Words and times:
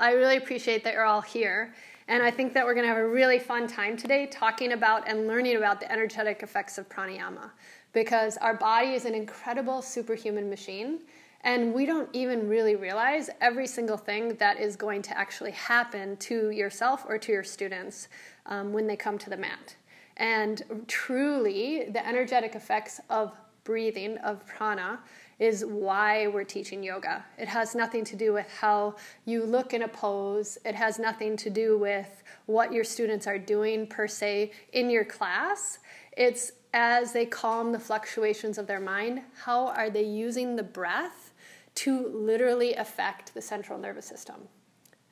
I 0.00 0.12
really 0.12 0.36
appreciate 0.36 0.84
that 0.84 0.94
you're 0.94 1.04
all 1.04 1.20
here. 1.20 1.74
And 2.08 2.22
I 2.22 2.30
think 2.30 2.52
that 2.54 2.64
we're 2.64 2.74
going 2.74 2.84
to 2.84 2.88
have 2.88 2.98
a 2.98 3.08
really 3.08 3.38
fun 3.38 3.66
time 3.66 3.96
today 3.96 4.26
talking 4.26 4.72
about 4.72 5.08
and 5.08 5.26
learning 5.26 5.56
about 5.56 5.80
the 5.80 5.90
energetic 5.90 6.42
effects 6.42 6.76
of 6.78 6.88
pranayama 6.88 7.50
because 7.92 8.36
our 8.38 8.54
body 8.54 8.94
is 8.94 9.04
an 9.04 9.14
incredible 9.14 9.82
superhuman 9.82 10.50
machine. 10.50 11.00
And 11.44 11.74
we 11.74 11.86
don't 11.86 12.08
even 12.12 12.48
really 12.48 12.76
realize 12.76 13.28
every 13.40 13.66
single 13.66 13.96
thing 13.96 14.34
that 14.36 14.60
is 14.60 14.76
going 14.76 15.02
to 15.02 15.18
actually 15.18 15.50
happen 15.52 16.16
to 16.18 16.50
yourself 16.50 17.04
or 17.08 17.18
to 17.18 17.32
your 17.32 17.44
students 17.44 18.08
um, 18.46 18.72
when 18.72 18.86
they 18.86 18.96
come 18.96 19.18
to 19.18 19.30
the 19.30 19.36
mat. 19.36 19.74
And 20.18 20.62
truly, 20.86 21.86
the 21.90 22.06
energetic 22.06 22.54
effects 22.54 23.00
of 23.10 23.32
breathing, 23.64 24.18
of 24.18 24.46
prana, 24.46 25.00
is 25.38 25.64
why 25.64 26.26
we're 26.26 26.44
teaching 26.44 26.82
yoga. 26.82 27.24
It 27.38 27.48
has 27.48 27.74
nothing 27.74 28.04
to 28.04 28.16
do 28.16 28.32
with 28.32 28.48
how 28.60 28.96
you 29.24 29.44
look 29.44 29.74
in 29.74 29.82
a 29.82 29.88
pose, 29.88 30.58
it 30.64 30.74
has 30.74 30.98
nothing 30.98 31.36
to 31.38 31.50
do 31.50 31.78
with 31.78 32.22
what 32.46 32.72
your 32.72 32.84
students 32.84 33.26
are 33.26 33.38
doing 33.38 33.86
per 33.86 34.06
se 34.06 34.52
in 34.72 34.90
your 34.90 35.04
class. 35.04 35.78
It's 36.16 36.52
as 36.74 37.12
they 37.12 37.26
calm 37.26 37.72
the 37.72 37.78
fluctuations 37.78 38.58
of 38.58 38.66
their 38.66 38.80
mind, 38.80 39.22
how 39.44 39.68
are 39.68 39.90
they 39.90 40.04
using 40.04 40.56
the 40.56 40.62
breath 40.62 41.32
to 41.74 42.08
literally 42.08 42.74
affect 42.74 43.34
the 43.34 43.42
central 43.42 43.78
nervous 43.78 44.06
system? 44.06 44.36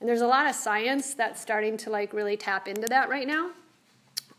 And 0.01 0.09
there's 0.09 0.23
a 0.23 0.27
lot 0.27 0.49
of 0.49 0.55
science 0.55 1.15
that's 1.15 1.41
starting 1.41 1.77
to 1.79 1.91
like 1.91 2.13
really 2.13 2.37
tap 2.37 2.69
into 2.69 2.87
that 2.89 3.11
right 3.11 3.27
now. 3.27 3.51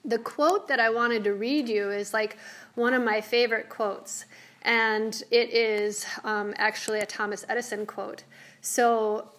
The 0.03 0.17
quote 0.17 0.67
that 0.67 0.79
I 0.79 0.89
wanted 0.89 1.23
to 1.25 1.33
read 1.33 1.69
you 1.69 1.91
is 1.91 2.13
like 2.13 2.37
one 2.73 2.95
of 2.95 3.03
my 3.03 3.21
favorite 3.21 3.69
quotes 3.69 4.25
and 4.63 5.23
it 5.31 5.49
is 5.51 6.05
um, 6.23 6.53
actually 6.57 6.99
a 6.99 7.05
Thomas 7.05 7.45
Edison 7.49 7.85
quote. 7.85 8.23
So, 8.61 9.29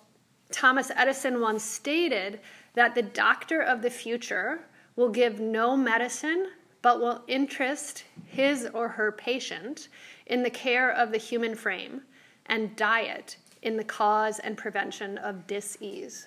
Thomas 0.51 0.91
Edison 0.97 1.41
once 1.41 1.63
stated 1.63 2.41
that 2.75 2.95
the 2.95 3.03
doctor 3.03 3.61
of 3.61 3.83
the 3.83 3.91
future 3.91 4.61
will 4.97 5.09
give 5.09 5.41
no 5.41 5.77
medicine 5.77 6.49
but 6.83 7.01
will 7.01 7.23
interest 7.29 8.05
his 8.27 8.69
or 8.75 8.89
her 8.89 9.13
patient 9.13 9.89
in 10.27 10.43
the 10.43 10.51
care 10.51 10.91
of 10.91 11.13
the 11.13 11.19
human 11.19 11.55
frame 11.55 12.03
and 12.47 12.75
diet 12.77 13.37
in 13.63 13.77
the 13.77 13.85
cause 13.85 14.41
and 14.41 14.57
prevention 14.57 15.17
of 15.19 15.47
disease. 15.47 16.27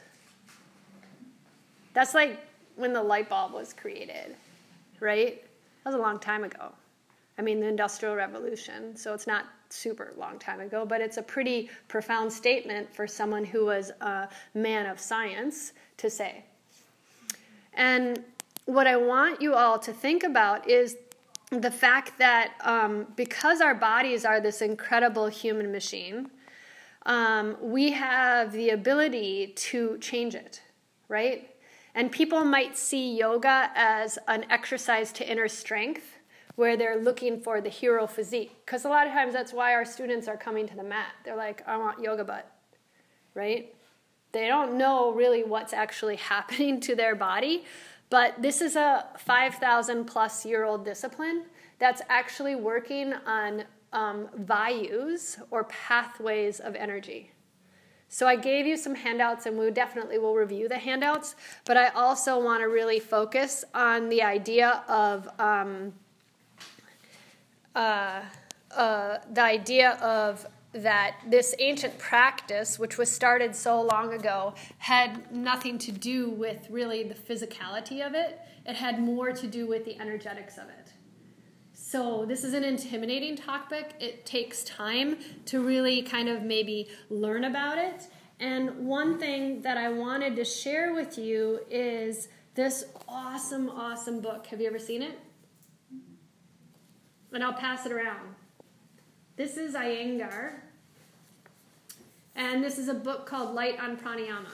That's 1.93 2.13
like 2.13 2.39
when 2.77 2.93
the 2.93 3.03
light 3.03 3.29
bulb 3.29 3.53
was 3.53 3.73
created, 3.73 4.35
right? 5.01 5.43
That 5.83 5.89
was 5.91 5.95
a 5.95 6.01
long 6.01 6.19
time 6.19 6.45
ago. 6.45 6.71
I 7.37 7.41
mean, 7.41 7.59
the 7.59 7.67
Industrial 7.67 8.15
Revolution, 8.15 8.95
so 8.95 9.13
it's 9.13 9.27
not 9.27 9.45
super 9.69 10.13
long 10.17 10.39
time 10.39 10.61
ago, 10.61 10.85
but 10.85 11.01
it's 11.01 11.17
a 11.17 11.21
pretty 11.21 11.69
profound 11.87 12.31
statement 12.31 12.93
for 12.93 13.07
someone 13.07 13.43
who 13.43 13.65
was 13.65 13.91
a 14.01 14.29
man 14.53 14.85
of 14.85 14.99
science 14.99 15.73
to 15.97 16.09
say. 16.09 16.45
And 17.73 18.23
what 18.65 18.87
I 18.87 18.95
want 18.95 19.41
you 19.41 19.53
all 19.53 19.77
to 19.79 19.91
think 19.91 20.23
about 20.23 20.69
is 20.69 20.97
the 21.51 21.71
fact 21.71 22.17
that 22.17 22.53
um, 22.61 23.07
because 23.15 23.61
our 23.61 23.75
bodies 23.75 24.25
are 24.25 24.39
this 24.39 24.61
incredible 24.61 25.27
human 25.27 25.71
machine, 25.71 26.29
um, 27.05 27.57
we 27.61 27.91
have 27.91 28.51
the 28.51 28.69
ability 28.71 29.53
to 29.55 29.97
change 29.99 30.35
it, 30.35 30.61
right? 31.09 31.49
And 31.93 32.11
people 32.11 32.43
might 32.43 32.77
see 32.77 33.15
yoga 33.15 33.71
as 33.75 34.17
an 34.27 34.45
exercise 34.49 35.11
to 35.13 35.29
inner 35.29 35.47
strength 35.47 36.14
where 36.55 36.77
they're 36.77 37.01
looking 37.01 37.39
for 37.39 37.61
the 37.61 37.69
hero 37.69 38.07
physique. 38.07 38.55
Because 38.65 38.85
a 38.85 38.89
lot 38.89 39.07
of 39.07 39.13
times 39.13 39.33
that's 39.33 39.53
why 39.53 39.73
our 39.73 39.85
students 39.85 40.27
are 40.27 40.37
coming 40.37 40.67
to 40.67 40.75
the 40.75 40.83
mat. 40.83 41.13
They're 41.23 41.35
like, 41.35 41.67
I 41.67 41.77
want 41.77 42.01
yoga 42.01 42.23
butt, 42.23 42.49
right? 43.33 43.73
They 44.31 44.47
don't 44.47 44.77
know 44.77 45.13
really 45.13 45.43
what's 45.43 45.73
actually 45.73 46.15
happening 46.33 46.79
to 46.81 46.95
their 46.95 47.15
body. 47.15 47.65
But 48.09 48.41
this 48.41 48.61
is 48.61 48.75
a 48.75 49.05
5,000 49.17 50.05
plus 50.05 50.45
year 50.45 50.63
old 50.63 50.85
discipline 50.85 51.43
that's 51.79 52.01
actually 52.09 52.55
working 52.55 53.13
on 53.25 53.63
um, 53.91 54.27
vayus 54.41 55.41
or 55.51 55.63
pathways 55.65 56.59
of 56.59 56.75
energy. 56.75 57.31
So 58.07 58.27
I 58.27 58.35
gave 58.35 58.65
you 58.65 58.77
some 58.77 58.95
handouts, 58.95 59.45
and 59.45 59.57
we 59.57 59.69
definitely 59.71 60.19
will 60.19 60.35
review 60.35 60.69
the 60.69 60.77
handouts. 60.77 61.35
But 61.65 61.75
I 61.75 61.89
also 61.89 62.39
want 62.39 62.61
to 62.61 62.67
really 62.67 62.99
focus 62.99 63.65
on 63.73 64.09
the 64.09 64.21
idea 64.21 64.83
of 64.87 65.27
um, 65.39 65.91
uh, 67.75 68.21
uh, 68.71 69.17
the 69.31 69.41
idea 69.41 69.91
of 70.01 70.45
that 70.73 71.17
this 71.27 71.55
ancient 71.59 71.97
practice, 71.97 72.77
which 72.77 72.97
was 72.97 73.09
started 73.09 73.55
so 73.55 73.81
long 73.81 74.13
ago, 74.13 74.53
had 74.79 75.31
nothing 75.31 75.77
to 75.77 75.91
do 75.91 76.29
with 76.29 76.67
really 76.69 77.03
the 77.03 77.13
physicality 77.15 78.05
of 78.05 78.13
it. 78.13 78.39
It 78.65 78.75
had 78.75 78.99
more 78.99 79.31
to 79.31 79.47
do 79.47 79.67
with 79.67 79.85
the 79.85 79.99
energetics 79.99 80.57
of 80.57 80.65
it. 80.65 80.91
So, 81.73 82.25
this 82.25 82.43
is 82.43 82.53
an 82.53 82.63
intimidating 82.63 83.35
topic. 83.35 83.93
It 83.99 84.25
takes 84.25 84.63
time 84.63 85.17
to 85.45 85.63
really 85.63 86.01
kind 86.01 86.27
of 86.27 86.41
maybe 86.41 86.89
learn 87.09 87.45
about 87.45 87.77
it. 87.77 88.07
And 88.39 88.85
one 88.87 89.17
thing 89.17 89.61
that 89.61 89.77
I 89.77 89.89
wanted 89.89 90.35
to 90.35 90.43
share 90.43 90.93
with 90.93 91.17
you 91.17 91.61
is 91.69 92.27
this 92.53 92.85
awesome, 93.07 93.69
awesome 93.69 94.19
book. 94.19 94.47
Have 94.47 94.59
you 94.59 94.67
ever 94.67 94.79
seen 94.79 95.01
it? 95.01 95.19
And 97.33 97.43
I'll 97.43 97.53
pass 97.53 97.85
it 97.85 97.91
around. 97.91 98.35
This 99.35 99.57
is 99.57 99.73
Iyengar, 99.75 100.53
and 102.35 102.63
this 102.63 102.77
is 102.77 102.87
a 102.87 102.93
book 102.93 103.25
called 103.25 103.53
Light 103.53 103.79
on 103.79 103.97
Pranayama. 103.97 104.51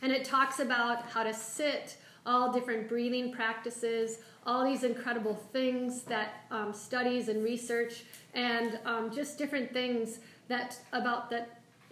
And 0.00 0.10
it 0.10 0.24
talks 0.24 0.60
about 0.60 1.02
how 1.10 1.22
to 1.22 1.32
sit, 1.32 1.96
all 2.24 2.52
different 2.52 2.88
breathing 2.88 3.32
practices, 3.32 4.18
all 4.44 4.64
these 4.64 4.82
incredible 4.82 5.34
things 5.52 6.02
that 6.02 6.44
um, 6.50 6.72
studies 6.72 7.28
and 7.28 7.44
research, 7.44 8.04
and 8.34 8.78
um, 8.84 9.12
just 9.12 9.38
different 9.38 9.72
things 9.72 10.18
that 10.48 10.78
about 10.92 11.30
the 11.30 11.44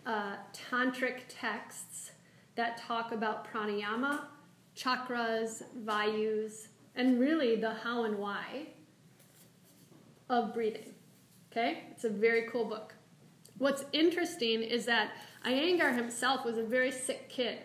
uh, 0.07 0.37
tantric 0.53 1.21
texts 1.29 2.13
that 2.57 2.79
talk 2.79 3.13
about 3.13 3.47
pranayama, 3.53 4.21
chakras, 4.77 5.63
vayus, 5.85 6.69
and 6.97 7.21
really 7.21 7.57
the 7.57 7.73
how 7.75 8.05
and 8.05 8.19
why 8.19 8.67
of 10.31 10.55
breathing. 10.55 10.95
Okay? 11.53 11.83
It's 11.91 12.05
a 12.05 12.09
very 12.09 12.49
cool 12.51 12.65
book. 12.65 12.95
What's 13.59 13.85
interesting 13.93 14.63
is 14.63 14.87
that 14.87 15.11
Iyengar 15.45 15.95
himself 15.95 16.47
was 16.47 16.57
a 16.57 16.63
very 16.63 16.91
sick 16.91 17.29
kid. 17.29 17.59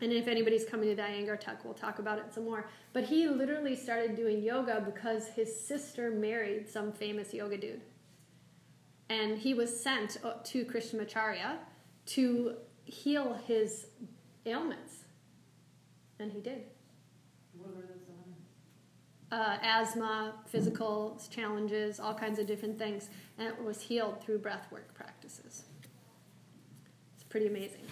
And 0.00 0.12
if 0.12 0.28
anybody's 0.28 0.66
coming 0.66 0.90
to 0.90 0.94
the 0.94 1.02
Iyengar 1.02 1.40
Talk, 1.40 1.64
we'll 1.64 1.74
talk 1.74 1.98
about 1.98 2.18
it 2.18 2.32
some 2.32 2.44
more. 2.44 2.68
But 2.92 3.04
he 3.04 3.26
literally 3.26 3.74
started 3.74 4.14
doing 4.14 4.42
yoga 4.42 4.82
because 4.84 5.28
his 5.28 5.58
sister 5.58 6.10
married 6.10 6.68
some 6.68 6.92
famous 6.92 7.32
yoga 7.32 7.56
dude. 7.56 7.80
And 9.08 9.38
he 9.38 9.54
was 9.54 9.82
sent 9.82 10.18
uh, 10.22 10.34
to 10.44 10.64
Krishnamacharya 10.66 11.56
to 12.06 12.56
heal 12.84 13.38
his 13.46 13.86
ailments. 14.44 15.04
And 16.20 16.30
he 16.30 16.40
did 16.40 16.64
uh, 19.32 19.56
asthma, 19.62 20.34
physical 20.46 21.20
challenges, 21.30 21.98
all 21.98 22.14
kinds 22.14 22.38
of 22.38 22.46
different 22.46 22.78
things, 22.78 23.10
and 23.38 23.48
it 23.48 23.62
was 23.62 23.80
healed 23.80 24.22
through 24.22 24.38
breath 24.38 24.66
work 24.70 24.94
practices. 24.94 25.64
It's 27.14 27.24
pretty 27.24 27.46
amazing. 27.46 27.82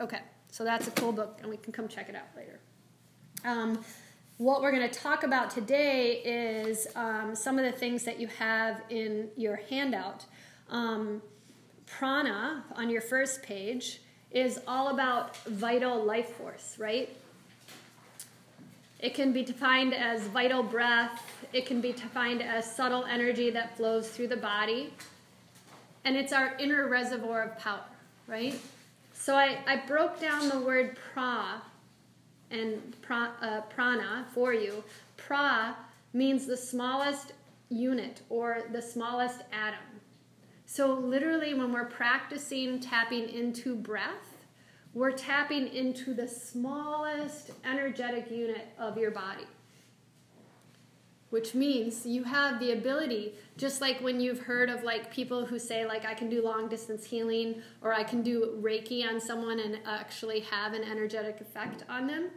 Okay, 0.00 0.20
so 0.50 0.64
that's 0.64 0.88
a 0.88 0.90
cool 0.92 1.12
book, 1.12 1.38
and 1.40 1.50
we 1.50 1.56
can 1.56 1.72
come 1.72 1.88
check 1.88 2.08
it 2.08 2.16
out 2.16 2.28
later. 2.36 2.58
Um, 3.44 3.84
what 4.38 4.62
we're 4.62 4.72
going 4.72 4.88
to 4.88 4.98
talk 4.98 5.22
about 5.22 5.50
today 5.50 6.16
is 6.24 6.88
um, 6.96 7.36
some 7.36 7.58
of 7.58 7.64
the 7.64 7.72
things 7.72 8.02
that 8.04 8.18
you 8.18 8.26
have 8.26 8.82
in 8.90 9.28
your 9.36 9.56
handout. 9.70 10.26
Um, 10.70 11.22
prana 11.86 12.64
on 12.74 12.90
your 12.90 13.00
first 13.00 13.42
page 13.42 14.00
is 14.32 14.60
all 14.66 14.88
about 14.88 15.36
vital 15.44 16.04
life 16.04 16.30
force, 16.30 16.76
right? 16.78 17.16
It 19.04 19.12
can 19.12 19.34
be 19.34 19.42
defined 19.42 19.92
as 19.92 20.22
vital 20.28 20.62
breath. 20.62 21.22
It 21.52 21.66
can 21.66 21.82
be 21.82 21.92
defined 21.92 22.40
as 22.40 22.64
subtle 22.64 23.04
energy 23.04 23.50
that 23.50 23.76
flows 23.76 24.08
through 24.08 24.28
the 24.28 24.38
body. 24.38 24.94
And 26.06 26.16
it's 26.16 26.32
our 26.32 26.56
inner 26.58 26.88
reservoir 26.88 27.42
of 27.42 27.58
power, 27.58 27.84
right? 28.26 28.58
So 29.12 29.36
I, 29.36 29.58
I 29.66 29.76
broke 29.86 30.18
down 30.18 30.48
the 30.48 30.58
word 30.58 30.96
pra 31.12 31.60
and 32.50 32.96
pra, 33.02 33.32
uh, 33.42 33.60
prana 33.68 34.24
for 34.32 34.54
you. 34.54 34.82
Pra 35.18 35.76
means 36.14 36.46
the 36.46 36.56
smallest 36.56 37.34
unit 37.68 38.22
or 38.30 38.62
the 38.72 38.80
smallest 38.80 39.42
atom. 39.52 40.00
So, 40.64 40.94
literally, 40.94 41.52
when 41.52 41.74
we're 41.74 41.84
practicing 41.84 42.80
tapping 42.80 43.28
into 43.28 43.76
breath, 43.76 44.33
we're 44.94 45.10
tapping 45.10 45.66
into 45.68 46.14
the 46.14 46.26
smallest 46.26 47.50
energetic 47.64 48.30
unit 48.30 48.68
of 48.78 48.96
your 48.96 49.10
body. 49.10 49.44
which 51.30 51.52
means 51.52 52.06
you 52.06 52.22
have 52.22 52.60
the 52.60 52.70
ability 52.70 53.34
just 53.56 53.80
like 53.80 54.00
when 54.00 54.20
you've 54.20 54.38
heard 54.38 54.70
of 54.70 54.84
like 54.84 55.10
people 55.10 55.44
who 55.44 55.58
say 55.58 55.84
like 55.84 56.04
i 56.04 56.14
can 56.14 56.28
do 56.28 56.40
long 56.40 56.68
distance 56.68 57.04
healing 57.04 57.60
or 57.82 57.92
i 57.92 58.04
can 58.04 58.22
do 58.22 58.56
reiki 58.62 59.04
on 59.04 59.20
someone 59.20 59.58
and 59.58 59.80
actually 59.84 60.38
have 60.38 60.74
an 60.74 60.84
energetic 60.84 61.40
effect 61.40 61.82
on 61.88 62.06
them 62.06 62.30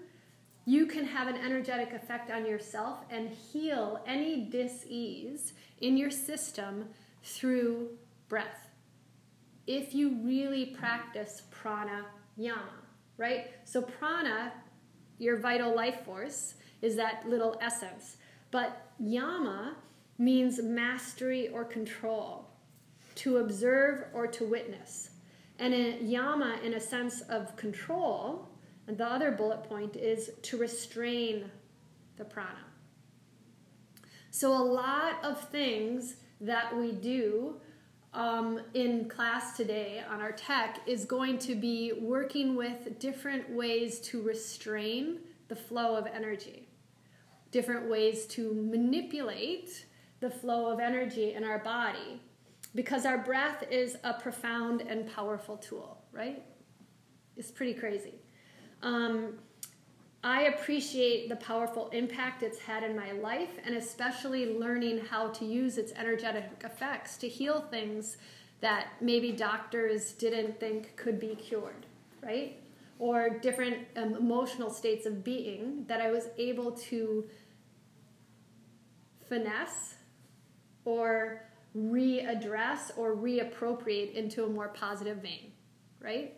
you 0.66 0.88
can 0.88 1.06
have 1.06 1.28
an 1.28 1.36
energetic 1.36 1.94
effect 1.94 2.32
on 2.32 2.44
yourself 2.44 2.98
and 3.12 3.30
heal 3.30 4.02
any 4.08 4.46
dis-ease 4.56 5.54
in 5.82 5.96
your 5.96 6.10
system 6.10 6.86
through 7.22 7.90
breath 8.28 8.72
if 9.68 9.94
you 9.94 10.18
really 10.24 10.66
practice 10.66 11.44
pranayama 12.38 12.58
right 13.18 13.52
so 13.64 13.82
prana 13.82 14.52
your 15.20 15.38
vital 15.38 15.76
life 15.76 16.06
force 16.06 16.56
is 16.82 16.96
that 16.96 17.28
little 17.28 17.58
essence 17.62 18.18
but 18.52 18.92
yama 19.00 19.76
means 20.18 20.62
mastery 20.62 21.50
or 21.50 21.64
control, 21.64 22.50
to 23.16 23.38
observe 23.38 24.06
or 24.14 24.28
to 24.28 24.46
witness. 24.46 25.12
And 25.60 25.74
a 25.74 25.98
yama, 26.04 26.60
in 26.64 26.76
a 26.76 26.80
sense 26.80 27.22
of 27.22 27.56
control, 27.56 28.48
and 28.88 28.98
the 28.98 29.06
other 29.06 29.32
bullet 29.32 29.64
point 29.64 29.96
is 29.96 30.32
to 30.44 30.58
restrain 30.58 31.50
the 32.18 32.26
prana. 32.26 32.66
So, 34.32 34.52
a 34.52 34.64
lot 34.64 35.24
of 35.24 35.50
things 35.50 36.18
that 36.42 36.76
we 36.76 36.92
do 36.92 37.60
um, 38.18 38.60
in 38.74 39.08
class 39.08 39.56
today 39.56 40.04
on 40.10 40.20
our 40.20 40.34
tech 40.34 40.82
is 40.86 41.06
going 41.06 41.38
to 41.40 41.56
be 41.56 41.94
working 42.02 42.56
with 42.56 43.00
different 43.00 43.50
ways 43.50 44.00
to 44.02 44.22
restrain 44.22 45.20
the 45.48 45.56
flow 45.56 45.96
of 45.96 46.06
energy 46.08 46.68
different 47.52 47.90
ways 47.90 48.26
to 48.26 48.54
manipulate 48.54 49.86
the 50.20 50.30
flow 50.30 50.72
of 50.72 50.80
energy 50.80 51.34
in 51.34 51.44
our 51.44 51.60
body 51.60 52.22
because 52.76 53.06
our 53.06 53.18
breath 53.18 53.64
is 53.72 53.98
a 54.04 54.14
profound 54.14 54.82
and 54.82 55.12
powerful 55.14 55.58
tool, 55.58 56.04
right? 56.12 56.44
It's 57.36 57.52
pretty 57.52 57.74
crazy. 57.74 58.16
Um, 58.84 59.40
I 60.28 60.42
appreciate 60.42 61.30
the 61.30 61.38
powerful 61.38 61.88
impact 61.94 62.44
it's 62.44 62.60
had 62.60 62.84
in 62.84 62.98
my 62.98 63.14
life 63.14 63.60
and 63.64 63.76
especially 63.76 64.58
learning 64.58 65.06
how 65.06 65.30
to 65.30 65.46
use 65.46 65.78
its 65.78 65.94
energetic 65.94 66.50
effects 66.66 67.16
to 67.20 67.30
heal 67.30 67.62
things 67.72 68.18
that 68.60 68.88
maybe 69.00 69.32
doctors 69.32 70.12
didn't 70.12 70.60
think 70.60 70.98
could 70.98 71.18
be 71.18 71.36
cured, 71.36 71.86
right? 72.22 72.58
or 73.00 73.30
different 73.30 73.78
um, 73.96 74.16
emotional 74.16 74.70
states 74.70 75.06
of 75.06 75.24
being 75.24 75.86
that 75.88 76.02
I 76.02 76.12
was 76.12 76.30
able 76.38 76.72
to 76.72 77.26
finesse 79.30 79.96
or 80.86 81.44
readdress 81.78 82.98
or 82.98 83.16
reappropriate 83.16 84.14
into 84.14 84.46
a 84.46 84.48
more 84.48 84.70
positive 84.70 85.18
vein, 85.18 85.52
right? 86.02 86.34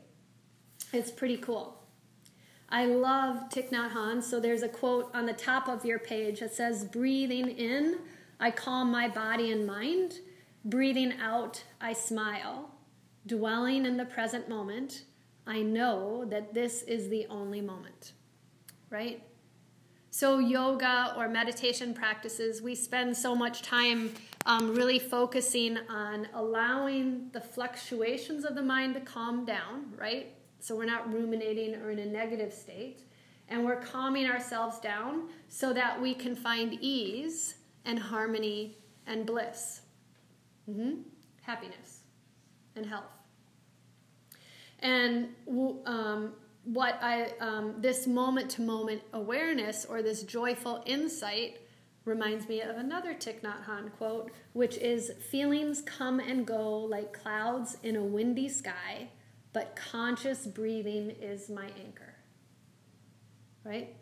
It's 0.91 1.12
pretty 1.12 1.38
cool. 1.38 1.78
I 2.71 2.86
love 2.86 3.50
Thich 3.50 3.69
Nhat 3.69 3.92
Hanh. 3.92 4.21
So 4.21 4.39
there's 4.39 4.62
a 4.62 4.69
quote 4.69 5.10
on 5.13 5.25
the 5.25 5.33
top 5.33 5.68
of 5.68 5.83
your 5.86 6.00
page 6.00 6.39
that 6.39 6.54
says, 6.54 6.86
Breathing 6.86 7.50
in, 7.50 8.00
I 8.39 8.51
calm 8.51 8.92
my 8.92 9.07
body 9.07 9.51
and 9.51 9.66
mind. 9.66 10.19
Breathing 10.63 11.13
out, 11.19 11.63
I 11.81 11.94
smile. 11.94 12.71
Dwelling 13.25 13.86
in 13.86 13.98
the 13.98 14.06
present 14.06 14.48
moment, 14.48 15.04
I 15.48 15.62
know 15.62 16.25
that 16.25 16.54
this 16.54 16.83
is 16.83 17.10
the 17.10 17.25
only 17.30 17.62
moment, 17.62 18.13
right? 18.89 19.24
So, 20.12 20.39
yoga 20.39 21.13
or 21.18 21.27
meditation 21.27 21.94
practices, 21.94 22.62
we 22.62 22.75
spend 22.75 23.15
so 23.15 23.36
much 23.36 23.62
time 23.62 24.13
um, 24.45 24.74
really 24.74 25.00
focusing 25.00 25.77
on 25.89 26.27
allowing 26.33 27.30
the 27.31 27.42
fluctuations 27.42 28.45
of 28.45 28.56
the 28.56 28.62
mind 28.62 28.95
to 28.95 29.01
calm 29.01 29.45
down, 29.45 29.94
right? 29.95 30.33
So, 30.59 30.75
we're 30.75 30.85
not 30.85 31.11
ruminating 31.11 31.75
or 31.75 31.91
in 31.91 32.00
a 32.00 32.06
negative 32.06 32.53
state. 32.53 33.01
And 33.47 33.65
we're 33.65 33.81
calming 33.81 34.27
ourselves 34.27 34.79
down 34.79 35.29
so 35.47 35.73
that 35.73 36.00
we 36.00 36.13
can 36.13 36.35
find 36.35 36.77
ease 36.81 37.56
and 37.83 37.97
harmony 37.97 38.77
and 39.07 39.25
bliss, 39.25 39.81
mm-hmm. 40.69 41.01
happiness 41.41 42.01
and 42.75 42.85
health. 42.85 43.03
And 44.81 45.29
um, 45.85 46.33
what 46.63 47.00
I, 47.01 47.31
um, 47.39 47.75
this 47.79 48.07
moment 48.07 48.51
to 48.51 48.62
moment 48.62 49.01
awareness 49.13 49.85
or 49.85 50.01
this 50.01 50.23
joyful 50.23 50.83
insight 50.85 51.57
reminds 52.05 52.47
me 52.47 52.62
of 52.62 52.77
another 52.77 53.13
Thich 53.13 53.41
Nhat 53.41 53.65
Hanh 53.65 53.91
quote, 53.97 54.31
which 54.53 54.77
is 54.77 55.12
Feelings 55.29 55.81
come 55.81 56.19
and 56.19 56.45
go 56.45 56.79
like 56.79 57.13
clouds 57.13 57.77
in 57.83 57.95
a 57.95 58.03
windy 58.03 58.47
sky, 58.47 59.09
but 59.54 59.75
conscious 59.75 60.46
breathing 60.46 61.10
is 61.22 61.50
my 61.50 61.66
anchor. 61.86 62.16
Right? 63.63 63.96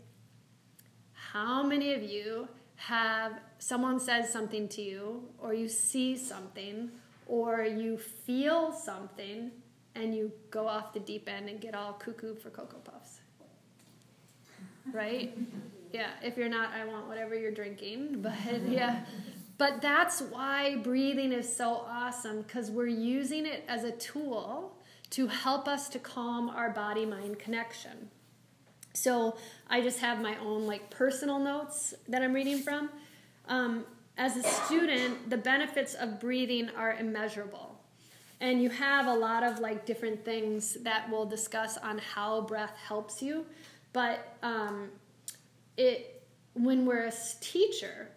How 1.13 1.63
many 1.63 1.93
of 1.93 2.03
you 2.03 2.47
have 2.77 3.39
someone 3.57 3.99
says 3.99 4.31
something 4.31 4.67
to 4.69 4.81
you, 4.81 5.23
or 5.39 5.53
you 5.53 5.67
see 5.67 6.15
something, 6.15 6.91
or 7.25 7.63
you 7.63 7.97
feel 7.97 8.71
something, 8.71 9.51
and 9.95 10.15
you 10.15 10.31
go 10.51 10.67
off 10.67 10.93
the 10.93 10.99
deep 10.99 11.27
end 11.27 11.49
and 11.49 11.59
get 11.59 11.75
all 11.75 11.93
cuckoo 11.93 12.35
for 12.35 12.49
Cocoa 12.49 12.77
Puffs. 12.77 13.21
Right? 14.91 15.37
Yeah, 15.93 16.09
if 16.21 16.35
you're 16.37 16.49
not, 16.49 16.73
I 16.73 16.83
want 16.83 17.07
whatever 17.07 17.33
you're 17.33 17.53
drinking. 17.53 18.17
But 18.21 18.33
yeah. 18.67 19.05
But 19.57 19.81
that's 19.81 20.21
why 20.21 20.75
breathing 20.75 21.31
is 21.31 21.55
so 21.55 21.85
awesome 21.87 22.41
because 22.41 22.69
we're 22.69 22.87
using 22.87 23.45
it 23.45 23.63
as 23.69 23.85
a 23.85 23.93
tool 23.93 24.76
to 25.11 25.27
help 25.27 25.67
us 25.67 25.89
to 25.89 25.99
calm 25.99 26.49
our 26.49 26.69
body 26.69 27.05
mind 27.05 27.39
connection. 27.39 28.09
So 28.93 29.37
I 29.69 29.81
just 29.81 29.99
have 29.99 30.21
my 30.21 30.37
own 30.39 30.65
like 30.65 30.89
personal 30.89 31.39
notes 31.39 31.93
that 32.07 32.21
I'm 32.21 32.33
reading 32.33 32.59
from. 32.59 32.89
Um, 33.47 33.85
as 34.17 34.35
a 34.35 34.43
student, 34.43 35.29
the 35.29 35.37
benefits 35.37 35.93
of 35.93 36.19
breathing 36.19 36.69
are 36.75 36.93
immeasurable 36.93 37.77
and 38.39 38.61
you 38.61 38.69
have 38.69 39.07
a 39.07 39.13
lot 39.13 39.43
of 39.43 39.59
like 39.59 39.85
different 39.85 40.23
things 40.23 40.77
that 40.83 41.09
we'll 41.09 41.25
discuss 41.25 41.77
on 41.77 41.97
how 41.97 42.41
breath 42.41 42.75
helps 42.87 43.21
you 43.21 43.45
but 43.93 44.37
um, 44.43 44.89
it 45.77 46.23
when 46.53 46.85
we're 46.85 47.05
a 47.05 47.13
teacher 47.41 48.09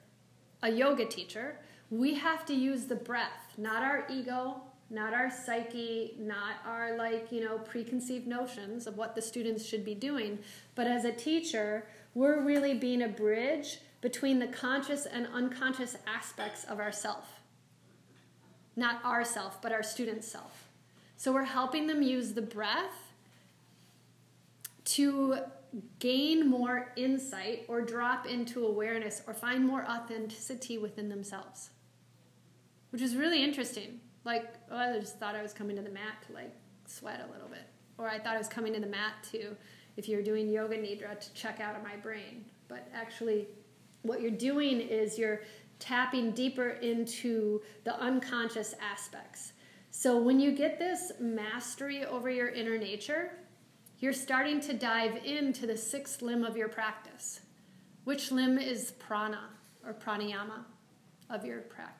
a 0.63 0.71
yoga 0.71 1.05
teacher 1.05 1.59
we 1.91 2.15
have 2.15 2.45
to 2.45 2.55
use 2.55 2.85
the 2.85 2.95
breath 2.95 3.55
not 3.57 3.83
our 3.83 4.07
ego 4.11 4.61
not 4.91 5.15
our 5.15 5.31
psyche 5.31 6.15
not 6.19 6.57
our 6.67 6.97
like 6.97 7.31
you 7.31 7.43
know 7.43 7.59
preconceived 7.59 8.27
notions 8.27 8.87
of 8.87 8.97
what 8.97 9.15
the 9.15 9.23
students 9.23 9.65
should 9.65 9.85
be 9.85 9.95
doing 9.95 10.39
but 10.75 10.87
as 10.87 11.05
a 11.05 11.13
teacher 11.13 11.87
we're 12.15 12.43
really 12.43 12.75
being 12.75 13.03
a 13.03 13.09
bridge 13.09 13.79
between 14.01 14.39
the 14.39 14.47
conscious 14.49 15.07
and 15.07 15.29
unconscious 15.33 15.97
aspects 16.07 16.65
of 16.65 16.81
ourself 16.81 17.41
not 18.77 19.01
our 19.05 19.25
self, 19.25 19.61
but 19.61 19.73
our 19.73 19.83
student's 19.83 20.27
self. 20.27 20.69
So 21.17 21.33
we're 21.33 21.45
helping 21.45 21.87
them 21.87 22.03
use 22.03 22.33
the 22.33 22.43
breath 22.43 23.13
to 24.87 25.39
gain 25.99 26.49
more 26.49 26.93
insight 26.97 27.65
or 27.69 27.83
drop 27.83 28.27
into 28.27 28.67
awareness 28.67 29.23
or 29.27 29.35
find 29.35 29.65
more 29.65 29.87
authenticity 29.87 30.79
within 30.79 31.09
themselves, 31.09 31.71
which 32.91 33.03
is 33.03 33.15
really 33.15 33.45
interesting. 33.45 34.01
Like, 34.25 34.55
oh, 34.71 34.77
I 34.77 34.99
just 34.99 35.19
thought 35.19 35.35
I 35.35 35.43
was 35.43 35.53
coming 35.53 35.77
to 35.77 35.83
the 35.83 35.91
mat 35.91 36.25
to 36.27 36.33
like 36.33 36.55
sweat 36.87 37.27
a 37.29 37.33
little 37.33 37.49
bit, 37.49 37.67
or 37.99 38.09
I 38.09 38.19
thought 38.19 38.35
I 38.35 38.39
was 38.39 38.49
coming 38.49 38.73
to 38.75 38.81
the 38.81 38.87
mat 38.87 39.15
to, 39.33 39.57
if 39.97 40.09
you're 40.09 40.23
doing 40.23 40.49
yoga 40.49 40.77
nidra, 40.77 41.19
to 41.19 41.33
check 41.35 41.61
out 41.61 41.77
of 41.77 41.83
my 41.83 41.97
brain. 41.97 42.45
But 42.69 42.89
actually, 42.95 43.49
what 44.03 44.21
you're 44.21 44.31
doing 44.31 44.81
is 44.81 45.19
you're 45.19 45.43
tapping 45.79 46.33
deeper 46.33 46.71
into 46.83 47.63
the 47.85 47.99
unconscious 47.99 48.75
aspects. 48.81 49.55
So 49.91 50.21
when 50.21 50.39
you 50.39 50.53
get 50.53 50.79
this 50.79 51.13
mastery 51.19 52.05
over 52.05 52.31
your 52.31 52.49
inner 52.49 52.79
nature, 52.79 53.33
you're 53.99 54.13
starting 54.13 54.61
to 54.61 54.73
dive 54.73 55.17
into 55.25 55.67
the 55.67 55.77
sixth 55.77 56.23
limb 56.23 56.45
of 56.45 56.57
your 56.57 56.69
practice. 56.69 57.41
Which 58.05 58.31
limb 58.31 58.59
is 58.59 58.93
prana 58.93 59.51
or 59.85 59.93
pranayama 59.93 60.65
of 61.29 61.45
your 61.45 61.61
practice? 61.63 62.00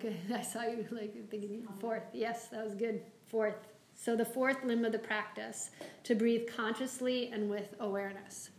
Good. 0.00 0.16
I 0.34 0.42
saw 0.42 0.62
you 0.62 0.86
like 0.90 1.14
thinking 1.30 1.66
fourth. 1.80 2.04
Yes, 2.12 2.48
that 2.48 2.64
was 2.64 2.74
good. 2.74 3.02
Fourth. 3.26 3.56
So 3.94 4.14
the 4.14 4.24
fourth 4.24 4.62
limb 4.64 4.84
of 4.84 4.92
the 4.92 4.98
practice 4.98 5.70
to 6.04 6.14
breathe 6.14 6.48
consciously 6.48 7.30
and 7.32 7.50
with 7.50 7.74
awareness. 7.80 8.50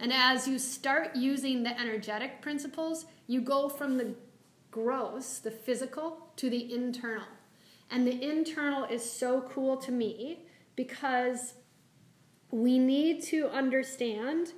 And 0.00 0.12
as 0.12 0.48
you 0.48 0.58
start 0.58 1.14
using 1.14 1.62
the 1.62 1.78
energetic 1.80 2.42
principles, 2.42 3.06
you 3.28 3.40
go 3.40 3.68
from 3.68 3.96
the 3.96 4.14
gross, 4.72 5.38
the 5.38 5.52
physical, 5.52 6.30
to 6.36 6.50
the 6.50 6.74
internal. 6.74 7.26
And 7.90 8.06
the 8.06 8.20
internal 8.20 8.84
is 8.84 9.08
so 9.08 9.42
cool 9.42 9.76
to 9.76 9.92
me 9.92 10.40
because 10.74 11.54
we 12.50 12.78
need 12.80 13.22
to 13.24 13.48
understand 13.50 14.52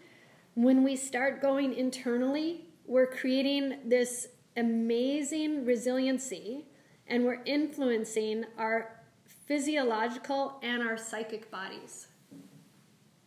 when 0.55 0.83
we 0.83 0.97
start 0.97 1.43
going 1.43 1.75
internally, 1.75 2.65
we're 2.87 3.07
creating 3.07 3.81
this 3.85 4.29
amazing 4.57 5.65
resiliency 5.65 6.67
and 7.07 7.25
we're 7.25 7.43
influencing 7.45 8.45
our 8.59 9.01
physiological 9.47 10.59
and 10.63 10.83
our 10.83 10.97
psychic 10.97 11.51
bodies. 11.51 12.09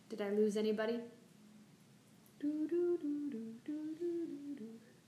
Did 0.08 0.20
I 0.20 0.30
lose 0.30 0.56
anybody? 0.56 1.00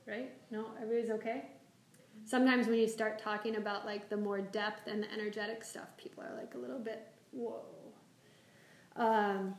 Right? 0.06 0.32
No, 0.50 0.66
everybody's 0.80 1.10
okay? 1.10 1.44
Sometimes 2.24 2.66
when 2.66 2.78
you 2.78 2.88
start 2.88 3.18
talking 3.18 3.56
about 3.56 3.84
like 3.84 4.08
the 4.08 4.16
more 4.16 4.40
depth 4.40 4.86
and 4.86 5.02
the 5.02 5.12
energetic 5.12 5.64
stuff, 5.64 5.88
people 5.96 6.22
are 6.22 6.34
like 6.36 6.54
a 6.54 6.58
little 6.58 6.78
bit, 6.78 7.08
whoa. 7.32 7.62
Um, 8.96 9.54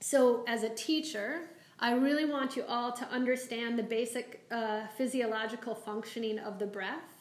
so, 0.00 0.44
as 0.46 0.62
a 0.62 0.70
teacher, 0.70 1.50
I 1.82 1.92
really 1.92 2.26
want 2.26 2.56
you 2.56 2.64
all 2.68 2.92
to 2.92 3.04
understand 3.06 3.78
the 3.78 3.82
basic 3.82 4.44
uh, 4.50 4.86
physiological 4.98 5.74
functioning 5.74 6.38
of 6.38 6.58
the 6.58 6.66
breath. 6.66 7.16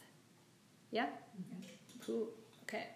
Yeah? 0.92 1.08
Cool. 2.06 2.28
Okay. 2.64 2.88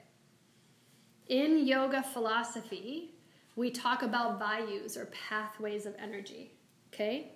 In 1.28 1.66
yoga 1.66 2.04
philosophy, 2.04 3.12
we 3.56 3.72
talk 3.72 4.04
about 4.04 4.42
vayus 4.42 4.98
or 4.98 5.06
pathways 5.06 5.86
of 5.86 5.96
energy. 6.00 6.52
Okay? 6.94 7.30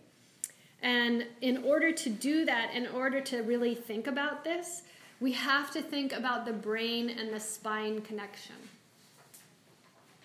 And 0.82 1.26
in 1.42 1.64
order 1.64 1.94
to 1.94 2.10
do 2.10 2.46
that, 2.46 2.74
in 2.74 2.88
order 2.88 3.22
to 3.22 3.42
really 3.44 3.76
think 3.76 4.08
about 4.08 4.44
this, 4.44 4.84
we 5.22 5.32
have 5.32 5.72
to 5.72 5.82
think 5.82 6.12
about 6.12 6.46
the 6.46 6.54
brain 6.54 7.10
and 7.10 7.34
the 7.34 7.40
spine 7.40 8.02
connection. 8.02 8.56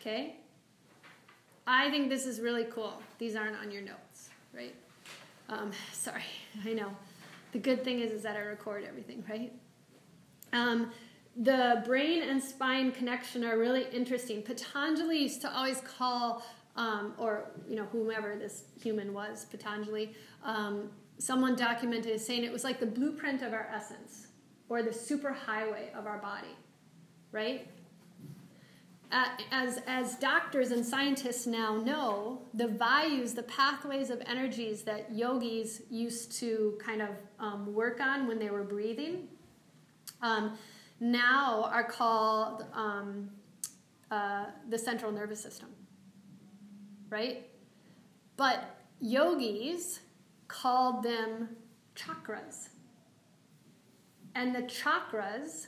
Okay? 0.01 0.37
I 1.67 1.91
think 1.91 2.09
this 2.09 2.27
is 2.27 2.41
really 2.41 2.65
cool. 2.65 3.01
These 3.19 3.37
aren't 3.37 3.57
on 3.57 3.71
your 3.71 3.83
notes, 3.83 4.31
right? 4.55 4.75
Um, 5.49 5.71
sorry, 5.93 6.25
I 6.67 6.73
know. 6.73 6.97
The 7.53 7.59
good 7.59 7.85
thing 7.85 8.01
is, 8.01 8.11
is 8.13 8.23
that 8.23 8.37
I 8.37 8.41
record 8.41 8.85
everything, 8.85 9.25
right? 9.29 9.53
Um, 10.53 10.91
the 11.37 11.83
brain 11.87 12.23
and 12.23 12.43
spine 12.43 12.93
connection 12.93 13.45
are 13.45 13.59
really 13.59 13.87
interesting. 13.93 14.43
Patanjali 14.43 15.19
used 15.19 15.41
to 15.43 15.55
always 15.55 15.81
call, 15.81 16.45
um, 16.77 17.15
or 17.19 17.51
you 17.69 17.77
know, 17.77 17.85
whomever 17.85 18.37
this 18.37 18.65
human 18.81 19.13
was, 19.13 19.47
Patanjali, 19.47 20.15
um, 20.45 20.91
someone 21.19 21.55
documented 21.55 22.13
as 22.13 22.27
saying 22.27 22.45
it 22.45 22.53
was 22.53 22.65
like 22.65 22.81
the 22.81 22.87
blueprint 22.87 23.43
of 23.43 23.53
our 23.53 23.69
essence, 23.75 24.29
or 24.69 24.83
the 24.83 24.91
superhighway 24.91 25.95
of 25.95 26.07
our 26.07 26.19
body, 26.19 26.57
right? 27.31 27.69
As, 29.51 29.81
as 29.87 30.17
doctors 30.17 30.71
and 30.71 30.85
scientists 30.85 31.47
now 31.47 31.77
know, 31.77 32.43
the 32.55 32.65
vayus, 32.65 33.35
the 33.35 33.43
pathways 33.43 34.11
of 34.11 34.23
energies 34.27 34.83
that 34.83 35.13
yogis 35.13 35.83
used 35.91 36.33
to 36.41 36.79
kind 36.85 37.03
of 37.03 37.11
um, 37.39 37.75
work 37.75 38.01
on 38.01 38.27
when 38.27 38.39
they 38.39 38.51
were 38.51 38.65
breathing, 38.65 39.29
um, 40.23 40.57
now 41.01 41.65
are 41.65 41.85
called 41.85 42.65
um, 42.73 43.31
uh, 44.11 44.47
the 44.71 44.79
central 44.79 45.13
nervous 45.13 45.41
system. 45.41 45.69
Right? 47.11 47.47
But 48.37 48.77
yogis 49.01 50.01
called 50.49 51.03
them 51.03 51.51
chakras. 51.95 52.69
And 54.35 54.55
the 54.55 54.63
chakras, 54.63 55.67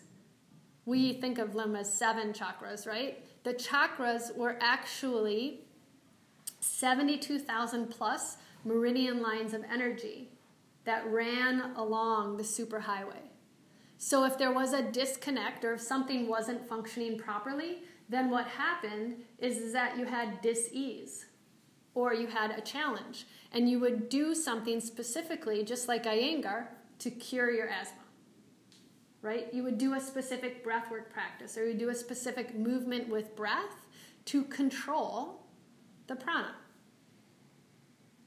we 0.86 1.14
think 1.14 1.38
of 1.38 1.52
them 1.52 1.76
as 1.76 1.92
seven 1.92 2.32
chakras, 2.32 2.86
right? 2.86 3.23
The 3.44 3.54
chakras 3.54 4.34
were 4.36 4.56
actually 4.60 5.60
72,000 6.60 7.88
plus 7.88 8.38
meridian 8.64 9.22
lines 9.22 9.52
of 9.52 9.62
energy 9.70 10.30
that 10.84 11.06
ran 11.06 11.72
along 11.76 12.36
the 12.36 12.42
superhighway. 12.42 13.28
So 13.98 14.24
if 14.24 14.36
there 14.36 14.52
was 14.52 14.72
a 14.72 14.82
disconnect 14.82 15.64
or 15.64 15.74
if 15.74 15.80
something 15.80 16.26
wasn't 16.26 16.68
functioning 16.68 17.18
properly, 17.18 17.82
then 18.08 18.30
what 18.30 18.46
happened 18.46 19.16
is, 19.38 19.72
that 19.72 19.98
you 19.98 20.04
had 20.04 20.40
dis-ease 20.42 21.26
or 21.94 22.12
you 22.12 22.26
had 22.26 22.50
a 22.50 22.60
challenge 22.60 23.26
and 23.52 23.68
you 23.68 23.78
would 23.80 24.08
do 24.08 24.34
something 24.34 24.80
specifically 24.80 25.62
just 25.64 25.88
like 25.88 26.04
Iyengar 26.04 26.66
to 26.98 27.10
cure 27.10 27.50
your 27.50 27.68
asthma 27.68 28.03
right? 29.24 29.52
You 29.54 29.64
would 29.64 29.78
do 29.78 29.94
a 29.94 30.00
specific 30.00 30.64
breathwork 30.64 31.10
practice 31.10 31.56
or 31.56 31.66
you 31.66 31.74
do 31.74 31.88
a 31.88 31.94
specific 31.94 32.54
movement 32.54 33.08
with 33.08 33.34
breath 33.34 33.88
to 34.26 34.44
control 34.44 35.46
the 36.06 36.14
prana. 36.14 36.54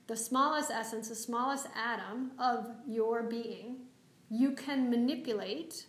The 0.07 0.17
smallest 0.17 0.71
essence, 0.71 1.09
the 1.09 1.15
smallest 1.15 1.67
atom 1.75 2.31
of 2.39 2.67
your 2.87 3.23
being, 3.23 3.81
you 4.29 4.53
can 4.53 4.89
manipulate 4.89 5.85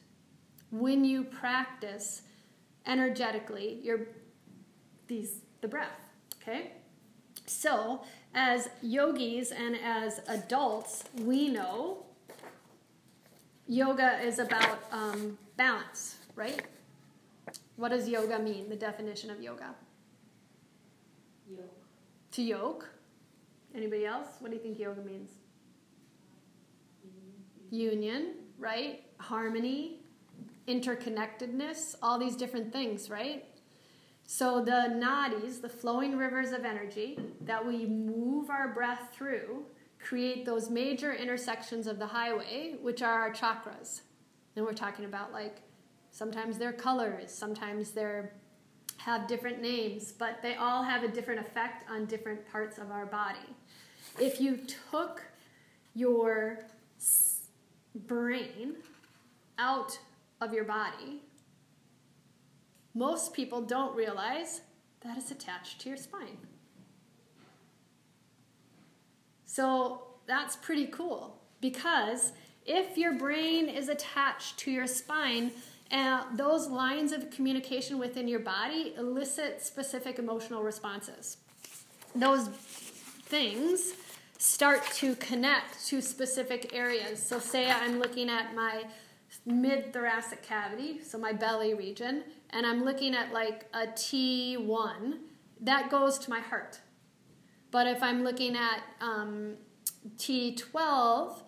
when 0.71 1.05
you 1.05 1.25
practice 1.25 2.23
energetically 2.87 3.81
your 3.83 4.09
these 5.07 5.41
the 5.63 5.69
breath, 5.69 6.11
okay? 6.43 6.73
So, 7.47 8.05
as 8.35 8.69
yogis 8.83 9.53
and 9.53 9.75
as 9.83 10.21
adults, 10.29 11.05
we 11.17 11.49
know 11.49 12.05
yoga 13.69 14.21
is 14.23 14.39
about 14.39 14.81
um, 14.91 15.39
balance, 15.57 16.17
right? 16.35 16.63
What 17.77 17.91
does 17.91 18.09
yoga 18.09 18.39
mean? 18.39 18.69
The 18.69 18.77
definition 18.77 19.31
of 19.31 19.41
yoga? 19.41 19.75
Yoke. 21.49 21.85
To 22.33 22.43
yoke. 22.43 22.89
Anybody 23.75 24.07
else? 24.07 24.29
What 24.41 24.51
do 24.51 24.57
you 24.57 24.63
think 24.63 24.79
yoga 24.79 25.03
means? 25.03 25.31
Union. 27.71 27.93
Union, 27.93 28.35
right? 28.59 29.05
Harmony, 29.19 30.01
interconnectedness, 30.67 31.95
all 32.03 32.19
these 32.19 32.37
different 32.37 32.73
things, 32.73 33.11
right? 33.11 33.45
So 34.27 34.63
the 34.63 34.93
nadis, 34.95 35.61
the 35.61 35.69
flowing 35.69 36.17
rivers 36.17 36.53
of 36.53 36.65
energy 36.65 37.19
that 37.43 37.65
we 37.65 37.87
move 37.87 38.51
our 38.51 38.69
breath 38.69 39.11
through, 39.13 39.65
create 39.99 40.45
those 40.45 40.71
major 40.71 41.13
intersections 41.13 41.87
of 41.87 41.99
the 41.99 42.07
highway, 42.07 42.77
which 42.81 43.03
are 43.03 43.21
our 43.21 43.33
chakras. 43.33 44.03
And 44.57 44.65
we're 44.65 44.73
talking 44.73 45.05
about 45.05 45.33
like 45.33 45.63
sometimes 46.11 46.59
they're 46.59 46.73
colors, 46.73 47.31
sometimes 47.31 47.93
they're 47.93 48.33
have 48.99 49.29
different 49.29 49.63
names, 49.63 50.13
but 50.13 50.43
they 50.43 50.57
all 50.57 50.83
have 50.83 51.05
a 51.05 51.09
different 51.09 51.41
effect 51.41 51.89
on 51.89 52.05
different 52.07 52.47
parts 52.51 52.79
of 52.79 52.91
our 52.91 53.07
body. 53.07 53.39
If 54.21 54.41
you 54.41 54.59
took 54.91 55.23
your 55.95 56.59
brain 57.95 58.75
out 59.59 59.99
of 60.41 60.53
your 60.53 60.65
body, 60.65 61.23
most 62.95 63.33
people 63.33 63.63
don't 63.63 63.95
realize 63.95 64.63
that 65.01 65.17
it's 65.17 65.31
attached 65.31 65.81
to 65.83 65.89
your 65.89 65.97
spine. 65.97 66.39
So 69.49 70.03
that's 70.27 70.57
pretty 70.57 70.87
cool 70.89 71.39
because 71.63 72.33
if 72.67 72.99
your 72.99 73.15
brain 73.15 73.71
is 73.71 73.89
attached 73.89 74.59
to 74.59 74.71
your 74.71 74.87
spine, 74.87 75.53
uh, 75.91 76.25
those 76.35 76.69
lines 76.69 77.13
of 77.13 77.31
communication 77.31 77.99
within 77.99 78.29
your 78.29 78.41
body 78.41 78.93
elicit 78.99 79.63
specific 79.63 80.19
emotional 80.19 80.63
responses. 80.63 81.39
Those 82.15 82.49
things 82.49 83.95
start 84.37 84.85
to 84.97 85.15
connect 85.17 85.87
to 85.87 86.03
specific 86.03 86.75
areas. 86.75 87.23
So, 87.23 87.39
say 87.39 87.71
I'm 87.71 87.99
looking 87.99 88.29
at 88.29 88.55
my 88.55 88.85
mid 89.47 89.95
thoracic 89.95 90.43
cavity, 90.43 91.03
so 91.03 91.17
my 91.17 91.33
belly 91.33 91.73
region, 91.73 92.23
and 92.51 92.67
I'm 92.67 92.85
looking 92.85 93.15
at 93.15 93.33
like 93.33 93.65
a 93.73 93.87
T1, 93.87 95.15
that 95.63 95.91
goes 95.91 96.19
to 96.19 96.31
my 96.31 96.41
heart. 96.41 96.81
But 97.71 97.87
if 97.87 98.03
I'm 98.03 98.25
looking 98.25 98.57
at 98.57 98.83
um, 99.01 99.55
T12, 100.17 101.43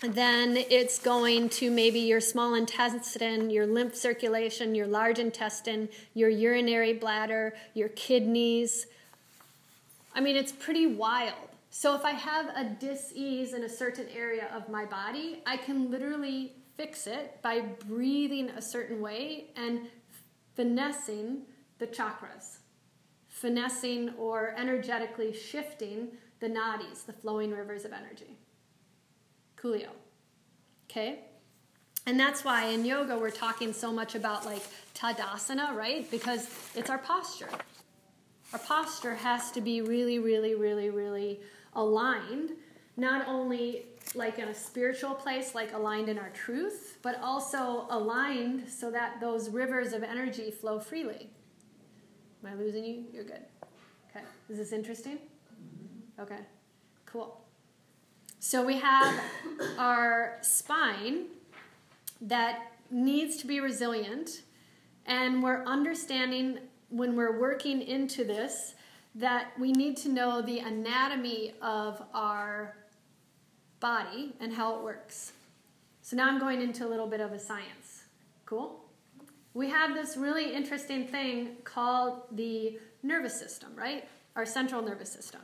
then 0.00 0.56
it's 0.56 0.98
going 0.98 1.48
to 1.48 1.70
maybe 1.70 2.00
your 2.00 2.20
small 2.20 2.54
intestine, 2.54 3.48
your 3.48 3.66
lymph 3.66 3.94
circulation, 3.94 4.74
your 4.74 4.86
large 4.86 5.18
intestine, 5.18 5.88
your 6.14 6.28
urinary 6.28 6.92
bladder, 6.92 7.54
your 7.74 7.88
kidneys. 7.90 8.86
I 10.14 10.20
mean, 10.20 10.36
it's 10.36 10.52
pretty 10.52 10.86
wild. 10.86 11.48
So 11.70 11.94
if 11.94 12.04
I 12.04 12.10
have 12.10 12.48
a 12.54 12.64
dis-ease 12.64 13.54
in 13.54 13.64
a 13.64 13.68
certain 13.68 14.06
area 14.14 14.48
of 14.54 14.68
my 14.68 14.84
body, 14.84 15.42
I 15.46 15.56
can 15.56 15.90
literally 15.90 16.52
fix 16.76 17.06
it 17.06 17.40
by 17.40 17.60
breathing 17.60 18.50
a 18.50 18.60
certain 18.60 19.00
way 19.00 19.46
and 19.56 19.88
finessing 20.54 21.42
the 21.78 21.86
chakras 21.86 22.58
finessing 23.42 24.10
or 24.18 24.54
energetically 24.56 25.32
shifting 25.32 26.06
the 26.38 26.46
nadis, 26.46 27.04
the 27.04 27.12
flowing 27.12 27.50
rivers 27.50 27.84
of 27.84 27.92
energy. 27.92 28.38
Coolio. 29.60 29.88
Okay? 30.88 31.24
And 32.06 32.18
that's 32.18 32.44
why 32.44 32.66
in 32.66 32.84
yoga 32.84 33.18
we're 33.18 33.30
talking 33.30 33.72
so 33.72 33.92
much 33.92 34.14
about 34.14 34.46
like 34.46 34.62
tadasana, 34.94 35.74
right? 35.74 36.08
Because 36.08 36.48
it's 36.76 36.88
our 36.88 36.98
posture. 36.98 37.48
Our 38.52 38.60
posture 38.60 39.16
has 39.16 39.50
to 39.52 39.60
be 39.60 39.80
really, 39.80 40.20
really, 40.20 40.54
really, 40.54 40.90
really 40.90 41.40
aligned 41.74 42.50
not 42.96 43.26
only 43.26 43.86
like 44.14 44.38
in 44.38 44.48
a 44.48 44.54
spiritual 44.54 45.14
place, 45.14 45.52
like 45.52 45.72
aligned 45.72 46.08
in 46.08 46.18
our 46.18 46.30
truth, 46.30 46.98
but 47.02 47.18
also 47.20 47.86
aligned 47.90 48.68
so 48.68 48.90
that 48.92 49.20
those 49.20 49.48
rivers 49.48 49.92
of 49.92 50.04
energy 50.04 50.52
flow 50.52 50.78
freely. 50.78 51.30
Am 52.44 52.52
I 52.52 52.54
losing 52.54 52.84
you? 52.84 53.04
You're 53.12 53.24
good. 53.24 53.42
Okay. 54.10 54.24
Is 54.48 54.58
this 54.58 54.72
interesting? 54.72 55.18
Okay. 56.18 56.38
Cool. 57.06 57.40
So 58.40 58.64
we 58.64 58.78
have 58.78 59.20
our 59.78 60.38
spine 60.40 61.26
that 62.20 62.72
needs 62.90 63.36
to 63.36 63.46
be 63.46 63.60
resilient, 63.60 64.42
and 65.06 65.42
we're 65.42 65.64
understanding 65.64 66.58
when 66.88 67.14
we're 67.14 67.38
working 67.38 67.80
into 67.80 68.24
this 68.24 68.74
that 69.14 69.52
we 69.58 69.72
need 69.72 69.96
to 69.98 70.08
know 70.08 70.42
the 70.42 70.58
anatomy 70.58 71.54
of 71.62 72.02
our 72.12 72.76
body 73.78 74.34
and 74.40 74.52
how 74.52 74.76
it 74.76 74.82
works. 74.82 75.32
So 76.00 76.16
now 76.16 76.28
I'm 76.28 76.40
going 76.40 76.60
into 76.60 76.86
a 76.86 76.88
little 76.88 77.06
bit 77.06 77.20
of 77.20 77.32
a 77.32 77.38
science. 77.38 78.02
Cool? 78.46 78.81
We 79.54 79.68
have 79.68 79.94
this 79.94 80.16
really 80.16 80.54
interesting 80.54 81.06
thing 81.06 81.56
called 81.64 82.22
the 82.32 82.78
nervous 83.02 83.38
system, 83.38 83.70
right? 83.76 84.08
Our 84.34 84.46
central 84.46 84.82
nervous 84.82 85.12
system. 85.12 85.40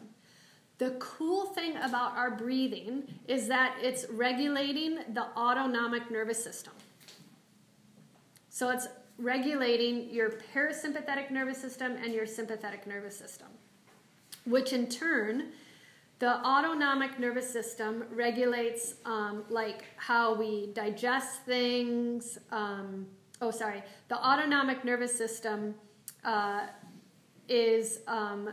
The 0.79 0.91
cool 1.01 1.47
thing 1.47 1.77
about 1.77 2.17
our 2.17 2.31
breathing 2.31 3.13
is 3.27 3.49
that 3.49 3.77
it's 3.83 4.07
regulating 4.11 5.01
the 5.13 5.25
autonomic 5.37 6.11
nervous 6.11 6.43
system. 6.43 6.73
So 8.49 8.71
it's 8.71 8.87
regulating 9.19 10.09
your 10.11 10.31
parasympathetic 10.55 11.31
nervous 11.31 11.61
system 11.61 11.97
and 12.03 12.15
your 12.15 12.27
sympathetic 12.27 12.87
nervous 12.87 13.17
system, 13.17 13.49
which 14.47 14.73
in 14.73 14.89
turn 14.89 15.51
the 16.21 16.45
autonomic 16.45 17.19
nervous 17.21 17.49
system 17.49 18.05
regulates 18.11 18.95
um, 19.05 19.45
like 19.51 19.85
how 19.97 20.35
we 20.35 20.67
digest 20.73 21.43
things. 21.45 22.39
Um, 22.51 23.07
oh, 23.41 23.51
sorry. 23.51 23.83
The 24.09 24.17
autonomic 24.17 24.85
nervous 24.85 25.17
system 25.17 25.75
uh, 26.25 26.67
is 27.49 28.01
um, 28.07 28.51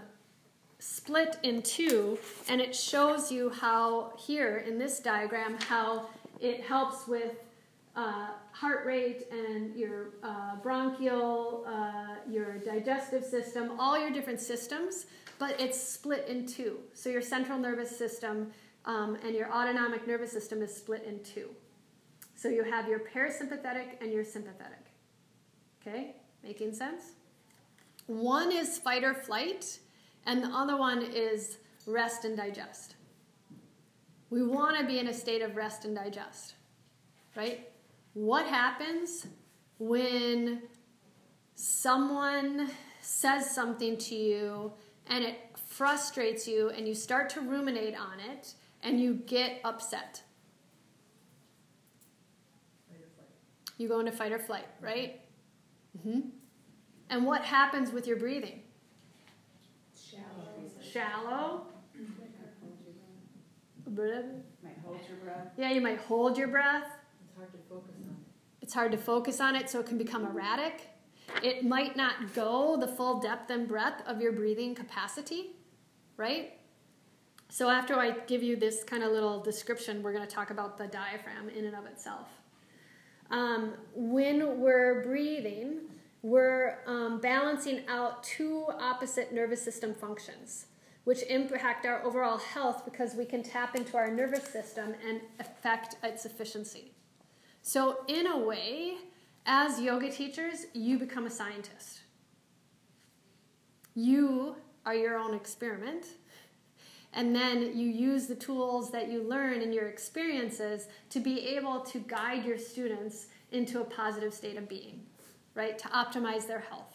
split 0.79 1.37
in 1.43 1.61
two, 1.61 2.17
and 2.47 2.61
it 2.61 2.75
shows 2.75 3.31
you 3.31 3.49
how 3.49 4.13
here 4.17 4.57
in 4.67 4.77
this 4.77 4.99
diagram 4.99 5.57
how 5.61 6.07
it 6.39 6.61
helps 6.61 7.07
with 7.07 7.35
uh, 7.95 8.29
heart 8.51 8.85
rate 8.85 9.23
and 9.31 9.75
your 9.75 10.09
uh, 10.21 10.57
bronchial, 10.57 11.65
uh, 11.67 12.15
your 12.29 12.57
digestive 12.59 13.23
system, 13.23 13.71
all 13.79 13.97
your 13.97 14.11
different 14.11 14.39
systems 14.39 15.05
but 15.37 15.59
it's 15.59 15.79
split 15.79 16.27
in 16.27 16.45
two. 16.45 16.79
So 16.93 17.09
your 17.09 17.21
central 17.21 17.59
nervous 17.59 17.95
system 17.95 18.51
um, 18.85 19.17
and 19.23 19.35
your 19.35 19.51
autonomic 19.51 20.07
nervous 20.07 20.31
system 20.31 20.61
is 20.61 20.75
split 20.75 21.03
in 21.03 21.19
two. 21.23 21.49
So 22.35 22.49
you 22.49 22.63
have 22.63 22.87
your 22.87 22.99
parasympathetic 22.99 24.01
and 24.01 24.11
your 24.11 24.23
sympathetic. 24.23 24.85
Okay, 25.81 26.15
making 26.43 26.73
sense? 26.73 27.13
One 28.07 28.51
is 28.51 28.77
fight 28.77 29.03
or 29.03 29.13
flight, 29.13 29.79
and 30.25 30.43
the 30.43 30.49
other 30.49 30.77
one 30.77 31.01
is 31.01 31.57
rest 31.87 32.25
and 32.25 32.35
digest. 32.37 32.95
We 34.29 34.43
want 34.43 34.77
to 34.77 34.85
be 34.85 34.99
in 34.99 35.07
a 35.07 35.13
state 35.13 35.41
of 35.41 35.55
rest 35.55 35.85
and 35.85 35.95
digest, 35.95 36.55
right? 37.35 37.69
What 38.13 38.45
happens 38.45 39.27
when 39.77 40.63
someone 41.55 42.69
says 43.01 43.49
something 43.49 43.97
to 43.97 44.15
you 44.15 44.73
and 45.07 45.23
it 45.23 45.37
frustrates 45.55 46.47
you 46.47 46.69
and 46.69 46.87
you 46.87 46.95
start 46.95 47.29
to 47.29 47.41
ruminate 47.41 47.95
on 47.95 48.19
it 48.19 48.53
and 48.83 48.99
you 48.99 49.13
get 49.13 49.61
upset. 49.63 50.21
You 53.77 53.87
go 53.87 53.99
into 53.99 54.11
fight 54.11 54.31
or 54.31 54.39
flight, 54.39 54.67
right? 54.81 55.21
Mm-hmm. 55.97 56.29
And 57.09 57.25
what 57.25 57.43
happens 57.43 57.91
with 57.91 58.07
your 58.07 58.17
breathing? 58.17 58.61
Shallow. 59.95 60.23
Shallow. 60.81 61.61
Might 64.63 64.77
hold 64.83 64.99
your 65.07 65.17
breath. 65.17 65.47
Yeah, 65.57 65.71
you 65.71 65.81
might 65.81 65.99
hold 65.99 66.37
your 66.37 66.47
breath. 66.47 66.87
It's 67.21 67.35
hard 67.37 67.51
to 67.51 67.57
focus 67.69 67.95
on. 68.03 68.15
It's 68.61 68.73
hard 68.73 68.91
to 68.91 68.97
focus 68.97 69.39
on 69.41 69.55
it, 69.55 69.69
so 69.69 69.79
it 69.79 69.85
can 69.85 69.97
become 69.97 70.25
erratic. 70.25 70.89
It 71.43 71.65
might 71.65 71.95
not 71.95 72.33
go 72.33 72.77
the 72.77 72.87
full 72.87 73.19
depth 73.19 73.49
and 73.49 73.67
breadth 73.67 74.07
of 74.07 74.21
your 74.21 74.31
breathing 74.31 74.73
capacity, 74.73 75.51
right? 76.17 76.53
So, 77.49 77.69
after 77.69 77.95
I 77.95 78.11
give 78.11 78.41
you 78.41 78.55
this 78.55 78.83
kind 78.83 79.03
of 79.03 79.11
little 79.11 79.41
description, 79.41 80.01
we're 80.01 80.13
going 80.13 80.27
to 80.27 80.33
talk 80.33 80.49
about 80.49 80.77
the 80.77 80.87
diaphragm 80.87 81.49
in 81.49 81.65
and 81.65 81.75
of 81.75 81.85
itself. 81.85 82.27
Um, 83.31 83.73
when 83.93 84.59
we're 84.59 85.03
breathing, 85.03 85.81
we're 86.21 86.79
um, 86.87 87.19
balancing 87.19 87.81
out 87.87 88.23
two 88.23 88.65
opposite 88.79 89.33
nervous 89.33 89.63
system 89.63 89.93
functions, 89.93 90.67
which 91.03 91.23
impact 91.23 91.85
our 91.85 92.03
overall 92.03 92.37
health 92.37 92.83
because 92.85 93.15
we 93.15 93.25
can 93.25 93.43
tap 93.43 93.75
into 93.75 93.97
our 93.97 94.11
nervous 94.11 94.43
system 94.43 94.95
and 95.07 95.21
affect 95.39 95.95
its 96.03 96.25
efficiency. 96.25 96.91
So, 97.61 97.99
in 98.07 98.27
a 98.27 98.37
way, 98.37 98.97
as 99.45 99.79
yoga 99.79 100.11
teachers, 100.11 100.65
you 100.73 100.97
become 100.97 101.25
a 101.25 101.31
scientist. 101.31 102.01
You 103.95 104.55
are 104.85 104.95
your 104.95 105.17
own 105.17 105.33
experiment. 105.33 106.05
And 107.15 107.33
then 107.33 107.77
you 107.77 107.87
use 107.87 108.27
the 108.27 108.35
tools 108.35 108.91
that 108.91 109.07
you 109.09 109.23
learn 109.23 109.61
and 109.61 109.73
your 109.73 109.87
experiences 109.87 110.87
to 111.09 111.21
be 111.21 111.47
able 111.55 111.79
to 111.79 111.99
guide 111.99 112.43
your 112.43 112.57
students 112.57 113.27
into 113.53 113.79
a 113.79 113.85
positive 113.85 114.33
state 114.33 114.57
of 114.57 114.67
being, 114.67 115.01
right? 115.55 115.79
To 115.79 115.87
optimize 115.87 116.45
their 116.45 116.59
health. 116.59 116.93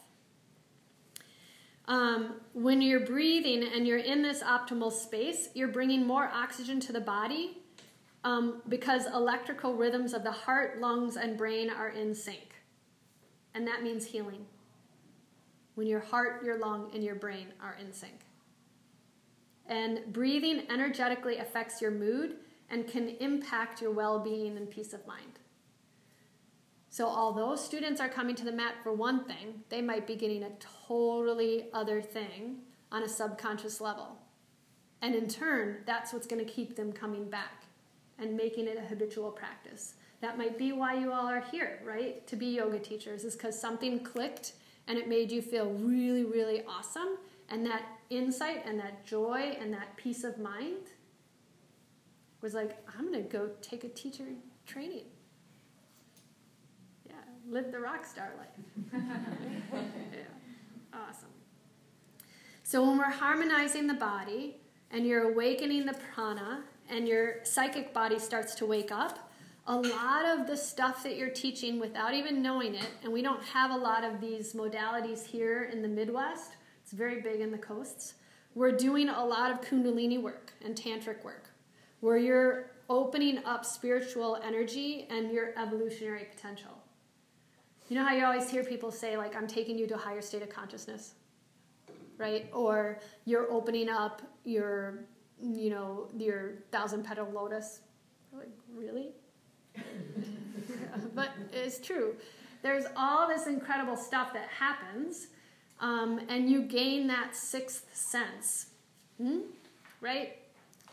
Um, 1.89 2.35
when 2.53 2.83
you're 2.83 3.07
breathing 3.07 3.65
and 3.65 3.87
you're 3.87 3.99
in 3.99 4.23
this 4.23 4.43
optimal 4.43 4.93
space, 4.93 5.49
you're 5.55 5.69
bringing 5.69 6.07
more 6.07 6.31
oxygen 6.33 6.81
to 6.81 6.93
the 6.93 7.01
body 7.01 7.57
um, 8.23 8.61
because 8.69 9.07
electrical 9.07 9.75
rhythms 9.75 10.13
of 10.13 10.23
the 10.23 10.31
heart, 10.31 10.81
lungs, 10.81 11.17
and 11.17 11.39
brain 11.39 11.71
are 11.71 11.89
in 11.89 12.15
sync. 12.15 12.55
And 13.55 13.67
that 13.67 13.83
means 13.83 14.05
healing. 14.05 14.45
When 15.77 15.87
your 15.87 16.01
heart, 16.01 16.45
your 16.45 16.59
lung, 16.59 16.91
and 16.95 17.03
your 17.03 17.15
brain 17.15 17.47
are 17.63 17.77
in 17.81 17.91
sync. 17.95 18.21
And 19.67 20.01
breathing 20.13 20.65
energetically 20.71 21.39
affects 21.39 21.81
your 21.81 21.91
mood 21.91 22.37
and 22.71 22.87
can 22.87 23.11
impact 23.21 23.81
your 23.81 23.91
well 23.91 24.19
being 24.19 24.57
and 24.57 24.71
peace 24.71 24.93
of 24.93 25.07
mind. 25.07 25.39
So, 26.89 27.07
although 27.07 27.55
students 27.55 28.01
are 28.01 28.09
coming 28.09 28.35
to 28.37 28.45
the 28.45 28.53
mat 28.53 28.75
for 28.83 28.93
one 28.93 29.25
thing, 29.25 29.63
they 29.69 29.81
might 29.81 30.07
be 30.07 30.17
getting 30.17 30.43
a 30.43 30.51
totally 30.89 31.69
other 31.73 32.03
thing 32.03 32.59
on 32.91 33.05
a 33.05 33.09
subconscious 33.09 33.81
level. 33.81 34.19
And 35.01 35.15
in 35.15 35.29
turn, 35.29 35.79
that's 35.87 36.13
what's 36.13 36.27
going 36.27 36.45
to 36.45 36.53
keep 36.53 36.77
them 36.77 36.93
coming 36.93 37.31
back 37.31 37.65
and 38.19 38.37
making 38.37 38.67
it 38.67 38.77
a 38.77 38.83
habitual 38.83 39.31
practice. 39.31 39.95
That 40.21 40.37
might 40.37 40.59
be 40.59 40.73
why 40.73 40.95
you 40.95 41.13
all 41.13 41.27
are 41.27 41.41
here, 41.41 41.81
right? 41.85 42.27
To 42.27 42.37
be 42.37 42.47
yoga 42.47 42.79
teachers, 42.79 43.25
is 43.25 43.35
because 43.35 43.59
something 43.59 44.01
clicked 44.01 44.53
and 44.87 44.99
it 44.99 45.09
made 45.09 45.31
you 45.31 45.41
feel 45.41 45.67
really, 45.67 46.25
really 46.25 46.65
awesome. 46.67 47.17
And 47.49 47.65
that 47.67 47.83
insight 48.11 48.65
and 48.67 48.79
that 48.81 49.05
joy 49.07 49.57
and 49.61 49.73
that 49.73 49.97
peace 49.97 50.25
of 50.25 50.39
mind 50.39 50.89
was 52.41 52.55
like, 52.55 52.77
I'm 52.97 53.11
going 53.11 53.23
to 53.23 53.29
go 53.29 53.51
take 53.63 53.85
a 53.85 53.89
teacher 53.89 54.25
training. 54.67 55.05
Yeah, 57.09 57.15
live 57.49 57.71
the 57.71 57.81
rock 57.81 58.05
star 58.05 58.33
life. 58.39 58.93
yeah, 60.13 60.21
awesome. 60.93 61.29
So 62.63 62.85
when 62.85 62.99
we're 62.99 63.11
harmonizing 63.11 63.87
the 63.87 63.95
body 63.95 64.57
and 64.91 65.07
you're 65.07 65.31
awakening 65.33 65.87
the 65.87 65.97
prana 66.15 66.65
and 66.89 67.07
your 67.07 67.45
psychic 67.45 67.95
body 67.95 68.19
starts 68.19 68.55
to 68.57 68.67
wake 68.67 68.91
up, 68.91 69.31
a 69.67 69.77
lot 69.77 70.25
of 70.25 70.47
the 70.47 70.57
stuff 70.57 71.03
that 71.05 71.17
you're 71.17 71.31
teaching 71.31 71.79
without 71.79 72.15
even 72.15 72.43
knowing 72.43 72.75
it, 72.75 72.89
and 73.05 73.13
we 73.13 73.23
don't 73.23 73.43
have 73.43 73.71
a 73.71 73.77
lot 73.77 74.03
of 74.03 74.21
these 74.21 74.53
modalities 74.55 75.27
here 75.27 75.65
in 75.73 75.83
the 75.83 75.89
Midwest, 75.89 76.57
it's 76.91 76.99
very 76.99 77.21
big 77.21 77.41
in 77.41 77.53
the 77.53 77.59
coasts. 77.59 78.15
We're 78.57 78.73
doing 78.73 79.11
a 79.11 79.25
lot 79.25 79.53
of 79.53 79.61
Kundalini 79.61 80.21
work 80.21 80.53
and 80.65 80.75
Tantric 80.75 81.23
work 81.23 81.49
where 82.01 82.17
you're 82.17 82.73
opening 82.89 83.45
up 83.45 83.65
spiritual 83.65 84.41
energy 84.45 85.07
and 85.09 85.31
your 85.31 85.57
evolutionary 85.57 86.25
potential. 86.25 86.83
You 87.89 87.97
know 87.97 88.05
how 88.05 88.13
you 88.13 88.25
always 88.25 88.51
hear 88.51 88.65
people 88.65 88.91
say, 88.91 89.17
like, 89.17 89.37
I'm 89.37 89.47
taking 89.47 89.79
you 89.79 89.87
to 89.87 89.95
a 89.95 89.99
higher 89.99 90.21
state 90.21 90.43
of 90.43 90.49
consciousness, 90.49 91.15
right? 92.19 92.51
Or 92.53 92.99
you're 93.25 93.49
opening 93.53 93.89
up 93.89 94.23
your 94.43 95.05
you 95.41 95.71
know, 95.71 96.09
your 96.19 96.55
thousand 96.73 97.05
petal 97.05 97.31
lotus. 97.33 97.83
Like, 98.33 98.51
really? 98.75 99.11
but 101.15 101.31
it's 101.53 101.79
true. 101.79 102.17
There's 102.63 102.85
all 102.97 103.29
this 103.29 103.47
incredible 103.47 103.97
stuff 103.97 104.33
that 104.33 104.49
happens, 104.49 105.29
um, 105.81 106.21
and 106.29 106.51
you 106.51 106.63
gain 106.63 107.07
that 107.09 107.35
sixth 107.35 107.87
sense, 107.95 108.67
hmm? 109.19 109.41
right? 110.01 110.37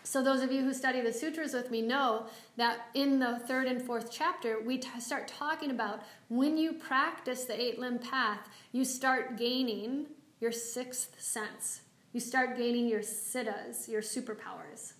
So, 0.03 0.23
those 0.23 0.41
of 0.41 0.53
you 0.53 0.63
who 0.63 0.73
study 0.73 1.01
the 1.01 1.11
sutras 1.11 1.53
with 1.53 1.69
me 1.69 1.81
know 1.81 2.27
that 2.55 2.87
in 2.93 3.19
the 3.19 3.39
third 3.45 3.67
and 3.67 3.81
fourth 3.81 4.09
chapter, 4.09 4.61
we 4.61 4.77
t- 4.77 4.87
start 5.01 5.27
talking 5.27 5.69
about 5.69 6.01
when 6.29 6.57
you 6.57 6.71
practice 6.71 7.43
the 7.43 7.61
eight 7.61 7.77
limb 7.77 7.99
path, 7.99 8.47
you 8.71 8.85
start 8.85 9.37
gaining 9.37 10.05
your 10.39 10.53
sixth 10.53 11.21
sense. 11.21 11.81
You 12.13 12.21
start 12.21 12.57
gaining 12.57 12.87
your 12.87 13.01
siddhas, 13.01 13.89
your 13.89 14.01
superpowers, 14.01 14.93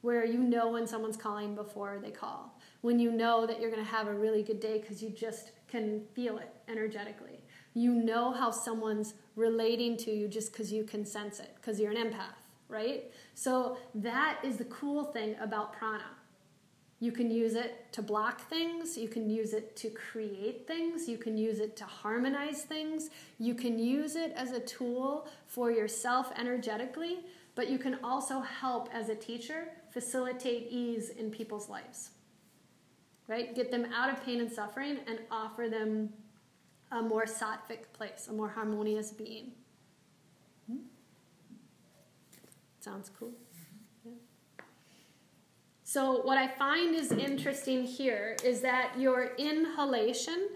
where 0.00 0.24
you 0.24 0.38
know 0.38 0.70
when 0.70 0.86
someone's 0.86 1.18
calling 1.18 1.54
before 1.54 1.98
they 2.02 2.10
call, 2.10 2.58
when 2.80 2.98
you 2.98 3.12
know 3.12 3.46
that 3.46 3.60
you're 3.60 3.70
going 3.70 3.84
to 3.84 3.90
have 3.90 4.06
a 4.06 4.14
really 4.14 4.42
good 4.42 4.58
day 4.58 4.78
because 4.78 5.02
you 5.02 5.10
just 5.10 5.52
can 5.68 6.00
feel 6.14 6.38
it 6.38 6.54
energetically. 6.66 7.40
You 7.74 7.92
know 7.92 8.32
how 8.32 8.50
someone's 8.50 9.14
relating 9.36 9.96
to 9.98 10.10
you 10.10 10.26
just 10.26 10.52
because 10.52 10.72
you 10.72 10.82
can 10.82 11.04
sense 11.04 11.38
it, 11.38 11.54
because 11.56 11.78
you're 11.78 11.92
an 11.92 11.98
empath 11.98 12.34
right? 12.68 13.10
So 13.34 13.76
that 13.94 14.38
is 14.42 14.56
the 14.56 14.64
cool 14.64 15.04
thing 15.04 15.36
about 15.40 15.72
prana. 15.72 16.04
You 16.98 17.12
can 17.12 17.30
use 17.30 17.54
it 17.54 17.92
to 17.92 18.02
block 18.02 18.48
things, 18.48 18.96
you 18.96 19.08
can 19.08 19.28
use 19.28 19.52
it 19.52 19.76
to 19.76 19.90
create 19.90 20.66
things, 20.66 21.06
you 21.08 21.18
can 21.18 21.36
use 21.36 21.60
it 21.60 21.76
to 21.76 21.84
harmonize 21.84 22.62
things, 22.62 23.10
you 23.38 23.54
can 23.54 23.78
use 23.78 24.16
it 24.16 24.32
as 24.34 24.52
a 24.52 24.60
tool 24.60 25.28
for 25.46 25.70
yourself 25.70 26.32
energetically, 26.38 27.18
but 27.54 27.68
you 27.68 27.78
can 27.78 27.98
also 28.02 28.40
help 28.40 28.88
as 28.94 29.10
a 29.10 29.14
teacher 29.14 29.68
facilitate 29.90 30.68
ease 30.70 31.10
in 31.10 31.30
people's 31.30 31.68
lives. 31.68 32.10
Right? 33.28 33.54
Get 33.54 33.70
them 33.70 33.86
out 33.94 34.08
of 34.08 34.24
pain 34.24 34.40
and 34.40 34.50
suffering 34.50 34.98
and 35.06 35.18
offer 35.30 35.68
them 35.68 36.10
a 36.92 37.02
more 37.02 37.24
sattvic 37.24 37.92
place, 37.92 38.28
a 38.30 38.32
more 38.32 38.48
harmonious 38.48 39.10
being. 39.10 39.52
Hmm? 40.68 40.78
Sounds 42.80 43.10
cool. 43.18 43.32
Yeah. 44.04 44.12
So, 45.84 46.22
what 46.22 46.38
I 46.38 46.48
find 46.48 46.94
is 46.94 47.12
interesting 47.12 47.84
here 47.84 48.36
is 48.44 48.60
that 48.60 48.92
your 48.98 49.32
inhalation, 49.36 50.48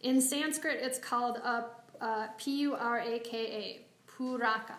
in 0.00 0.20
Sanskrit, 0.20 0.78
it's 0.80 0.98
called 0.98 1.36
a, 1.38 1.66
a 2.00 2.30
P 2.38 2.60
U 2.60 2.74
R 2.74 3.00
A 3.00 3.18
K 3.18 3.36
A, 3.36 3.86
puraka. 4.10 4.76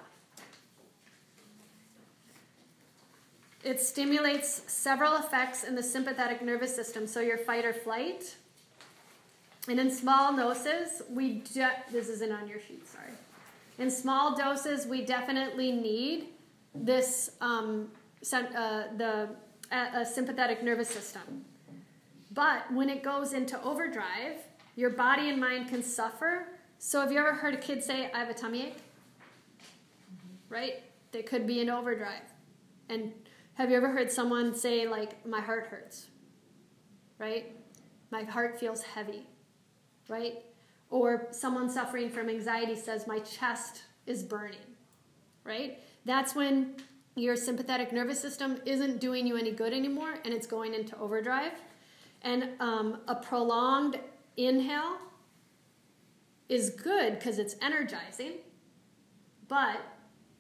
It 3.64 3.82
stimulates 3.82 4.62
several 4.72 5.18
effects 5.18 5.64
in 5.64 5.76
the 5.76 5.84
sympathetic 5.84 6.42
nervous 6.42 6.74
system, 6.74 7.06
so 7.06 7.20
your 7.20 7.38
fight 7.38 7.66
or 7.66 7.74
flight. 7.74 8.38
And 9.68 9.80
in 9.80 9.92
small 9.92 10.36
doses, 10.36 11.02
we 11.10 11.40
de- 11.54 11.84
this 11.92 12.08
isn't 12.08 12.32
on 12.32 12.48
your 12.48 12.60
sheet, 12.60 12.88
sorry. 12.88 13.12
In 13.78 13.92
small 13.92 14.36
doses, 14.36 14.88
we 14.88 15.06
definitely 15.06 15.72
need 15.72 16.30
this 16.74 17.32
um, 17.42 17.92
uh, 18.34 18.84
the 18.98 19.30
uh, 19.72 20.06
sympathetic 20.06 20.64
nervous 20.64 20.90
system. 20.90 21.46
But 22.32 22.72
when 22.74 22.90
it 22.90 23.04
goes 23.04 23.34
into 23.34 23.62
overdrive, 23.62 24.38
your 24.76 24.92
body 24.92 25.30
and 25.30 25.40
mind 25.40 25.70
can 25.70 25.84
suffer. 25.84 26.48
So 26.80 27.02
have 27.02 27.12
you 27.12 27.20
ever 27.20 27.34
heard 27.34 27.54
a 27.54 27.58
kid 27.58 27.84
say, 27.84 28.10
"I 28.12 28.20
have 28.20 28.30
a 28.30 28.34
tummy 28.34 28.68
ache"? 28.68 28.78
Right? 30.50 30.84
They 31.12 31.24
could 31.24 31.46
be 31.46 31.60
in 31.60 31.70
overdrive. 31.70 32.22
And 32.90 33.12
have 33.56 33.70
you 33.70 33.78
ever 33.78 33.90
heard 33.90 34.12
someone 34.12 34.56
say, 34.56 34.88
like, 34.88 35.26
"My 35.26 35.42
heart 35.42 35.68
hurts"? 35.68 36.08
Right? 37.20 37.56
My 38.12 38.24
heart 38.24 38.60
feels 38.60 38.82
heavy. 38.84 39.28
Right? 40.08 40.44
Or 40.90 41.28
someone 41.32 41.70
suffering 41.70 42.10
from 42.10 42.30
anxiety 42.30 42.76
says, 42.76 43.08
"My 43.08 43.20
chest 43.20 43.84
is 44.06 44.24
burning." 44.24 44.76
Right? 45.44 45.80
that's 46.08 46.34
when 46.34 46.74
your 47.16 47.36
sympathetic 47.36 47.92
nervous 47.92 48.20
system 48.20 48.60
isn't 48.66 49.00
doing 49.00 49.28
you 49.28 49.38
any 49.38 49.52
good 49.52 49.74
anymore 49.74 50.16
and 50.24 50.34
it's 50.34 50.48
going 50.48 50.74
into 50.74 50.98
overdrive. 50.98 51.52
And 52.22 52.50
um, 52.60 53.02
a 53.08 53.16
prolonged 53.16 54.00
inhale 54.38 54.98
is 56.50 56.70
good 56.72 57.20
because 57.20 57.38
it's 57.38 57.56
energizing. 57.62 58.34
But 59.48 59.80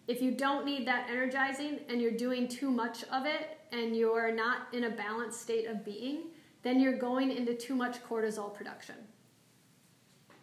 if 0.07 0.21
you 0.21 0.31
don't 0.31 0.65
need 0.65 0.87
that 0.87 1.09
energizing 1.09 1.79
and 1.89 2.01
you're 2.01 2.11
doing 2.11 2.47
too 2.47 2.71
much 2.71 3.03
of 3.11 3.25
it 3.25 3.59
and 3.71 3.95
you're 3.95 4.31
not 4.31 4.73
in 4.73 4.85
a 4.85 4.89
balanced 4.89 5.41
state 5.41 5.67
of 5.67 5.83
being, 5.83 6.27
then 6.63 6.79
you're 6.79 6.97
going 6.97 7.31
into 7.31 7.53
too 7.53 7.75
much 7.75 8.01
cortisol 8.03 8.53
production. 8.53 8.95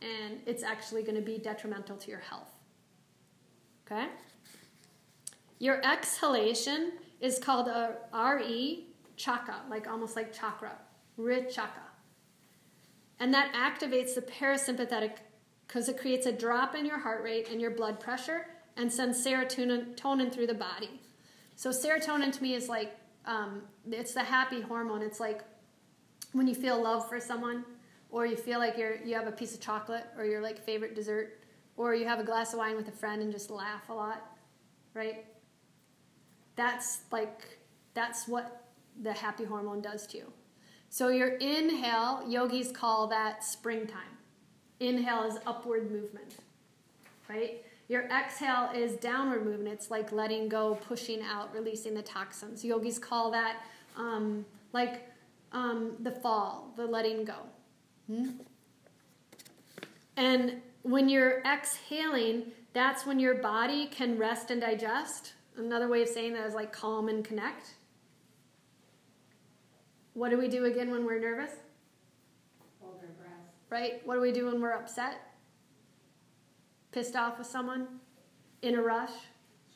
And 0.03 0.41
it's 0.47 0.63
actually 0.63 1.03
going 1.03 1.17
to 1.17 1.23
be 1.23 1.39
detrimental 1.39 1.97
to 1.97 2.11
your 2.11 2.21
health. 2.21 2.51
Okay? 3.87 4.07
Your 5.59 5.85
exhalation 5.85 6.93
is 7.21 7.39
called 7.39 7.69
a 7.69 7.97
RE 8.13 8.87
chaka, 9.17 9.63
like 9.71 9.87
almost 9.87 10.17
like 10.17 10.33
chakra, 10.33 10.77
re 11.17 11.47
chaka. 11.51 11.81
And 13.21 13.33
that 13.33 13.53
activates 13.55 14.15
the 14.15 14.23
parasympathetic 14.23 15.13
because 15.67 15.89
it 15.89 15.99
creates 15.99 16.27
a 16.27 16.33
drop 16.33 16.75
in 16.75 16.85
your 16.85 16.99
heart 16.99 17.23
rate 17.23 17.49
and 17.51 17.61
your 17.61 17.71
blood 17.71 18.01
pressure 18.01 18.47
and 18.77 18.93
sends 18.93 19.25
serotonin 19.25 20.33
through 20.33 20.49
the 20.49 20.55
body. 20.55 21.01
So 21.57 21.71
serotonin 21.71 22.33
to 22.33 22.43
me 22.43 22.55
is 22.55 22.69
like 22.69 22.97
um, 23.27 23.63
it's 23.91 24.15
the 24.15 24.23
happy 24.23 24.61
hormone. 24.61 25.03
It's 25.03 25.21
like 25.21 25.43
when 26.33 26.47
you 26.47 26.55
feel 26.55 26.83
love 26.83 27.09
for 27.09 27.21
someone, 27.21 27.65
or 28.15 28.25
you 28.25 28.37
feel 28.37 28.61
like 28.61 28.79
you're 28.79 28.97
you 29.05 29.13
have 29.17 29.27
a 29.27 29.33
piece 29.33 29.55
of 29.55 29.61
chocolate, 29.61 30.07
or 30.17 30.25
your 30.25 30.41
like 30.41 30.65
favorite 30.65 30.95
dessert, 30.95 31.41
or 31.77 31.97
you 31.97 32.07
have 32.07 32.21
a 32.21 32.23
glass 32.23 32.53
of 32.53 32.61
wine 32.61 32.77
with 32.77 32.87
a 32.87 32.93
friend 32.93 33.21
and 33.21 33.33
just 33.33 33.51
laugh 33.51 33.89
a 33.89 33.93
lot, 33.93 34.37
right? 34.95 35.25
That's 36.55 37.01
like, 37.11 37.59
that's 37.93 38.29
what 38.29 38.69
the 39.03 39.13
happy 39.13 39.43
hormone 39.43 39.81
does 39.81 40.07
to 40.09 40.19
you. 40.19 40.33
So 40.91 41.09
your 41.09 41.31
inhale, 41.39 42.25
yogis 42.29 42.71
call 42.71 43.09
that 43.09 43.43
springtime. 43.43 44.17
Inhale 44.79 45.25
is 45.25 45.39
upward 45.45 45.91
movement, 45.91 46.37
right? 47.29 47.65
Your 47.89 48.05
exhale 48.05 48.71
is 48.73 48.93
downward 48.93 49.45
movement. 49.45 49.75
It's 49.75 49.91
like 49.91 50.13
letting 50.13 50.49
go, 50.49 50.77
pushing 50.87 51.21
out, 51.21 51.53
releasing 51.53 51.95
the 51.95 52.03
toxins. 52.03 52.65
Yogis 52.65 53.01
call 53.01 53.33
that 53.33 53.57
um, 53.97 54.47
like 54.73 55.03
um, 55.51 55.97
the 55.99 56.13
fall, 56.13 56.73
the 56.77 56.87
letting 56.87 57.25
go. 57.25 57.39
Hmm? 58.07 58.31
And 60.17 60.63
when 60.83 61.09
you're 61.09 61.43
exhaling, 61.43 62.53
that's 62.73 63.07
when 63.07 63.19
your 63.19 63.37
body 63.37 63.87
can 63.87 64.19
rest 64.19 64.51
and 64.51 64.61
digest 64.61 65.35
Another 65.57 65.89
way 65.89 66.03
of 66.03 66.09
saying 66.09 66.35
that 66.35 66.47
is 66.47 66.55
like 66.55 66.73
calm 66.73 67.09
and 67.09 67.25
connect. 67.25 67.75
What 70.15 70.31
do 70.31 70.39
we 70.39 70.49
do 70.49 70.65
again 70.65 70.91
when 70.91 71.05
we're 71.05 71.21
nervous? 71.21 71.51
Hold 72.81 72.97
our 73.01 73.09
breath. 73.09 73.31
Right? 73.71 74.05
What 74.05 74.15
do 74.15 74.21
we 74.21 74.33
do 74.33 74.47
when 74.47 74.61
we're 74.61 74.73
upset? 74.73 75.21
Pissed 76.93 77.17
off 77.17 77.39
with 77.39 77.47
someone? 77.47 77.87
In 78.63 78.77
a 78.77 78.83
rush? 78.83 79.11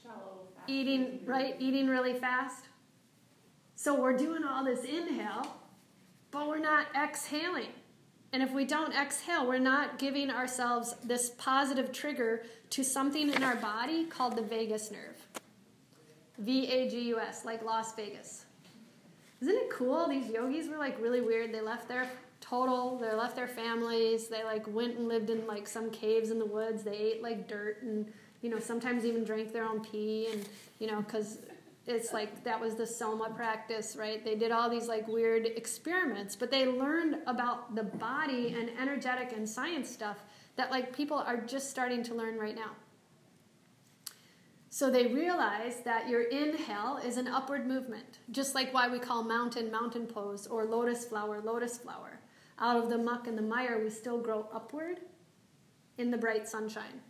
Shallow. 0.03 0.41
Eating, 0.67 1.21
right? 1.25 1.55
Eating 1.59 1.87
really 1.89 2.15
fast. 2.15 2.65
So 3.75 3.95
we're 3.95 4.17
doing 4.17 4.43
all 4.45 4.65
this 4.65 4.85
inhale, 4.85 5.57
but 6.31 6.49
we're 6.49 6.59
not 6.59 6.87
exhaling. 7.01 7.71
And 8.33 8.43
if 8.43 8.53
we 8.53 8.65
don't 8.65 8.93
exhale, 8.95 9.47
we're 9.47 9.59
not 9.59 9.99
giving 9.99 10.31
ourselves 10.31 10.95
this 11.03 11.31
positive 11.39 11.93
trigger 11.93 12.43
to 12.71 12.85
something 12.85 13.33
in 13.33 13.43
our 13.43 13.57
body 13.57 14.05
called 14.05 14.37
the 14.37 14.43
vagus 14.43 14.91
nerve. 14.91 15.17
V 16.39 16.67
A 16.71 16.89
G 16.89 17.01
U 17.09 17.19
S, 17.19 17.45
like 17.45 17.65
Las 17.65 17.95
Vegas. 17.95 18.45
Isn't 19.41 19.55
it 19.55 19.71
cool? 19.71 20.09
These 20.09 20.31
yogis 20.31 20.69
were 20.69 20.77
like 20.77 21.01
really 21.01 21.21
weird. 21.21 21.53
They 21.53 21.61
left 21.61 21.89
their 21.89 22.09
total, 22.41 22.99
they 22.99 23.13
left 23.13 23.35
their 23.35 23.49
families. 23.49 24.29
They 24.29 24.45
like 24.45 24.67
went 24.67 24.99
and 24.99 25.09
lived 25.09 25.31
in 25.31 25.47
like 25.47 25.67
some 25.67 25.91
caves 25.91 26.31
in 26.31 26.39
the 26.39 26.47
woods. 26.47 26.83
They 26.83 26.97
ate 26.97 27.23
like 27.23 27.49
dirt 27.49 27.83
and, 27.83 28.13
you 28.43 28.51
know, 28.51 28.59
sometimes 28.59 29.05
even 29.05 29.25
drank 29.25 29.53
their 29.53 29.65
own 29.65 29.81
pee 29.85 30.29
and, 30.33 30.49
you 30.79 30.87
know, 30.87 31.01
because 31.01 31.39
it's 31.89 32.13
like 32.13 32.45
that 32.45 32.61
was 32.61 32.75
the 32.75 32.87
soma 32.87 33.31
practice, 33.35 33.97
right? 33.97 34.23
They 34.23 34.35
did 34.35 34.53
all 34.53 34.69
these 34.69 34.89
like 34.89 35.09
weird 35.09 35.47
experiments, 35.47 36.37
but 36.37 36.51
they 36.51 36.67
learned 36.67 37.17
about 37.27 37.75
the 37.75 37.85
body 37.85 38.55
and 38.59 38.71
energetic 38.79 39.33
and 39.33 39.49
science 39.49 39.89
stuff 39.89 40.19
that 40.57 40.71
like 40.71 40.95
people 40.95 41.17
are 41.17 41.39
just 41.39 41.71
starting 41.71 42.03
to 42.05 42.15
learn 42.15 42.39
right 42.39 42.55
now. 42.55 42.73
So 44.69 44.91
they 44.91 45.07
realize 45.07 45.81
that 45.85 46.11
your 46.11 46.25
inhale 46.25 47.01
is 47.05 47.17
an 47.17 47.27
upward 47.27 47.67
movement, 47.67 48.19
just 48.31 48.55
like 48.55 48.75
why 48.75 48.89
we 48.89 48.99
call 48.99 49.25
mountain 49.25 49.71
mountain 49.71 50.07
pose 50.07 50.47
or 50.47 50.67
lotus 50.67 51.07
flower 51.07 51.41
lotus 51.41 51.79
flower. 51.79 52.21
Out 52.59 52.77
of 52.77 52.91
the 52.91 52.99
muck 52.99 53.27
and 53.27 53.39
the 53.39 53.43
mire, 53.43 53.83
we 53.83 53.89
still 53.89 54.19
grow 54.19 54.47
upward 54.53 55.01
in 55.97 56.11
the 56.11 56.19
bright 56.19 56.47
sunshine, 56.47 57.01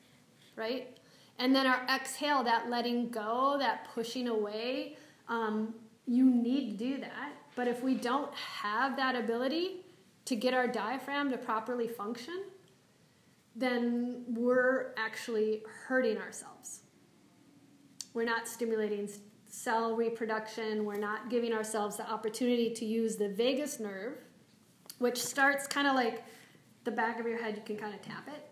right? 0.54 0.97
And 1.38 1.54
then 1.54 1.66
our 1.66 1.86
exhale, 1.88 2.42
that 2.44 2.68
letting 2.68 3.10
go, 3.10 3.56
that 3.58 3.88
pushing 3.94 4.28
away, 4.28 4.96
um, 5.28 5.74
you 6.06 6.24
need 6.24 6.78
to 6.78 6.84
do 6.84 7.00
that. 7.00 7.32
But 7.54 7.68
if 7.68 7.82
we 7.82 7.94
don't 7.94 8.34
have 8.34 8.96
that 8.96 9.14
ability 9.14 9.84
to 10.24 10.36
get 10.36 10.54
our 10.54 10.66
diaphragm 10.66 11.30
to 11.30 11.38
properly 11.38 11.88
function, 11.88 12.42
then 13.54 14.24
we're 14.28 14.94
actually 14.96 15.62
hurting 15.86 16.18
ourselves 16.18 16.82
we're 18.18 18.24
not 18.24 18.48
stimulating 18.48 19.08
cell 19.48 19.94
reproduction. 19.94 20.84
We're 20.84 20.98
not 20.98 21.30
giving 21.30 21.52
ourselves 21.52 21.96
the 21.98 22.10
opportunity 22.10 22.70
to 22.74 22.84
use 22.84 23.14
the 23.14 23.28
vagus 23.28 23.78
nerve, 23.78 24.14
which 24.98 25.22
starts 25.22 25.68
kind 25.68 25.86
of 25.86 25.94
like 25.94 26.24
the 26.82 26.90
back 26.90 27.20
of 27.20 27.26
your 27.26 27.40
head, 27.40 27.54
you 27.54 27.62
can 27.64 27.76
kind 27.76 27.94
of 27.94 28.02
tap 28.02 28.26
it, 28.26 28.50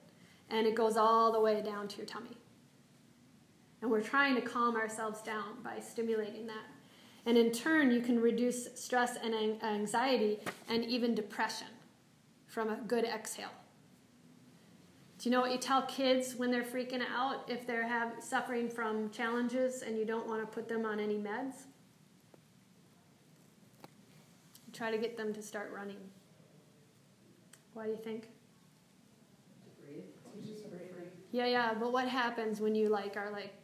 and 0.51 0.69
it 0.69 0.77
goes 0.77 0.97
all 0.97 1.33
the 1.33 1.41
way 1.41 1.63
down 1.63 1.89
to 1.89 1.97
your 1.97 2.07
tummy. 2.07 2.37
And 3.87 3.93
we're 3.93 4.01
trying 4.01 4.35
to 4.35 4.41
calm 4.41 4.75
ourselves 4.75 5.23
down 5.23 5.63
by 5.63 5.79
stimulating 5.79 6.45
that. 6.49 6.65
And 7.25 7.39
in 7.39 7.53
turn, 7.53 7.93
you 7.93 8.01
can 8.01 8.21
reduce 8.21 8.67
stress 8.75 9.17
and 9.23 9.33
anxiety 9.63 10.41
and 10.69 10.85
even 10.85 11.15
depression 11.15 11.69
from 12.49 12.71
a 12.71 12.79
good 12.89 13.05
exhale. 13.05 13.53
Do 15.21 15.29
you 15.29 15.31
know 15.31 15.41
what 15.41 15.53
you 15.53 15.59
tell 15.59 15.83
kids 15.83 16.35
when 16.35 16.51
they're 16.51 16.65
freaking 16.65 17.01
out 17.17 17.49
if 17.49 17.65
they're 17.65 17.87
have, 17.87 18.15
suffering 18.19 18.69
from 18.69 19.09
challenges 19.11 19.83
and 19.83 19.97
you 19.97 20.05
don't 20.05 20.27
want 20.27 20.41
to 20.41 20.49
put 20.49 20.69
them 20.69 20.85
on 20.85 20.99
any 20.99 21.17
meds? 21.17 21.55
try 24.73 24.91
to 24.91 24.99
get 24.99 25.17
them 25.17 25.33
to 25.33 25.41
start 25.41 25.71
running. 25.73 26.11
Why 27.73 27.85
do 27.85 27.93
you 27.93 27.97
think? 27.97 28.23
To 29.63 29.81
breathe. 29.81 30.03
To 30.25 30.69
breathe. 30.69 30.81
Yeah, 31.31 31.47
yeah, 31.47 31.73
but 31.73 31.93
what 31.93 32.09
happens 32.09 32.61
when 32.61 32.75
you 32.75 32.89
like 32.89 33.17
are 33.17 33.31
like 33.31 33.55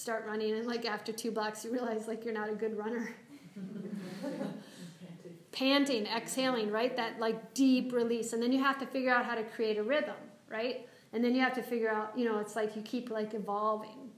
start 0.00 0.24
running 0.26 0.54
and 0.54 0.66
like 0.66 0.86
after 0.86 1.12
two 1.12 1.30
blocks 1.30 1.64
you 1.64 1.72
realize 1.72 2.08
like 2.08 2.24
you're 2.24 2.34
not 2.34 2.48
a 2.48 2.54
good 2.54 2.76
runner? 2.76 3.14
panting, 5.52 6.06
exhaling, 6.06 6.70
right? 6.70 6.96
That 6.96 7.18
like 7.18 7.54
deep 7.54 7.92
release. 7.92 8.32
And 8.32 8.42
then 8.42 8.52
you 8.52 8.62
have 8.62 8.78
to 8.78 8.86
figure 8.86 9.12
out 9.12 9.24
how 9.24 9.34
to 9.34 9.42
create 9.42 9.78
a 9.78 9.82
rhythm, 9.82 10.16
right? 10.48 10.88
And 11.12 11.22
then 11.24 11.34
you 11.34 11.40
have 11.40 11.54
to 11.54 11.62
figure 11.62 11.90
out, 11.90 12.16
you 12.16 12.24
know, 12.24 12.38
it's 12.38 12.56
like 12.56 12.76
you 12.76 12.82
keep 12.82 13.10
like 13.10 13.34
evolving. 13.34 14.10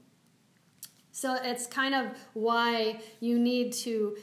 So 1.11 1.37
it's 1.41 1.67
kind 1.67 1.93
of 1.93 2.07
why 2.33 3.01
you 3.19 3.37
need 3.37 3.73
to 3.73 4.17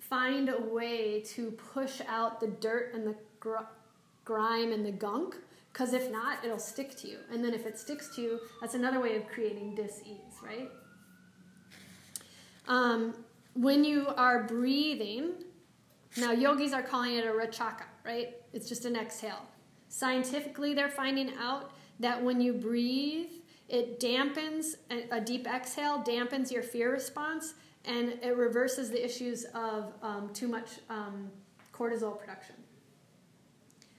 find 0.00 0.48
a 0.48 0.60
way 0.60 1.20
to 1.20 1.50
push 1.52 2.00
out 2.08 2.40
the 2.40 2.46
dirt 2.46 2.92
and 2.94 3.06
the 3.06 3.14
gr- 3.40 3.68
grime 4.24 4.72
and 4.72 4.84
the 4.84 4.92
gunk 4.92 5.36
because 5.72 5.92
if 5.92 6.10
not 6.10 6.44
it'll 6.44 6.58
stick 6.58 6.96
to 6.96 7.08
you 7.08 7.18
and 7.32 7.42
then 7.42 7.52
if 7.52 7.66
it 7.66 7.78
sticks 7.78 8.14
to 8.14 8.22
you 8.22 8.40
that's 8.60 8.74
another 8.74 9.00
way 9.00 9.16
of 9.16 9.26
creating 9.26 9.74
dis-ease 9.74 10.38
right 10.42 10.70
um, 12.68 13.14
when 13.54 13.84
you 13.84 14.08
are 14.16 14.44
breathing 14.44 15.32
now, 16.16 16.30
yogis 16.30 16.72
are 16.72 16.82
calling 16.82 17.16
it 17.16 17.26
a 17.26 17.30
rachaka, 17.30 17.86
right? 18.04 18.36
It's 18.52 18.68
just 18.68 18.84
an 18.84 18.94
exhale. 18.94 19.42
Scientifically, 19.88 20.72
they're 20.72 20.88
finding 20.88 21.32
out 21.40 21.72
that 21.98 22.22
when 22.22 22.40
you 22.40 22.52
breathe, 22.52 23.30
it 23.68 23.98
dampens 23.98 24.76
a 25.10 25.20
deep 25.20 25.46
exhale, 25.46 26.04
dampens 26.06 26.52
your 26.52 26.62
fear 26.62 26.92
response, 26.92 27.54
and 27.84 28.10
it 28.22 28.36
reverses 28.36 28.90
the 28.90 29.04
issues 29.04 29.44
of 29.54 29.92
um, 30.02 30.30
too 30.32 30.46
much 30.46 30.78
um, 30.88 31.30
cortisol 31.72 32.18
production. 32.18 32.54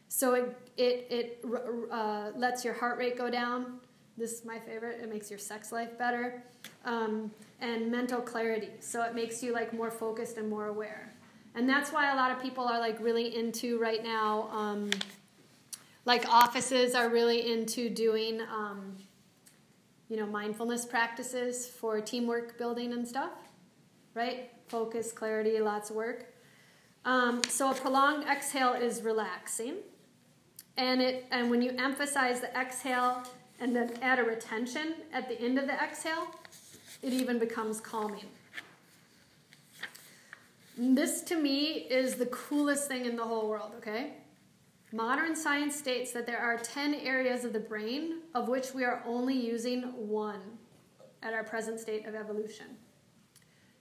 So 0.07 0.33
it, 0.33 0.57
it, 0.77 1.07
it 1.09 1.45
uh, 1.91 2.31
lets 2.35 2.63
your 2.63 2.73
heart 2.73 2.97
rate 2.97 3.17
go 3.17 3.29
down. 3.29 3.79
This 4.17 4.31
is 4.31 4.45
my 4.45 4.59
favorite. 4.59 5.01
It 5.01 5.09
makes 5.09 5.29
your 5.29 5.39
sex 5.39 5.73
life 5.73 5.97
better. 5.97 6.41
Um, 6.85 7.31
and 7.59 7.91
mental 7.91 8.21
clarity. 8.21 8.71
So 8.79 9.03
it 9.03 9.15
makes 9.15 9.41
you 9.41 9.53
like 9.53 9.73
more 9.73 9.91
focused 9.91 10.37
and 10.37 10.49
more 10.49 10.67
aware. 10.67 11.13
And 11.55 11.67
that's 11.69 11.91
why 11.91 12.11
a 12.11 12.15
lot 12.15 12.31
of 12.31 12.41
people 12.41 12.65
are 12.65 12.79
like 12.79 12.99
really 12.99 13.35
into 13.35 13.79
right 13.79 14.03
now 14.03 14.49
um, 14.51 14.89
like 16.03 16.27
offices 16.27 16.93
are 16.93 17.09
really 17.09 17.51
into 17.51 17.89
doing 17.89 18.41
um, 18.41 18.97
you 20.09 20.17
know 20.17 20.25
mindfulness 20.25 20.85
practices 20.85 21.65
for 21.65 22.01
teamwork 22.01 22.57
building 22.57 22.93
and 22.93 23.07
stuff 23.07 23.31
right? 24.15 24.49
Focus 24.67 25.11
clarity 25.11 25.59
lots 25.59 25.91
of 25.91 25.95
work. 25.95 26.33
Um, 27.03 27.43
so 27.47 27.69
a 27.69 27.75
prolonged 27.75 28.23
exhale 28.23 28.73
is 28.73 29.03
relaxing. 29.03 29.75
And 30.77 31.01
it 31.01 31.25
and 31.29 31.51
when 31.51 31.61
you 31.61 31.71
emphasize 31.77 32.41
the 32.41 32.51
exhale 32.57 33.23
and 33.59 33.75
then 33.75 33.93
add 34.01 34.19
a 34.19 34.23
retention 34.23 34.95
at 35.13 35.29
the 35.29 35.39
end 35.39 35.59
of 35.59 35.67
the 35.67 35.73
exhale 35.73 36.27
it 37.01 37.13
even 37.13 37.39
becomes 37.39 37.79
calming 37.79 38.25
this 40.77 41.21
to 41.21 41.37
me 41.41 41.87
is 41.89 42.15
the 42.15 42.25
coolest 42.27 42.87
thing 42.87 43.05
in 43.05 43.15
the 43.15 43.23
whole 43.23 43.47
world, 43.47 43.71
okay? 43.77 44.13
Modern 44.91 45.35
science 45.35 45.75
states 45.75 46.11
that 46.11 46.25
there 46.25 46.39
are 46.39 46.57
10 46.57 46.95
areas 46.95 47.45
of 47.45 47.53
the 47.53 47.59
brain 47.59 48.19
of 48.33 48.47
which 48.47 48.73
we 48.73 48.83
are 48.83 49.01
only 49.05 49.35
using 49.35 49.83
one 50.07 50.41
at 51.23 51.33
our 51.33 51.43
present 51.43 51.79
state 51.79 52.05
of 52.05 52.15
evolution. 52.15 52.65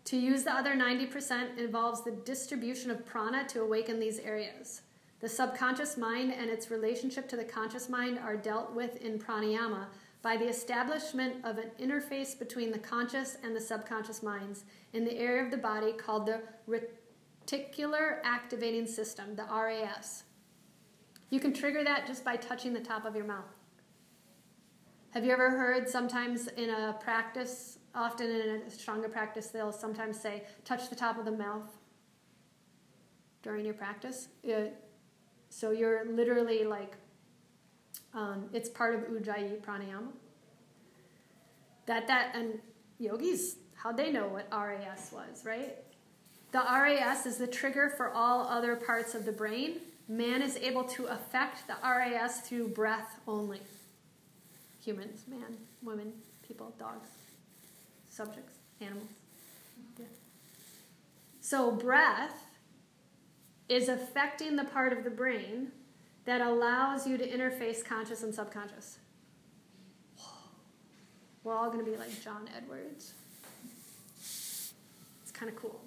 To 0.06 0.16
use 0.16 0.44
the 0.44 0.52
other 0.52 0.74
90% 0.74 1.58
involves 1.58 2.04
the 2.04 2.12
distribution 2.12 2.90
of 2.90 3.04
prana 3.06 3.46
to 3.48 3.62
awaken 3.62 3.98
these 3.98 4.18
areas. 4.18 4.82
The 5.20 5.28
subconscious 5.28 5.96
mind 5.96 6.32
and 6.32 6.50
its 6.50 6.70
relationship 6.70 7.28
to 7.30 7.36
the 7.36 7.44
conscious 7.44 7.88
mind 7.88 8.18
are 8.18 8.36
dealt 8.36 8.74
with 8.74 9.00
in 9.02 9.18
pranayama 9.18 9.86
by 10.24 10.38
the 10.38 10.48
establishment 10.48 11.34
of 11.44 11.58
an 11.58 11.70
interface 11.78 12.36
between 12.36 12.72
the 12.72 12.78
conscious 12.78 13.36
and 13.44 13.54
the 13.54 13.60
subconscious 13.60 14.22
minds 14.22 14.64
in 14.94 15.04
the 15.04 15.14
area 15.18 15.44
of 15.44 15.50
the 15.50 15.56
body 15.58 15.92
called 15.92 16.24
the 16.24 16.40
reticular 16.66 18.20
activating 18.24 18.86
system, 18.86 19.36
the 19.36 19.44
RAS. 19.44 20.24
You 21.28 21.40
can 21.40 21.52
trigger 21.52 21.84
that 21.84 22.06
just 22.06 22.24
by 22.24 22.36
touching 22.36 22.72
the 22.72 22.80
top 22.80 23.04
of 23.04 23.14
your 23.14 23.26
mouth. 23.26 23.54
Have 25.10 25.26
you 25.26 25.30
ever 25.30 25.50
heard 25.50 25.90
sometimes 25.90 26.48
in 26.48 26.70
a 26.70 26.96
practice, 27.00 27.78
often 27.94 28.30
in 28.30 28.62
a 28.66 28.70
stronger 28.70 29.10
practice, 29.10 29.48
they'll 29.48 29.72
sometimes 29.72 30.18
say, 30.18 30.44
touch 30.64 30.88
the 30.88 30.96
top 30.96 31.18
of 31.18 31.26
the 31.26 31.32
mouth 31.32 31.70
during 33.42 33.62
your 33.62 33.74
practice? 33.74 34.28
Uh, 34.48 34.70
so 35.50 35.70
you're 35.70 36.06
literally 36.06 36.64
like 36.64 36.96
um, 38.14 38.48
it's 38.52 38.68
part 38.68 38.94
of 38.94 39.02
Ujjayi 39.02 39.60
pranayama. 39.60 40.12
That 41.86 42.06
that 42.06 42.34
and 42.34 42.60
yogis, 42.98 43.56
how 43.74 43.92
they 43.92 44.10
know 44.10 44.28
what 44.28 44.48
RAS 44.50 45.12
was, 45.12 45.44
right? 45.44 45.76
The 46.52 46.60
RAS 46.60 47.26
is 47.26 47.36
the 47.36 47.46
trigger 47.46 47.92
for 47.96 48.10
all 48.10 48.46
other 48.46 48.76
parts 48.76 49.14
of 49.14 49.24
the 49.24 49.32
brain. 49.32 49.78
Man 50.08 50.40
is 50.40 50.56
able 50.56 50.84
to 50.84 51.06
affect 51.06 51.66
the 51.66 51.74
RAS 51.82 52.40
through 52.42 52.68
breath 52.68 53.18
only. 53.26 53.60
Humans, 54.84 55.24
man, 55.28 55.56
women, 55.82 56.12
people, 56.46 56.72
dogs, 56.78 57.08
subjects, 58.08 58.54
animals. 58.80 59.08
Yeah. 59.98 60.06
So 61.40 61.72
breath 61.72 62.44
is 63.68 63.88
affecting 63.88 64.56
the 64.56 64.64
part 64.64 64.92
of 64.92 65.04
the 65.04 65.10
brain 65.10 65.72
that 66.24 66.40
allows 66.40 67.06
you 67.06 67.18
to 67.18 67.28
interface 67.28 67.84
conscious 67.84 68.22
and 68.22 68.34
subconscious. 68.34 68.98
We're 71.42 71.54
all 71.54 71.70
going 71.70 71.84
to 71.84 71.90
be 71.90 71.96
like 71.96 72.22
John 72.22 72.48
Edwards. 72.56 73.12
It's 75.22 75.30
kind 75.32 75.50
of 75.50 75.56
cool. 75.56 75.80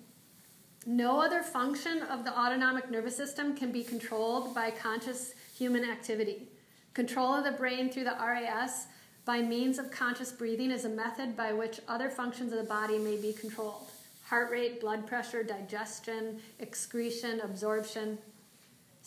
No 0.85 1.19
other 1.19 1.41
function 1.41 2.03
of 2.03 2.23
the 2.23 2.37
autonomic 2.37 2.91
nervous 2.91 3.17
system 3.17 3.55
can 3.55 3.71
be 3.71 3.83
controlled 3.83 4.53
by 4.53 4.71
conscious 4.71 5.33
human 5.57 5.83
activity. 5.83 6.47
Control 6.93 7.33
of 7.33 7.43
the 7.43 7.51
brain 7.51 7.89
through 7.91 8.05
the 8.05 8.15
RAS 8.19 8.87
by 9.25 9.41
means 9.41 9.79
of 9.79 9.91
conscious 9.91 10.31
breathing 10.31 10.71
is 10.71 10.85
a 10.85 10.89
method 10.89 11.35
by 11.35 11.51
which 11.51 11.81
other 11.87 12.09
functions 12.09 12.53
of 12.53 12.59
the 12.59 12.63
body 12.63 12.97
may 12.99 13.17
be 13.17 13.33
controlled 13.33 13.87
heart 14.27 14.51
rate, 14.51 14.81
blood 14.81 15.07
pressure, 15.07 15.41
digestion, 15.41 16.39
excretion, 16.59 17.39
absorption. 17.41 18.17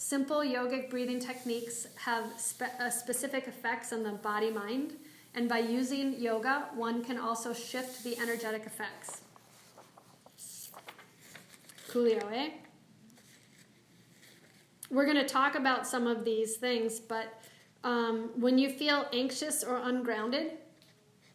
Simple 0.02 0.38
yogic 0.38 0.88
breathing 0.88 1.20
techniques 1.20 1.86
have 1.94 2.24
spe- 2.38 2.80
uh, 2.80 2.88
specific 2.88 3.46
effects 3.46 3.92
on 3.92 4.02
the 4.02 4.12
body 4.12 4.50
mind, 4.50 4.94
and 5.34 5.46
by 5.46 5.58
using 5.58 6.18
yoga, 6.18 6.68
one 6.74 7.04
can 7.04 7.18
also 7.18 7.52
shift 7.52 8.02
the 8.02 8.18
energetic 8.18 8.64
effects. 8.64 9.20
Coolio, 11.90 12.32
eh? 12.32 12.48
We're 14.90 15.04
going 15.04 15.18
to 15.18 15.28
talk 15.28 15.54
about 15.54 15.86
some 15.86 16.06
of 16.06 16.24
these 16.24 16.56
things, 16.56 16.98
but 16.98 17.42
um, 17.84 18.30
when 18.36 18.56
you 18.56 18.70
feel 18.70 19.06
anxious 19.12 19.62
or 19.62 19.76
ungrounded, 19.84 20.52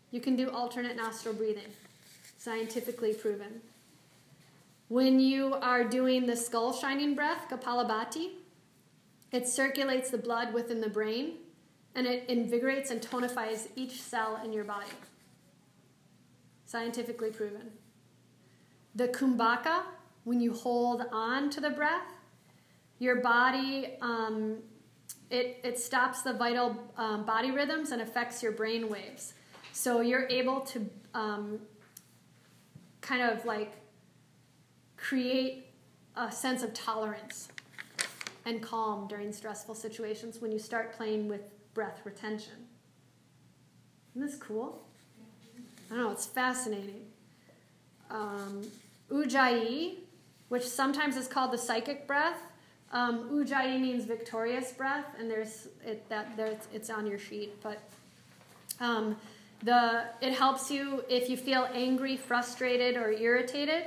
you 0.10 0.20
can 0.20 0.36
do 0.36 0.50
alternate 0.50 0.98
nostril 0.98 1.36
breathing, 1.36 1.72
scientifically 2.40 3.14
proven. 3.14 3.62
When 4.88 5.20
you 5.20 5.54
are 5.54 5.84
doing 5.84 6.26
the 6.26 6.36
skull 6.36 6.74
shining 6.74 7.14
breath, 7.14 7.48
Kapalabhati, 7.48 8.32
it 9.32 9.48
circulates 9.48 10.10
the 10.10 10.18
blood 10.18 10.54
within 10.54 10.82
the 10.82 10.90
brain 10.90 11.34
and 11.96 12.06
it 12.06 12.30
invigorates 12.30 12.92
and 12.92 13.02
tonifies 13.02 13.70
each 13.76 14.02
cell 14.02 14.40
in 14.44 14.52
your 14.52 14.64
body. 14.64 14.88
Scientifically 16.66 17.32
proven. 17.32 17.72
The 18.96 19.08
kumbhaka, 19.08 19.84
when 20.24 20.42
you 20.42 20.54
hold 20.54 21.04
on 21.12 21.50
to 21.52 21.62
the 21.62 21.70
breath, 21.70 22.12
your 23.00 23.18
body, 23.18 23.98
um, 24.02 24.58
it, 25.30 25.60
it 25.64 25.80
stops 25.80 26.22
the 26.22 26.34
vital 26.34 26.78
um, 26.98 27.26
body 27.26 27.52
rhythms 27.52 27.92
and 27.92 28.02
affects 28.02 28.44
your 28.44 28.52
brain 28.52 28.90
waves. 28.90 29.34
So 29.72 30.02
you're 30.02 30.28
able 30.30 30.62
to 30.62 30.90
um, 31.14 31.60
kind 33.02 33.22
of 33.22 33.46
like 33.46 33.74
create 34.98 35.68
a 36.16 36.32
sense 36.32 36.64
of 36.64 36.74
tolerance 36.74 37.50
and 38.46 38.62
calm 38.62 39.08
during 39.08 39.32
stressful 39.32 39.76
situations 39.76 40.42
when 40.42 40.52
you 40.52 40.60
start 40.60 40.94
playing 40.94 41.28
with 41.28 41.42
breath 41.74 42.02
retention. 42.06 42.68
Isn't 44.16 44.28
this 44.28 44.38
cool? 44.38 44.86
I 45.92 45.96
don't 45.96 46.04
know, 46.04 46.12
it's 46.12 46.26
fascinating. 46.26 47.06
Um, 48.10 48.62
ujjayi, 49.12 49.98
which 50.50 50.64
sometimes 50.64 51.18
is 51.18 51.28
called 51.28 51.52
the 51.52 51.58
psychic 51.58 52.08
breath. 52.08 52.40
Um, 52.92 53.30
ujjayi 53.30 53.80
means 53.80 54.06
victorious 54.06 54.72
breath, 54.72 55.06
and 55.20 55.30
there's 55.30 55.68
it 55.86 56.08
that 56.10 56.38
there's 56.38 56.68
it's 56.74 56.90
on 56.90 57.06
your 57.06 57.20
sheet, 57.20 57.62
but 57.62 57.82
um, 58.80 59.18
the 59.64 60.06
it 60.22 60.34
helps 60.34 60.70
you 60.72 61.04
if 61.10 61.30
you 61.30 61.36
feel 61.36 61.68
angry, 61.74 62.16
frustrated, 62.16 62.96
or 62.96 63.12
irritated. 63.12 63.86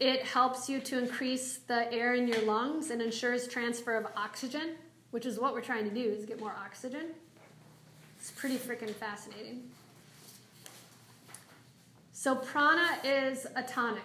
It 0.00 0.22
helps 0.22 0.68
you 0.68 0.80
to 0.80 0.98
increase 0.98 1.56
the 1.56 1.92
air 1.92 2.14
in 2.14 2.28
your 2.28 2.42
lungs 2.42 2.90
and 2.90 3.02
ensures 3.02 3.48
transfer 3.48 3.96
of 3.96 4.06
oxygen, 4.16 4.76
which 5.10 5.26
is 5.26 5.40
what 5.40 5.54
we're 5.54 5.60
trying 5.60 5.88
to 5.88 5.94
do 5.94 6.00
is 6.00 6.24
get 6.24 6.38
more 6.38 6.54
oxygen. 6.64 7.06
It's 8.18 8.30
pretty 8.30 8.56
freaking 8.56 8.94
fascinating. 8.94 9.70
So 12.12 12.36
prana 12.36 12.98
is 13.04 13.46
a 13.56 13.62
tonic. 13.62 14.02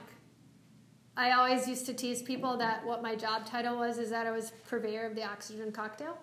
I 1.16 1.32
always 1.32 1.68
used 1.68 1.86
to 1.88 1.94
tease 1.94 2.24
people 2.24 2.58
that 2.58 2.84
what 2.86 3.04
my 3.04 3.16
job 3.16 3.46
title 3.46 3.78
was 3.78 4.00
is 4.00 4.10
that 4.10 4.26
I 4.26 4.32
was 4.32 4.52
purveyor 4.68 5.06
of 5.06 5.16
the 5.16 5.24
oxygen 5.24 5.72
cocktail. 5.72 6.18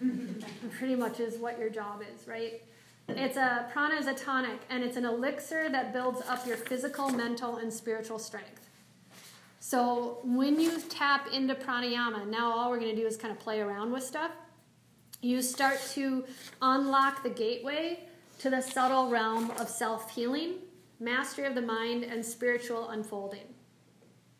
pretty 0.78 0.94
much 0.94 1.18
is 1.18 1.38
what 1.38 1.58
your 1.58 1.70
job 1.70 2.02
is, 2.14 2.28
right? 2.28 2.62
It's 3.08 3.38
a 3.38 3.68
prana 3.72 3.94
is 3.94 4.06
a 4.06 4.12
tonic 4.12 4.60
and 4.68 4.84
it's 4.84 4.98
an 4.98 5.06
elixir 5.06 5.70
that 5.70 5.94
builds 5.94 6.20
up 6.28 6.46
your 6.46 6.58
physical, 6.58 7.08
mental, 7.08 7.56
and 7.56 7.72
spiritual 7.72 8.18
strength. 8.18 8.57
So 9.60 10.18
when 10.22 10.60
you 10.60 10.80
tap 10.88 11.28
into 11.32 11.54
pranayama, 11.54 12.28
now 12.28 12.50
all 12.52 12.70
we're 12.70 12.78
going 12.78 12.94
to 12.94 13.00
do 13.00 13.06
is 13.06 13.16
kind 13.16 13.32
of 13.32 13.38
play 13.40 13.60
around 13.60 13.92
with 13.92 14.04
stuff. 14.04 14.30
You 15.20 15.42
start 15.42 15.80
to 15.94 16.24
unlock 16.62 17.22
the 17.22 17.30
gateway 17.30 18.04
to 18.38 18.50
the 18.50 18.60
subtle 18.60 19.10
realm 19.10 19.50
of 19.52 19.68
self 19.68 20.14
healing, 20.14 20.54
mastery 21.00 21.44
of 21.44 21.54
the 21.54 21.62
mind, 21.62 22.04
and 22.04 22.24
spiritual 22.24 22.90
unfolding. 22.90 23.54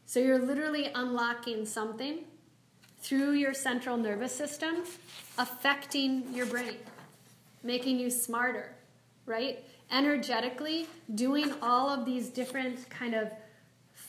So 0.06 0.20
you're 0.20 0.38
literally 0.38 0.90
unlocking 0.94 1.66
something 1.66 2.20
through 3.00 3.32
your 3.32 3.54
central 3.54 3.96
nervous 3.96 4.34
system, 4.34 4.84
affecting 5.36 6.32
your 6.32 6.46
brain, 6.46 6.76
making 7.62 7.98
you 7.98 8.08
smarter, 8.08 8.74
right? 9.26 9.64
Energetically, 9.90 10.86
doing 11.14 11.52
all 11.60 11.88
of 11.88 12.04
these 12.04 12.28
different 12.28 12.88
kind 12.88 13.14
of 13.14 13.30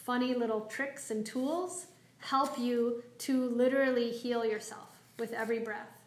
funny 0.09 0.33
little 0.33 0.61
tricks 0.61 1.11
and 1.11 1.23
tools 1.23 1.85
help 2.17 2.57
you 2.57 3.03
to 3.19 3.47
literally 3.49 4.09
heal 4.09 4.43
yourself 4.43 4.89
with 5.19 5.31
every 5.33 5.59
breath. 5.59 6.01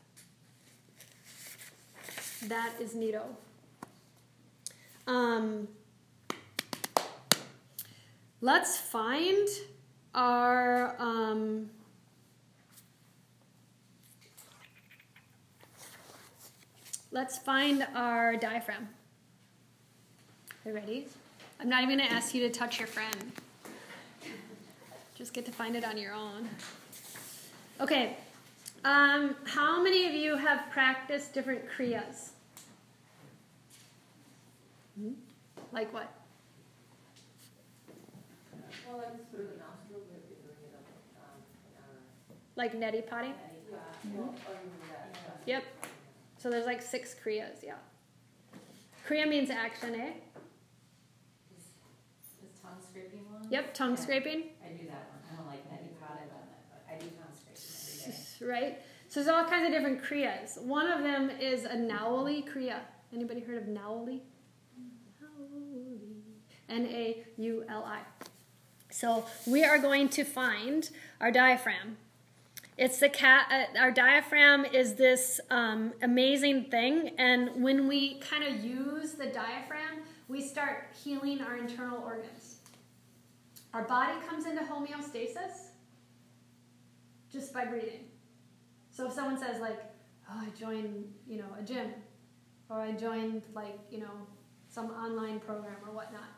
That 2.49 2.73
is 2.81 2.95
neato. 2.95 3.23
Um, 5.07 5.69
let's 8.41 8.77
find 8.77 9.47
our. 10.17 10.97
Um, 10.99 11.71
let's 17.13 17.39
find 17.39 17.87
our 17.95 18.35
diaphragm. 18.35 18.89
Are 20.65 20.71
you 20.71 20.75
ready? 20.75 21.07
I'm 21.61 21.69
not 21.69 21.85
even 21.85 21.99
going 21.99 22.11
to 22.11 22.13
ask 22.13 22.35
you 22.35 22.41
to 22.41 22.51
touch 22.51 22.81
your 22.81 22.89
friend. 22.89 23.33
Just 25.23 25.35
get 25.35 25.47
to 25.47 25.53
find 25.53 25.77
it 25.77 25.85
on 25.85 25.97
your 25.97 26.13
own. 26.15 26.49
Okay. 27.81 28.17
Um, 28.85 29.37
how 29.45 29.81
many 29.81 30.09
of 30.09 30.15
you 30.15 30.37
have 30.37 30.69
practiced 30.73 31.33
different 31.33 31.61
kriyas? 31.71 32.31
Hmm? 34.99 35.13
Like 35.71 35.95
what? 35.95 36.13
Well, 38.85 39.01
I 39.07 39.17
just 39.17 39.31
through 39.31 39.47
the 39.47 39.59
nostrils, 39.63 40.09
we've 40.11 40.27
been 40.27 40.43
doing 40.43 40.59
it 40.67 40.75
up, 40.75 40.87
um, 41.23 41.39
in 41.69 41.79
our, 41.79 41.95
Like 42.57 42.75
neti 42.75 43.09
potty? 43.09 43.29
yeah, 43.29 43.77
well, 44.17 44.35
or 44.49 44.55
even 44.55 44.71
uh, 44.91 45.31
Yep. 45.47 45.63
So 46.39 46.51
there's 46.51 46.67
like 46.67 46.83
six 46.83 47.15
kriyas, 47.15 47.63
yeah. 47.63 47.75
Kriya 49.09 49.29
means 49.29 49.51
action, 49.51 49.95
eh? 49.95 50.15
Is, 51.57 51.63
is 52.43 52.61
tongue 52.61 52.81
scraping 52.91 53.25
one? 53.33 53.47
Yep, 53.51 53.73
tongue 53.75 53.91
Yeah, 53.91 53.97
scraping, 53.97 54.43
I 54.65 54.73
do 54.77 54.87
that 54.89 55.07
one. 55.11 55.23
I 55.33 55.37
don't 55.37 55.47
like 55.47 55.65
neti 55.71 55.93
potted, 56.01 56.29
but 56.29 56.45
I 56.89 56.99
do 56.99 57.07
tongue 57.17 57.33
scraping 57.33 57.63
every 58.05 58.13
day. 58.13 58.32
Right? 58.47 58.79
So 59.09 59.21
there's 59.21 59.29
all 59.29 59.45
kinds 59.45 59.67
of 59.67 59.73
different 59.73 60.03
kriyas. 60.03 60.61
One 60.63 60.91
of 60.91 61.03
them 61.03 61.31
is 61.31 61.65
a 61.65 61.77
nauli 61.77 62.49
kriya. 62.49 62.79
Anybody 63.13 63.41
heard 63.41 63.59
of 63.59 63.69
nauli? 63.69 64.21
N 66.69 66.87
A 66.87 67.25
U 67.37 67.65
L 67.69 67.85
I. 67.85 68.01
So 68.91 69.27
we 69.47 69.65
are 69.65 69.79
going 69.79 70.09
to 70.11 70.25
find 70.25 70.89
our 71.21 71.31
diaphragm. 71.31 71.99
It's 72.79 72.99
the 72.99 73.11
cat. 73.11 73.47
Uh, 73.51 73.79
our 73.79 73.91
diaphragm 73.91 74.65
is 74.65 74.95
this 74.95 75.41
um, 75.51 75.93
amazing 76.01 76.65
thing, 76.71 77.11
and 77.19 77.63
when 77.63 77.87
we 77.87 78.19
kind 78.21 78.45
of 78.45 78.65
use 78.65 79.13
the 79.13 79.27
diaphragm, 79.27 80.05
we 80.29 80.41
start 80.41 80.87
healing 81.05 81.43
our 81.43 81.59
internal 81.59 82.03
organs. 82.03 82.57
Our 83.75 83.85
body 83.85 84.19
comes 84.27 84.47
into 84.47 84.63
homeostasis 84.63 85.69
just 87.31 87.53
by 87.53 87.67
breathing. 87.67 88.05
So 88.93 89.07
if 89.07 89.13
someone 89.13 89.39
says 89.39 89.61
like, 89.61 89.81
"Oh, 90.31 90.39
I 90.39 90.51
joined, 90.51 91.13
you 91.27 91.39
know, 91.39 91.49
a 91.59 91.63
gym," 91.63 91.93
or 92.69 92.81
"I 92.81 92.93
joined 92.93 93.43
like, 93.55 93.79
you 93.91 93.99
know, 93.99 94.27
some 94.69 94.91
online 94.91 95.41
program 95.41 95.77
or 95.87 95.93
whatnot," 95.93 96.29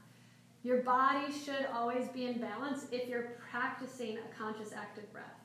your 0.63 0.83
body 0.83 1.33
should 1.33 1.67
always 1.75 2.09
be 2.09 2.27
in 2.27 2.41
balance 2.41 2.87
if 2.93 3.09
you're 3.09 3.37
practicing 3.51 4.19
a 4.19 4.35
conscious 4.39 4.73
active 4.73 5.13
breath. 5.13 5.41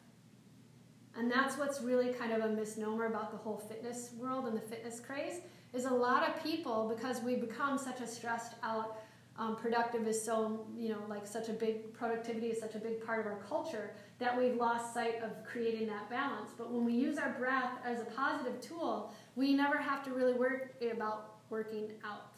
And 1.18 1.30
that's 1.32 1.58
what's 1.58 1.82
really 1.82 2.14
kind 2.14 2.32
of 2.32 2.42
a 2.42 2.54
misnomer 2.54 3.08
about 3.08 3.32
the 3.32 3.38
whole 3.38 3.58
fitness 3.58 4.12
world 4.18 4.46
and 4.46 4.56
the 4.56 4.62
fitness 4.62 5.00
craze 5.00 5.42
is 5.74 5.86
a 5.86 5.94
lot 5.94 6.28
of 6.28 6.42
people 6.44 6.94
because 6.96 7.22
we 7.22 7.36
become 7.36 7.78
such 7.78 8.02
a 8.02 8.08
stressed 8.08 8.54
out 8.64 8.98
um, 9.38 9.56
productive 9.56 10.08
is 10.08 10.22
so 10.22 10.68
you 10.78 10.90
know 10.90 11.02
like 11.08 11.26
such 11.26 11.50
a 11.50 11.54
big 11.54 11.94
productivity 11.94 12.48
is 12.48 12.60
such 12.60 12.76
a 12.76 12.80
big 12.80 13.04
part 13.06 13.20
of 13.20 13.26
our 13.32 13.40
culture 13.40 13.96
that 14.20 14.38
we've 14.38 14.56
lost 14.56 14.94
sight 14.94 15.22
of 15.24 15.32
creating 15.46 15.88
that 15.88 16.10
balance. 16.10 16.52
But 16.58 16.72
when 16.72 16.86
we 16.86 16.94
use 16.94 17.18
our 17.18 17.32
breath 17.40 17.72
as 17.86 18.02
a 18.02 18.06
positive 18.06 18.62
tool 18.62 19.14
we 19.36 19.54
never 19.54 19.78
have 19.78 20.04
to 20.04 20.12
really 20.12 20.34
worry 20.34 20.68
about 20.92 21.38
working 21.50 21.92
out 22.04 22.34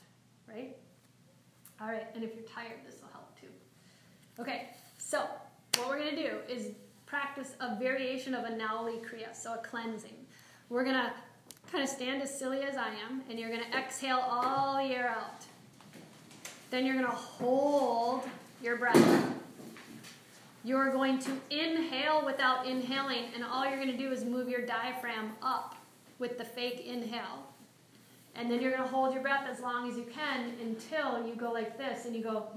right? 0.48 0.78
All 1.82 1.88
right 1.88 2.08
and 2.16 2.24
if 2.24 2.36
you're 2.36 2.46
tired 2.46 2.80
this 2.86 3.02
will 3.02 3.10
help 3.12 3.40
too. 3.40 3.48
Okay 4.40 4.70
so 4.98 5.26
what 5.78 5.90
we're 5.90 5.98
to 6.16 6.16
do 6.16 6.38
is 6.48 6.72
practice 7.06 7.56
a 7.60 7.76
variation 7.78 8.34
of 8.34 8.46
a 8.46 8.50
nauli 8.50 9.02
kriya 9.04 9.36
so 9.36 9.54
a 9.54 9.58
cleansing. 9.58 10.16
We're 10.70 10.84
to 10.96 11.12
kind 11.72 11.84
of 11.84 11.90
stand 11.90 12.22
as 12.22 12.38
silly 12.38 12.64
as 12.64 12.76
i 12.76 12.90
am 12.90 13.22
and 13.30 13.40
you're 13.40 13.50
to 13.62 13.78
exhale 13.78 14.20
all 14.20 14.76
the 14.76 14.94
air 14.94 15.10
out. 15.10 15.46
Then 16.70 16.86
you're 16.86 16.96
to 17.08 17.12
hold 17.12 18.24
your 18.64 18.78
breath. 18.78 19.34
You're 20.64 20.92
going 20.92 21.18
to 21.20 21.32
inhale 21.50 22.24
without 22.26 22.68
inhaling, 22.68 23.26
and 23.34 23.44
all 23.44 23.68
you're 23.68 23.78
going 23.78 23.92
to 23.92 23.98
do 23.98 24.12
is 24.12 24.24
move 24.24 24.48
your 24.48 24.66
diaphragm 24.66 25.32
up 25.42 25.76
with 26.20 26.38
the 26.38 26.46
fake 26.46 26.86
inhale. 26.86 27.48
And 28.36 28.50
then 28.50 28.62
you're 28.62 28.72
going 28.72 28.84
to 28.84 28.90
hold 28.90 29.14
your 29.14 29.24
breath 29.24 29.48
as 29.50 29.60
long 29.60 29.90
as 29.90 29.98
you 29.98 30.06
can 30.14 30.54
until 30.62 31.28
you 31.28 31.36
go 31.36 31.52
like 31.52 31.78
this 31.78 32.06
and 32.06 32.16
you 32.16 32.22
go 32.22 32.48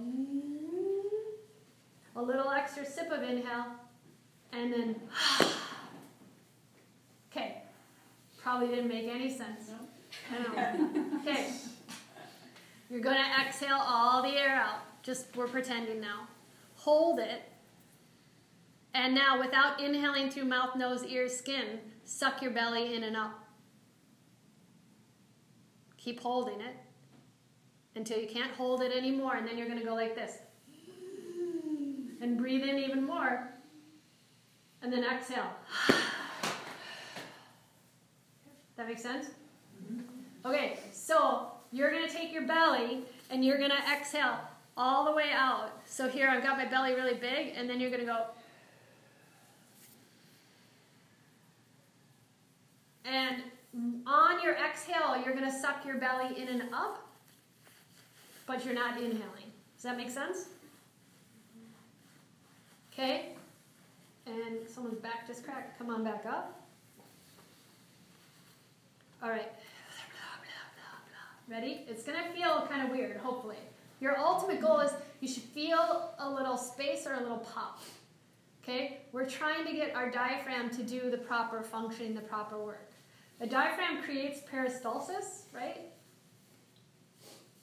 a 2.17 2.23
little 2.23 2.51
extra 2.51 2.87
sip 2.87 3.11
of 3.11 3.23
inhale, 3.23 3.67
and 4.53 4.73
then 4.73 4.97
okay. 7.33 7.63
Probably 8.40 8.69
didn't 8.69 8.88
make 8.88 9.09
any 9.09 9.31
sense. 9.31 9.71
Know. 9.71 9.77
Okay. 11.21 11.50
You're 12.90 13.00
going 13.00 13.17
to 13.17 13.40
exhale 13.40 13.81
all 13.81 14.23
the 14.23 14.37
air 14.37 14.55
out. 14.55 14.81
Just 15.02 15.35
we're 15.35 15.48
pretending 15.48 16.00
now. 16.00 16.29
Hold 16.77 17.19
it. 17.19 17.42
And 18.95 19.13
now, 19.15 19.40
without 19.40 19.81
inhaling 19.81 20.31
through 20.31 20.45
mouth, 20.45 20.77
nose, 20.77 21.05
ears, 21.05 21.37
skin, 21.37 21.81
suck 22.05 22.40
your 22.40 22.53
belly 22.53 22.95
in 22.95 23.03
and 23.03 23.17
up. 23.17 23.45
Keep 25.97 26.21
holding 26.21 26.61
it 26.61 26.77
until 27.97 28.19
you 28.19 28.29
can't 28.29 28.53
hold 28.53 28.83
it 28.83 28.92
anymore. 28.92 29.35
And 29.35 29.49
then 29.49 29.59
you're 29.59 29.67
going 29.67 29.81
to 29.81 29.85
go 29.85 29.95
like 29.95 30.15
this. 30.15 30.38
And 32.21 32.38
breathe 32.38 32.63
in 32.63 32.79
even 32.79 33.05
more. 33.05 33.51
And 34.81 34.92
then 34.92 35.03
exhale. 35.03 35.51
That 38.77 38.87
makes 38.87 39.03
sense? 39.03 39.27
Mm-hmm. 39.85 40.49
Okay, 40.49 40.79
so 40.92 41.53
you're 41.73 41.90
going 41.90 42.07
to 42.07 42.13
take 42.13 42.33
your 42.33 42.47
belly 42.47 43.03
and 43.31 43.45
you're 43.45 43.59
going 43.59 43.71
to 43.71 43.92
exhale 43.92 44.38
all 44.77 45.05
the 45.05 45.13
way 45.13 45.31
out. 45.33 45.73
So 45.87 46.09
here 46.09 46.29
I've 46.29 46.42
got 46.42 46.59
my 46.59 46.67
belly 46.67 46.95
really 46.95 47.15
big, 47.15 47.55
and 47.57 47.69
then 47.69 47.81
you're 47.81 47.90
going 47.90 48.01
to 48.01 48.07
go. 48.07 48.27
And 53.05 53.42
on 54.07 54.42
your 54.42 54.55
exhale, 54.55 55.17
you're 55.23 55.35
going 55.35 55.50
to 55.50 55.57
suck 55.57 55.85
your 55.85 55.96
belly 55.96 56.40
in 56.40 56.48
and 56.48 56.63
up, 56.73 57.07
but 58.46 58.65
you're 58.65 58.75
not 58.75 58.96
inhaling. 58.96 59.52
Does 59.77 59.83
that 59.83 59.96
make 59.96 60.11
sense? 60.11 60.46
Okay? 62.92 63.35
And 64.27 64.67
someone's 64.69 65.00
back 65.00 65.27
just 65.27 65.44
cracked. 65.44 65.79
Come 65.79 65.90
on 65.90 66.05
back 66.05 66.25
up. 66.27 66.63
All 69.23 69.31
right. 69.31 69.50
Ready? 71.46 71.83
It's 71.87 72.05
going 72.05 72.17
to 72.25 72.31
feel 72.31 72.67
kind 72.71 72.83
of 72.83 72.90
weird, 72.90 73.19
hopefully. 73.19 73.59
Your 74.00 74.19
ultimate 74.19 74.63
goal 74.63 74.81
is 74.81 74.92
you 75.21 75.29
should 75.29 75.42
feel 75.42 76.15
a 76.19 76.29
little 76.29 76.57
space 76.57 77.07
or 77.07 77.15
a 77.15 77.21
little 77.21 77.38
pop. 77.38 77.83
Okay? 78.63 79.00
We're 79.13 79.29
trying 79.29 79.67
to 79.67 79.73
get 79.73 79.94
our 79.94 80.11
diaphragm 80.11 80.71
to 80.71 80.83
do 80.83 81.11
the 81.11 81.19
proper 81.19 81.63
functioning, 81.63 82.15
the 82.15 82.23
proper 82.23 82.59
work. 82.59 82.94
A 83.41 83.47
diaphragm 83.47 84.03
creates 84.03 84.41
peristalsis, 84.41 85.43
right? 85.53 85.81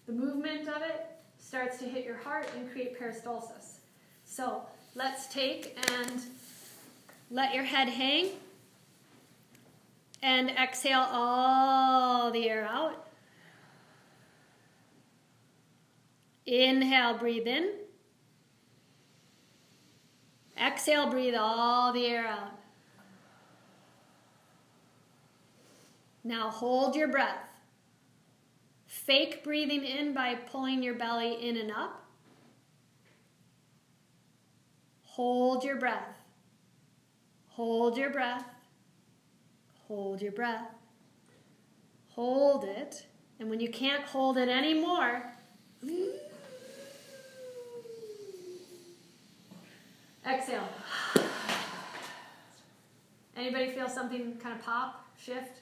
The 0.05 0.13
movement 0.13 0.67
of 0.67 0.81
it 0.81 1.07
starts 1.37 1.77
to 1.79 1.85
hit 1.85 2.05
your 2.05 2.17
heart 2.17 2.49
and 2.55 2.69
create 2.71 2.99
peristalsis. 2.99 3.79
So 4.25 4.63
let's 4.95 5.27
take 5.27 5.77
and 5.91 6.21
let 7.29 7.53
your 7.53 7.63
head 7.63 7.89
hang 7.89 8.31
and 10.21 10.49
exhale 10.49 11.07
all 11.11 12.31
the 12.31 12.49
air 12.49 12.67
out. 12.69 13.07
Inhale, 16.45 17.17
breathe 17.17 17.47
in. 17.47 17.71
Exhale, 20.61 21.09
breathe 21.09 21.35
all 21.35 21.93
the 21.93 22.05
air 22.05 22.27
out. 22.27 22.60
Now 26.23 26.49
hold 26.49 26.95
your 26.95 27.07
breath. 27.07 27.49
Fake 28.85 29.43
breathing 29.43 29.83
in 29.83 30.13
by 30.13 30.35
pulling 30.35 30.83
your 30.83 30.93
belly 30.93 31.47
in 31.47 31.57
and 31.57 31.71
up. 31.71 32.05
Hold 35.03 35.63
your 35.63 35.77
breath. 35.77 36.17
Hold 37.47 37.97
your 37.97 38.09
breath. 38.09 38.45
Hold 39.87 40.21
your 40.21 40.31
breath. 40.31 40.67
Hold 42.09 42.65
it. 42.65 43.05
And 43.39 43.49
when 43.49 43.59
you 43.59 43.69
can't 43.69 44.03
hold 44.03 44.37
it 44.37 44.49
anymore, 44.49 45.23
exhale. 50.25 50.69
Anybody 53.35 53.71
feel 53.71 53.89
something 53.89 54.37
kind 54.37 54.59
of 54.59 54.63
pop, 54.63 55.05
shift? 55.17 55.60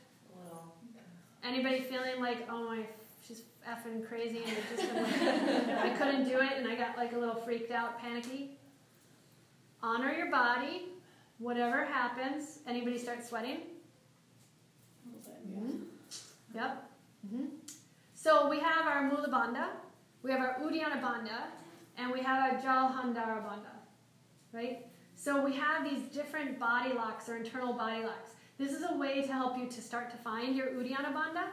Anybody 1.44 1.82
feeling 1.82 2.20
like, 2.20 2.48
oh 2.50 2.66
my, 2.66 2.84
she's 3.26 3.44
effing 3.68 4.08
crazy 4.08 4.44
and 4.46 4.58
just 4.76 4.92
I 5.80 5.90
couldn't 5.98 6.26
do 6.26 6.40
it 6.40 6.54
and 6.58 6.68
I 6.68 6.76
got 6.76 6.98
like 6.98 7.14
a 7.14 7.18
little 7.18 7.36
freaked 7.36 7.72
out, 7.72 8.00
panicky? 8.00 8.58
Honor 9.82 10.12
your 10.12 10.30
body, 10.30 10.90
whatever 11.38 11.86
happens. 11.86 12.60
Anybody 12.68 12.98
start 12.98 13.26
sweating? 13.26 13.60
Mm-hmm. 15.48 15.78
Yep. 16.56 16.92
Mm-hmm. 17.28 17.46
So 18.14 18.50
we 18.50 18.60
have 18.60 18.86
our 18.86 19.08
Mula 19.08 19.30
Bandha, 19.30 19.68
we 20.24 20.32
have 20.32 20.42
our 20.42 20.60
Uddiyana 20.62 21.02
Bandha, 21.02 21.44
and 21.98 22.12
we 22.12 22.22
have 22.22 22.54
our 22.54 22.60
Jalandhara 22.60 23.44
Bandha, 23.44 23.76
right? 24.52 24.86
So 25.16 25.44
we 25.44 25.56
have 25.56 25.90
these 25.90 26.04
different 26.14 26.60
body 26.60 26.94
locks 26.94 27.30
or 27.30 27.38
internal 27.38 27.74
body 27.74 28.04
locks. 28.04 28.32
This 28.60 28.74
is 28.74 28.84
a 28.84 28.94
way 28.94 29.22
to 29.22 29.32
help 29.32 29.58
you 29.58 29.68
to 29.68 29.82
start 29.82 30.12
to 30.12 30.18
find 30.18 30.54
your 30.54 30.68
Uddiyana 30.68 31.14
Bandha. 31.14 31.46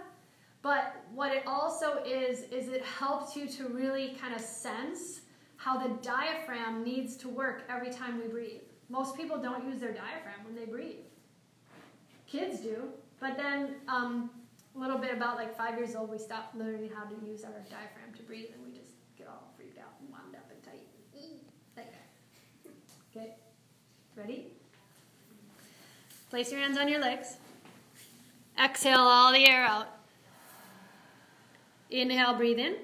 But 0.60 1.04
what 1.14 1.32
it 1.32 1.44
also 1.46 2.02
is, 2.04 2.40
is 2.50 2.66
it 2.68 2.84
helps 2.84 3.36
you 3.36 3.46
to 3.46 3.68
really 3.68 4.16
kind 4.20 4.34
of 4.34 4.40
sense 4.40 5.20
how 5.56 5.78
the 5.78 5.94
diaphragm 6.02 6.82
needs 6.82 7.16
to 7.18 7.28
work 7.28 7.62
every 7.70 7.90
time 7.90 8.20
we 8.20 8.26
breathe. 8.26 8.62
Most 8.88 9.16
people 9.16 9.38
don't 9.38 9.64
use 9.64 9.78
their 9.78 9.92
diaphragm 9.92 10.44
when 10.44 10.56
they 10.56 10.64
breathe. 10.64 11.04
Kids 12.26 12.58
do, 12.58 12.88
but 13.20 13.36
then 13.36 13.76
um, 13.86 14.30
a 14.74 14.78
little 14.78 14.98
bit 14.98 15.14
about 15.14 15.36
like 15.36 15.56
five 15.56 15.78
years 15.78 15.94
old, 15.94 16.10
we 16.10 16.18
stop 16.18 16.52
learning 16.56 16.90
how 16.92 17.04
to 17.04 17.14
use 17.24 17.44
our 17.44 17.52
diaphragm 17.70 18.12
to 18.16 18.22
breathe, 18.24 18.48
and 18.52 18.64
we 18.64 18.76
just 18.76 18.90
get 19.16 19.28
all 19.28 19.52
freaked 19.56 19.78
out 19.78 19.94
and 20.00 20.10
wound 20.10 20.34
up 20.34 20.50
and 20.50 20.60
tight. 20.64 20.88
Like. 21.76 21.94
Okay, 23.14 23.36
ready? 24.16 24.55
Place 26.30 26.50
your 26.50 26.60
hands 26.60 26.76
on 26.76 26.88
your 26.88 27.00
legs. 27.00 27.36
Exhale 28.62 28.98
all 28.98 29.32
the 29.32 29.48
air 29.48 29.64
out. 29.64 29.88
Inhale, 31.90 32.34
breathe 32.34 32.58
in. 32.58 32.76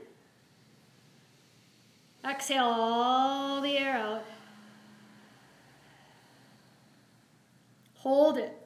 Exhale 2.24 2.64
all 2.64 3.60
the 3.60 3.76
air 3.76 3.96
out. 3.96 4.24
Hold 7.98 8.38
it. 8.38 8.56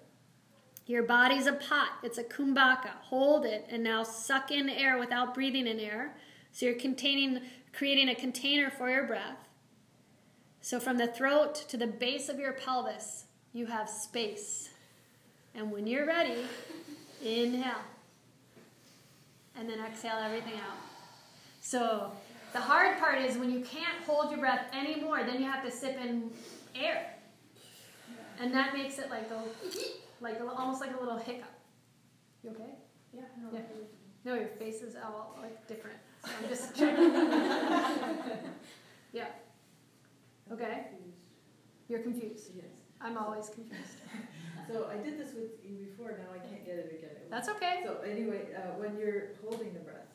Your 0.86 1.02
body's 1.02 1.46
a 1.46 1.52
pot, 1.52 1.90
it's 2.02 2.18
a 2.18 2.24
kumbhaka. 2.24 2.90
Hold 3.02 3.44
it 3.44 3.66
and 3.68 3.82
now 3.82 4.02
suck 4.02 4.50
in 4.50 4.68
air 4.68 4.98
without 4.98 5.34
breathing 5.34 5.66
in 5.66 5.80
air. 5.80 6.16
So 6.52 6.66
you're 6.66 6.74
containing, 6.74 7.40
creating 7.72 8.08
a 8.08 8.14
container 8.14 8.70
for 8.70 8.88
your 8.88 9.04
breath. 9.04 9.48
So 10.60 10.80
from 10.80 10.96
the 10.96 11.06
throat 11.06 11.54
to 11.68 11.76
the 11.76 11.86
base 11.86 12.28
of 12.28 12.38
your 12.38 12.52
pelvis, 12.52 13.25
you 13.56 13.66
have 13.66 13.88
space. 13.88 14.70
And 15.54 15.70
when 15.70 15.86
you're 15.86 16.06
ready, 16.06 16.44
inhale. 17.24 17.80
And 19.58 19.68
then 19.68 19.78
exhale 19.80 20.18
everything 20.22 20.54
out. 20.54 20.76
So 21.62 22.12
the 22.52 22.60
hard 22.60 22.98
part 22.98 23.18
is 23.22 23.38
when 23.38 23.50
you 23.50 23.60
can't 23.60 24.04
hold 24.06 24.30
your 24.30 24.40
breath 24.40 24.66
anymore, 24.74 25.24
then 25.24 25.40
you 25.40 25.50
have 25.50 25.64
to 25.64 25.70
sip 25.70 25.98
in 25.98 26.30
air. 26.74 27.14
And 28.38 28.52
that 28.52 28.74
makes 28.74 28.98
it 28.98 29.08
like 29.08 29.30
go, 29.30 29.40
like 30.20 30.38
a, 30.38 30.46
almost 30.46 30.82
like 30.82 30.94
a 30.94 31.00
little 31.00 31.16
hiccup. 31.16 31.48
You 32.44 32.50
okay? 32.50 32.74
Yeah, 33.14 33.22
no. 33.40 33.48
Yeah. 33.54 33.64
No, 34.26 34.34
your 34.34 34.48
face 34.48 34.82
is 34.82 34.96
all 34.96 35.38
like 35.40 35.66
different. 35.66 35.96
So 36.24 36.30
I'm 36.42 36.48
just 36.48 36.76
checking. 36.76 37.12
yeah. 39.12 39.28
Okay. 40.52 40.88
You're 41.88 42.00
confused. 42.00 42.50
Yes. 42.54 42.75
I'm 43.00 43.16
always 43.18 43.48
confused. 43.48 43.98
So 44.68 44.90
I 44.92 44.96
did 44.96 45.16
this 45.16 45.32
with 45.32 45.62
you 45.64 45.76
before, 45.86 46.18
now 46.18 46.34
I 46.34 46.38
can't 46.44 46.66
get 46.66 46.74
it 46.74 46.98
again. 46.98 47.14
That's 47.30 47.48
okay. 47.50 47.82
So 47.84 47.98
anyway, 48.04 48.48
uh, 48.52 48.74
when 48.80 48.98
you're 48.98 49.28
holding 49.40 49.72
the 49.72 49.78
breath, 49.78 50.10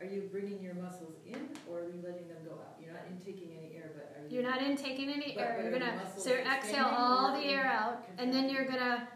are 0.00 0.06
you 0.06 0.30
bringing 0.32 0.62
your 0.62 0.72
muscles 0.72 1.12
in 1.26 1.50
or 1.68 1.80
are 1.80 1.88
you 1.88 2.00
letting 2.02 2.26
them 2.26 2.38
go 2.46 2.52
out? 2.52 2.78
You're 2.82 2.94
not 2.94 3.02
intaking 3.10 3.50
any 3.60 3.76
air, 3.76 3.90
but 3.94 4.16
are 4.16 4.26
you? 4.26 4.34
You're 4.40 4.50
not 4.50 4.62
intaking 4.62 5.10
any 5.10 5.34
But- 5.34 5.42
air. 5.42 5.54
but 5.58 5.62
You're 5.64 5.72
gonna 5.78 5.92
your 5.92 6.04
muscles 6.04 6.24
so 6.24 6.30
exhale 6.32 6.86
all 6.86 7.38
the 7.38 7.44
air 7.46 7.64
in- 7.64 7.66
out, 7.66 8.08
and 8.16 8.32
then 8.32 8.48
you're 8.48 8.64
gonna 8.64 9.06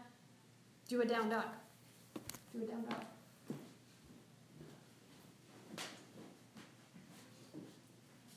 do 0.87 1.01
a 1.01 1.05
down 1.05 1.29
dog. 1.29 1.45
Do 2.53 2.61
a 2.61 2.67
down 2.67 2.85
dog. 2.87 3.03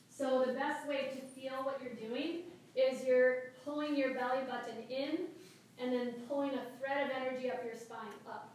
So 0.09 0.43
the 0.45 0.53
best 0.53 0.87
way 0.87 1.09
to 1.15 1.21
feel 1.39 1.63
what 1.63 1.81
you're 1.83 1.93
doing 1.93 2.41
is 2.75 3.03
you're 3.05 3.50
pulling 3.63 3.95
your 3.95 4.13
belly 4.13 4.41
button 4.47 4.83
in, 4.89 5.27
and 5.79 5.93
then 5.93 6.13
pulling 6.27 6.51
a 6.51 6.61
thread 6.79 7.05
of 7.05 7.11
energy 7.15 7.49
up 7.49 7.63
your 7.65 7.75
spine 7.75 8.13
up. 8.27 8.53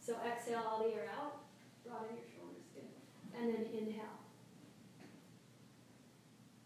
So 0.00 0.16
exhale 0.26 0.62
all 0.66 0.78
the 0.84 0.94
air 0.94 1.08
out, 1.18 1.40
broaden 1.84 2.16
your 2.16 2.24
shoulders, 2.34 2.64
good, 2.74 2.88
and 3.38 3.52
then 3.52 3.66
inhale. 3.76 4.18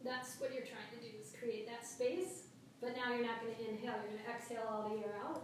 That's 0.05 0.41
what 0.41 0.53
you're 0.53 0.65
trying 0.65 0.91
to 0.99 1.01
do 1.01 1.17
is 1.21 1.33
create 1.39 1.67
that 1.69 1.87
space, 1.87 2.49
but 2.81 2.97
now 2.97 3.15
you're 3.15 3.27
not 3.27 3.41
going 3.41 3.55
to 3.55 3.61
inhale. 3.61 3.95
You're 4.03 4.13
going 4.13 4.25
to 4.25 4.31
exhale 4.31 4.69
all 4.71 4.89
the 4.91 4.97
air 5.05 5.15
out. 5.25 5.43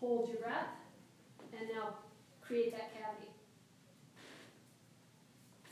Hold 0.00 0.28
your 0.28 0.38
breath, 0.38 0.68
and 1.58 1.68
now 1.74 1.94
create 2.40 2.72
that 2.72 2.92
cavity. 2.92 3.32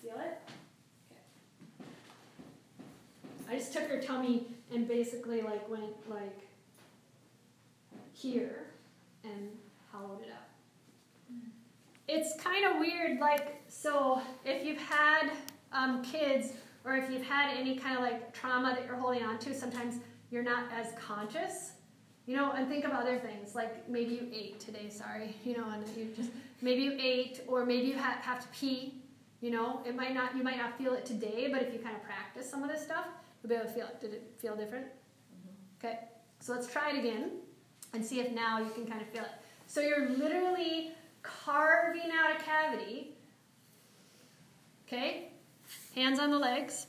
Feel 0.03 0.17
it? 0.21 0.39
Okay. 1.11 1.91
I 3.49 3.59
just 3.59 3.73
took 3.73 3.85
her 3.85 4.01
tummy 4.01 4.56
and 4.73 4.89
basically 4.89 5.43
like 5.43 5.69
went 5.69 5.93
like 6.09 6.41
here 8.13 8.67
and 9.25 9.51
hollowed 9.93 10.21
it 10.23 10.31
up. 10.33 10.49
It's 12.09 12.41
kind 12.41 12.65
of 12.65 12.79
weird, 12.79 13.21
like 13.21 13.63
so 13.69 14.21
if 14.45 14.65
you've 14.65 14.79
had 14.81 15.31
um, 15.73 16.03
kids 16.03 16.53
or 16.85 16.97
if 16.97 17.11
you've 17.11 17.27
had 17.27 17.57
any 17.57 17.77
kind 17.77 17.97
of 17.97 18.03
like 18.03 18.33
trauma 18.33 18.75
that 18.75 18.87
you're 18.87 18.97
holding 18.97 19.25
on 19.25 19.39
to, 19.41 19.55
sometimes 19.55 19.97
you're 20.31 20.43
not 20.43 20.65
as 20.73 20.93
conscious. 20.99 21.73
You 22.27 22.35
know, 22.35 22.53
and 22.53 22.69
think 22.69 22.85
of 22.85 22.91
other 22.91 23.19
things 23.19 23.55
like 23.55 23.89
maybe 23.89 24.15
you 24.15 24.29
ate 24.33 24.59
today, 24.59 24.89
sorry, 24.91 25.37
you 25.45 25.57
know, 25.57 25.69
and 25.71 25.87
you 25.97 26.09
just 26.17 26.31
maybe 26.61 26.83
you 26.83 26.97
ate, 27.01 27.43
or 27.47 27.65
maybe 27.65 27.87
you 27.87 27.99
ha- 27.99 28.19
have 28.21 28.41
to 28.41 28.49
pee, 28.49 28.95
You 29.41 29.51
know, 29.51 29.81
it 29.87 29.95
might 29.95 30.15
not 30.15 30.37
you 30.37 30.43
might 30.43 30.57
not 30.59 30.77
feel 30.79 30.95
it 30.95 31.05
today, 31.07 31.49
but 31.53 31.63
if 31.63 31.73
you 31.73 31.79
kind 31.79 31.95
of 31.95 32.03
practice 32.03 32.49
some 32.51 32.63
of 32.65 32.71
this 32.71 32.83
stuff, 32.83 33.07
you'll 33.47 33.61
be 33.61 33.63
able 33.63 33.73
to 33.73 33.75
feel 33.75 33.87
it. 33.87 34.01
Did 34.01 34.13
it 34.13 34.33
feel 34.39 34.57
different? 34.57 34.87
Mm-hmm. 34.87 35.87
Okay, 35.87 35.99
so 36.41 36.53
let's 36.53 36.67
try 36.67 36.91
it 36.91 36.99
again 36.99 37.31
and 37.93 38.05
see 38.05 38.21
if 38.21 38.33
now 38.33 38.59
you 38.59 38.71
can 38.71 38.87
kind 38.87 39.01
of 39.01 39.09
feel 39.09 39.23
it. 39.23 39.31
So 39.67 39.81
you're 39.81 40.09
literally 40.11 40.93
carving 41.23 42.11
out 42.13 42.39
a 42.39 42.43
cavity. 42.43 43.13
Okay, 44.87 45.29
hands 45.95 46.19
on 46.19 46.31
the 46.31 46.39
legs. 46.39 46.87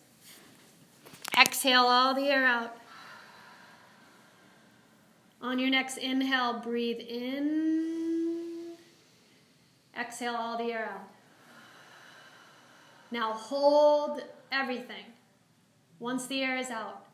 Exhale 1.40 1.84
all 1.84 2.16
the 2.16 2.28
air 2.28 2.46
out. 2.46 2.78
On 5.42 5.60
your 5.60 5.70
next 5.70 5.98
inhale, 5.98 6.60
breathe 6.60 7.00
in. 7.00 8.74
Exhale 10.00 10.36
all 10.36 10.58
the 10.58 10.72
air 10.72 10.90
out. 10.92 11.08
Now 13.12 13.34
hold 13.34 14.22
everything. 14.52 15.06
Once 16.00 16.28
the 16.28 16.42
air 16.42 16.58
is 16.58 16.70
out, 16.70 17.08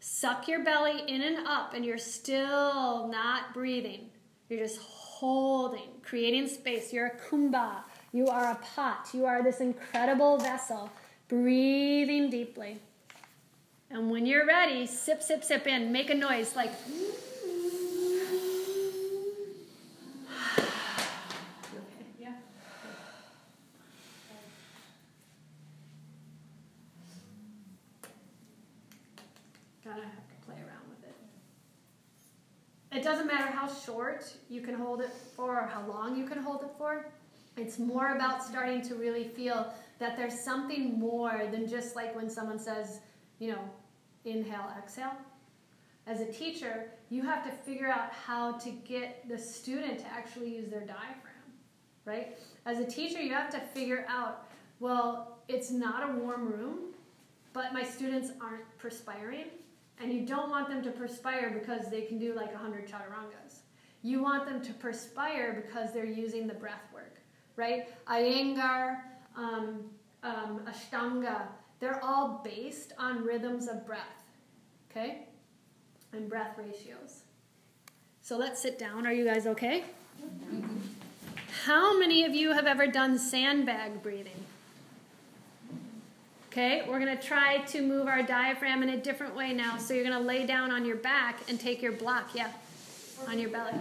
suck 0.00 0.48
your 0.48 0.64
belly 0.64 1.02
in 1.06 1.22
and 1.22 1.46
up, 1.46 1.72
and 1.74 1.84
you're 1.84 1.98
still 1.98 3.08
not 3.08 3.54
breathing. 3.54 4.10
You're 4.48 4.60
just 4.60 4.80
holding, 4.80 5.88
creating 6.02 6.48
space. 6.48 6.92
You're 6.92 7.06
a 7.06 7.16
kumbha. 7.16 7.84
You 8.12 8.26
are 8.28 8.50
a 8.50 8.56
pot. 8.56 9.08
You 9.12 9.26
are 9.26 9.42
this 9.42 9.60
incredible 9.60 10.38
vessel, 10.38 10.90
breathing 11.28 12.30
deeply. 12.30 12.78
And 13.90 14.10
when 14.10 14.26
you're 14.26 14.46
ready, 14.46 14.86
sip, 14.86 15.22
sip, 15.22 15.44
sip 15.44 15.66
in. 15.66 15.92
Make 15.92 16.10
a 16.10 16.14
noise 16.14 16.56
like. 16.56 16.72
Gotta 29.84 30.02
have 30.02 30.28
to 30.28 30.34
play 30.44 30.56
around 30.56 30.84
with 30.90 31.02
it. 31.08 31.14
It 32.98 33.02
doesn't 33.02 33.17
matter 33.28 33.46
how 33.46 33.72
short 33.72 34.24
you 34.48 34.60
can 34.60 34.74
hold 34.74 35.00
it 35.00 35.10
for 35.36 35.60
or 35.60 35.66
how 35.66 35.86
long 35.86 36.16
you 36.16 36.26
can 36.26 36.38
hold 36.38 36.62
it 36.62 36.70
for. 36.76 37.06
It's 37.56 37.78
more 37.78 38.16
about 38.16 38.42
starting 38.42 38.82
to 38.82 38.94
really 38.94 39.24
feel 39.24 39.72
that 39.98 40.16
there's 40.16 40.40
something 40.40 40.98
more 40.98 41.48
than 41.50 41.68
just 41.68 41.94
like 41.94 42.14
when 42.16 42.28
someone 42.30 42.58
says, 42.58 43.00
you 43.38 43.52
know, 43.52 43.60
inhale, 44.24 44.72
exhale. 44.76 45.12
As 46.06 46.20
a 46.20 46.32
teacher, 46.32 46.90
you 47.10 47.22
have 47.22 47.44
to 47.44 47.50
figure 47.50 47.88
out 47.88 48.12
how 48.12 48.52
to 48.58 48.70
get 48.70 49.28
the 49.28 49.38
student 49.38 49.98
to 49.98 50.06
actually 50.06 50.54
use 50.54 50.70
their 50.70 50.80
diaphragm, 50.80 51.52
right? 52.04 52.38
As 52.64 52.78
a 52.78 52.84
teacher, 52.84 53.20
you 53.20 53.34
have 53.34 53.50
to 53.50 53.60
figure 53.60 54.06
out, 54.08 54.48
well, 54.80 55.38
it's 55.48 55.70
not 55.70 56.08
a 56.08 56.12
warm 56.14 56.50
room, 56.50 56.94
but 57.52 57.74
my 57.74 57.82
students 57.82 58.30
aren't 58.40 58.64
perspiring, 58.78 59.46
and 60.00 60.12
you 60.12 60.24
don't 60.24 60.50
want 60.50 60.68
them 60.68 60.82
to 60.82 60.90
perspire 60.90 61.50
because 61.50 61.90
they 61.90 62.02
can 62.02 62.18
do 62.18 62.34
like 62.34 62.52
100 62.52 62.86
chaturangas. 62.86 63.60
You 64.02 64.22
want 64.22 64.46
them 64.46 64.62
to 64.62 64.72
perspire 64.74 65.64
because 65.66 65.92
they're 65.92 66.04
using 66.04 66.46
the 66.46 66.54
breath 66.54 66.88
work, 66.94 67.16
right? 67.56 67.88
Iyengar, 68.06 68.98
um, 69.36 69.84
um, 70.22 70.60
Ashtanga, 70.68 71.48
they're 71.80 72.02
all 72.04 72.40
based 72.44 72.92
on 72.98 73.24
rhythms 73.24 73.68
of 73.68 73.86
breath, 73.86 74.24
okay? 74.90 75.26
And 76.12 76.28
breath 76.28 76.56
ratios. 76.56 77.22
So 78.22 78.36
let's 78.36 78.60
sit 78.60 78.78
down. 78.78 79.06
Are 79.06 79.12
you 79.12 79.24
guys 79.24 79.46
okay? 79.46 79.84
How 81.64 81.98
many 81.98 82.24
of 82.24 82.34
you 82.34 82.52
have 82.52 82.66
ever 82.66 82.86
done 82.86 83.18
sandbag 83.18 84.02
breathing? 84.02 84.44
Okay, 86.58 86.82
we're 86.88 86.98
going 86.98 87.16
to 87.16 87.22
try 87.22 87.58
to 87.58 87.80
move 87.80 88.08
our 88.08 88.20
diaphragm 88.20 88.82
in 88.82 88.88
a 88.88 88.96
different 88.96 89.36
way 89.36 89.52
now. 89.52 89.78
So 89.78 89.94
you're 89.94 90.02
going 90.02 90.20
to 90.20 90.26
lay 90.26 90.44
down 90.44 90.72
on 90.72 90.84
your 90.84 90.96
back 90.96 91.38
and 91.48 91.60
take 91.60 91.80
your 91.80 91.92
block, 91.92 92.34
yeah, 92.34 92.50
on 93.28 93.38
your 93.38 93.48
belly. 93.48 93.74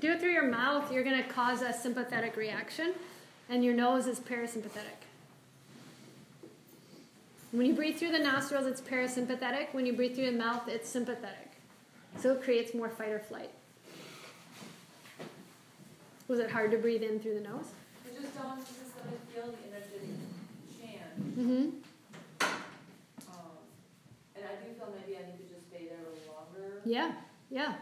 do 0.00 0.10
it 0.10 0.18
through 0.18 0.32
your 0.32 0.50
mouth, 0.50 0.90
you're 0.90 1.04
going 1.04 1.22
to 1.22 1.28
cause 1.28 1.62
a 1.62 1.72
sympathetic 1.72 2.34
reaction, 2.36 2.92
and 3.48 3.62
your 3.62 3.74
nose 3.74 4.08
is 4.08 4.18
parasympathetic. 4.18 5.09
When 7.52 7.66
you 7.66 7.74
breathe 7.74 7.96
through 7.96 8.12
the 8.12 8.18
nostrils, 8.18 8.66
it's 8.66 8.80
parasympathetic. 8.80 9.72
When 9.74 9.84
you 9.84 9.92
breathe 9.92 10.14
through 10.14 10.30
the 10.30 10.38
mouth, 10.38 10.68
it's 10.68 10.88
sympathetic. 10.88 11.50
So 12.18 12.32
it 12.32 12.42
creates 12.42 12.74
more 12.74 12.88
fight 12.88 13.10
or 13.10 13.18
flight. 13.18 13.50
Was 16.28 16.38
it 16.38 16.48
hard 16.48 16.70
to 16.70 16.78
breathe 16.78 17.02
in 17.02 17.18
through 17.18 17.34
the 17.34 17.40
nose? 17.40 17.72
I 18.06 18.20
just 18.22 18.36
don't 18.36 18.56
necessarily 18.56 19.18
feel 19.34 19.46
the 19.46 19.58
energetic 19.68 20.14
chant. 20.78 21.36
Mm-hmm. 21.36 21.68
Um, 23.28 23.50
and 24.36 24.44
I 24.44 24.64
do 24.64 24.72
feel 24.78 24.94
maybe 24.94 25.18
I 25.18 25.26
need 25.26 25.38
to 25.38 25.54
just 25.54 25.66
stay 25.68 25.88
there 25.88 25.98
a 25.98 26.08
little 26.08 26.34
longer. 26.34 26.82
Yeah, 26.84 27.12
yeah. 27.50 27.74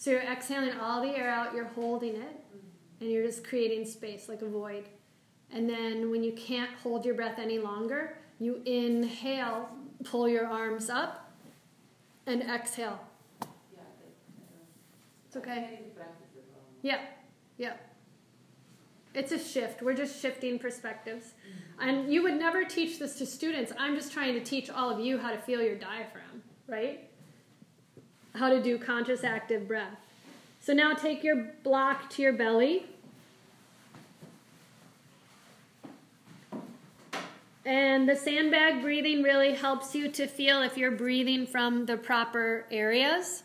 So 0.00 0.10
you're 0.10 0.22
exhaling 0.22 0.72
all 0.80 1.02
the 1.02 1.10
air 1.10 1.28
out, 1.28 1.54
you're 1.54 1.66
holding 1.66 2.16
it, 2.16 2.42
and 3.00 3.10
you're 3.10 3.22
just 3.22 3.46
creating 3.46 3.84
space 3.84 4.30
like 4.30 4.40
a 4.40 4.48
void. 4.48 4.84
And 5.52 5.68
then 5.68 6.10
when 6.10 6.24
you 6.24 6.32
can't 6.32 6.70
hold 6.82 7.04
your 7.04 7.14
breath 7.14 7.38
any 7.38 7.58
longer, 7.58 8.16
you 8.38 8.62
inhale, 8.64 9.68
pull 10.02 10.26
your 10.26 10.46
arms 10.46 10.88
up, 10.88 11.30
and 12.26 12.40
exhale. 12.42 12.98
It's 15.26 15.36
okay. 15.36 15.80
Yeah, 16.80 17.00
yeah. 17.58 17.74
It's 19.12 19.32
a 19.32 19.38
shift. 19.38 19.82
We're 19.82 19.92
just 19.92 20.18
shifting 20.18 20.58
perspectives. 20.58 21.34
And 21.78 22.10
you 22.10 22.22
would 22.22 22.38
never 22.38 22.64
teach 22.64 22.98
this 22.98 23.18
to 23.18 23.26
students. 23.26 23.70
I'm 23.78 23.96
just 23.96 24.14
trying 24.14 24.32
to 24.32 24.40
teach 24.40 24.70
all 24.70 24.88
of 24.88 24.98
you 24.98 25.18
how 25.18 25.30
to 25.30 25.38
feel 25.38 25.60
your 25.60 25.76
diaphragm, 25.76 26.42
right? 26.66 27.09
How 28.34 28.48
to 28.48 28.62
do 28.62 28.78
conscious 28.78 29.24
active 29.24 29.66
breath. 29.66 29.98
So 30.60 30.72
now 30.72 30.94
take 30.94 31.24
your 31.24 31.52
block 31.62 32.10
to 32.10 32.22
your 32.22 32.32
belly. 32.32 32.86
And 37.64 38.08
the 38.08 38.16
sandbag 38.16 38.82
breathing 38.82 39.22
really 39.22 39.54
helps 39.54 39.94
you 39.94 40.10
to 40.12 40.26
feel 40.26 40.62
if 40.62 40.76
you're 40.76 40.90
breathing 40.90 41.46
from 41.46 41.86
the 41.86 41.96
proper 41.96 42.66
areas. 42.70 43.42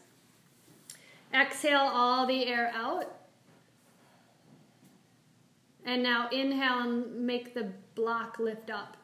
Exhale 1.34 1.80
all 1.80 2.26
the 2.26 2.46
air 2.46 2.72
out. 2.74 3.14
And 5.86 6.02
now 6.02 6.30
inhale 6.30 6.80
and 6.80 7.26
make 7.26 7.54
the 7.54 7.72
block 7.94 8.40
lift 8.40 8.70
up. 8.70 8.98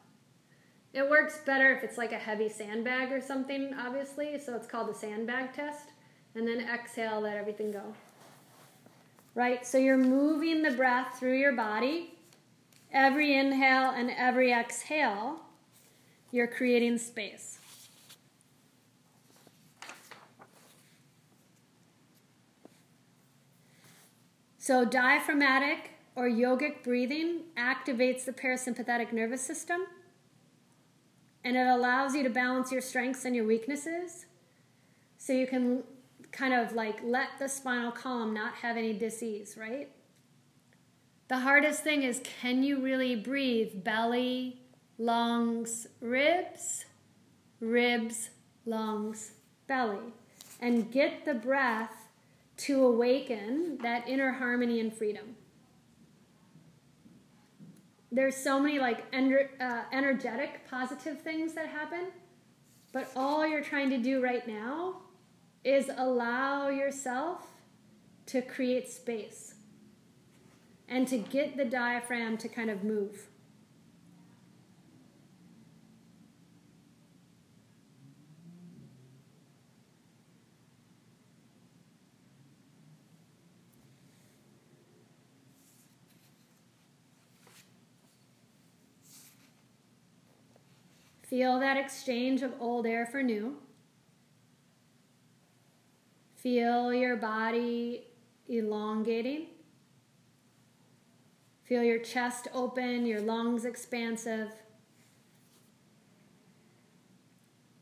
It 0.92 1.08
works 1.08 1.38
better 1.46 1.72
if 1.72 1.82
it's 1.82 1.96
like 1.96 2.12
a 2.12 2.18
heavy 2.18 2.50
sandbag 2.50 3.12
or 3.12 3.20
something, 3.20 3.74
obviously, 3.74 4.38
so 4.38 4.54
it's 4.54 4.66
called 4.66 4.88
the 4.90 4.94
sandbag 4.94 5.54
test. 5.54 5.88
And 6.34 6.46
then 6.46 6.60
exhale, 6.60 7.20
let 7.20 7.36
everything 7.36 7.72
go. 7.72 7.94
Right? 9.34 9.66
So 9.66 9.78
you're 9.78 9.96
moving 9.96 10.62
the 10.62 10.70
breath 10.70 11.18
through 11.18 11.38
your 11.38 11.52
body. 11.52 12.14
Every 12.92 13.34
inhale 13.34 13.90
and 13.90 14.10
every 14.10 14.52
exhale, 14.52 15.40
you're 16.30 16.46
creating 16.46 16.98
space. 16.98 17.58
So, 24.58 24.84
diaphragmatic 24.84 25.90
or 26.14 26.28
yogic 26.28 26.84
breathing 26.84 27.40
activates 27.56 28.24
the 28.24 28.32
parasympathetic 28.32 29.12
nervous 29.12 29.40
system 29.40 29.86
and 31.44 31.56
it 31.56 31.66
allows 31.66 32.14
you 32.14 32.22
to 32.22 32.30
balance 32.30 32.70
your 32.70 32.80
strengths 32.80 33.24
and 33.24 33.34
your 33.34 33.46
weaknesses. 33.46 34.26
So 35.18 35.32
you 35.32 35.46
can 35.46 35.82
kind 36.30 36.54
of 36.54 36.72
like 36.72 37.00
let 37.04 37.28
the 37.38 37.48
spinal 37.48 37.92
column 37.92 38.32
not 38.32 38.54
have 38.54 38.76
any 38.76 38.92
disease, 38.92 39.56
right? 39.58 39.88
The 41.28 41.38
hardest 41.38 41.82
thing 41.82 42.02
is 42.02 42.20
can 42.40 42.62
you 42.62 42.82
really 42.82 43.16
breathe? 43.16 43.84
Belly, 43.84 44.60
lungs, 44.98 45.86
ribs, 46.00 46.84
ribs, 47.60 48.30
lungs, 48.66 49.32
belly, 49.66 50.12
and 50.60 50.90
get 50.90 51.24
the 51.24 51.34
breath 51.34 52.08
to 52.58 52.84
awaken 52.84 53.78
that 53.82 54.06
inner 54.06 54.32
harmony 54.32 54.78
and 54.78 54.92
freedom 54.92 55.36
there's 58.12 58.36
so 58.36 58.60
many 58.60 58.78
like 58.78 59.10
ener- 59.12 59.48
uh, 59.60 59.82
energetic 59.92 60.68
positive 60.68 61.20
things 61.22 61.54
that 61.54 61.66
happen 61.66 62.06
but 62.92 63.10
all 63.16 63.46
you're 63.46 63.64
trying 63.64 63.90
to 63.90 63.98
do 63.98 64.22
right 64.22 64.46
now 64.46 64.96
is 65.64 65.90
allow 65.96 66.68
yourself 66.68 67.46
to 68.26 68.42
create 68.42 68.88
space 68.88 69.54
and 70.88 71.08
to 71.08 71.18
get 71.18 71.56
the 71.56 71.64
diaphragm 71.64 72.36
to 72.36 72.48
kind 72.48 72.70
of 72.70 72.84
move. 72.84 73.28
Feel 91.32 91.60
that 91.60 91.78
exchange 91.78 92.42
of 92.42 92.52
old 92.60 92.86
air 92.86 93.06
for 93.06 93.22
new. 93.22 93.56
Feel 96.36 96.92
your 96.92 97.16
body 97.16 98.02
elongating. 98.50 99.46
Feel 101.64 101.82
your 101.84 102.00
chest 102.00 102.48
open, 102.52 103.06
your 103.06 103.22
lungs 103.22 103.64
expansive 103.64 104.50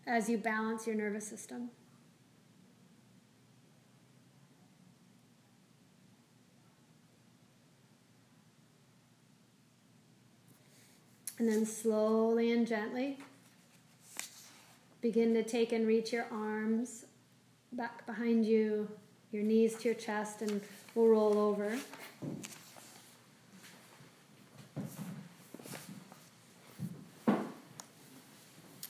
as 0.06 0.30
you 0.30 0.38
balance 0.38 0.86
your 0.86 0.94
nervous 0.94 1.26
system. 1.26 1.70
And 11.36 11.48
then 11.48 11.66
slowly 11.66 12.52
and 12.52 12.64
gently 12.64 13.18
begin 15.00 15.34
to 15.34 15.42
take 15.42 15.72
and 15.72 15.86
reach 15.86 16.12
your 16.12 16.26
arms 16.30 17.06
back 17.72 18.04
behind 18.06 18.44
you, 18.44 18.88
your 19.32 19.42
knees 19.42 19.76
to 19.76 19.84
your 19.86 19.94
chest, 19.94 20.42
and 20.42 20.60
we'll 20.94 21.08
roll 21.08 21.38
over. 21.38 21.78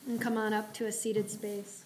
And 0.06 0.20
come 0.20 0.36
on 0.36 0.52
up 0.52 0.74
to 0.74 0.86
a 0.86 0.92
seated 0.92 1.30
space. 1.30 1.84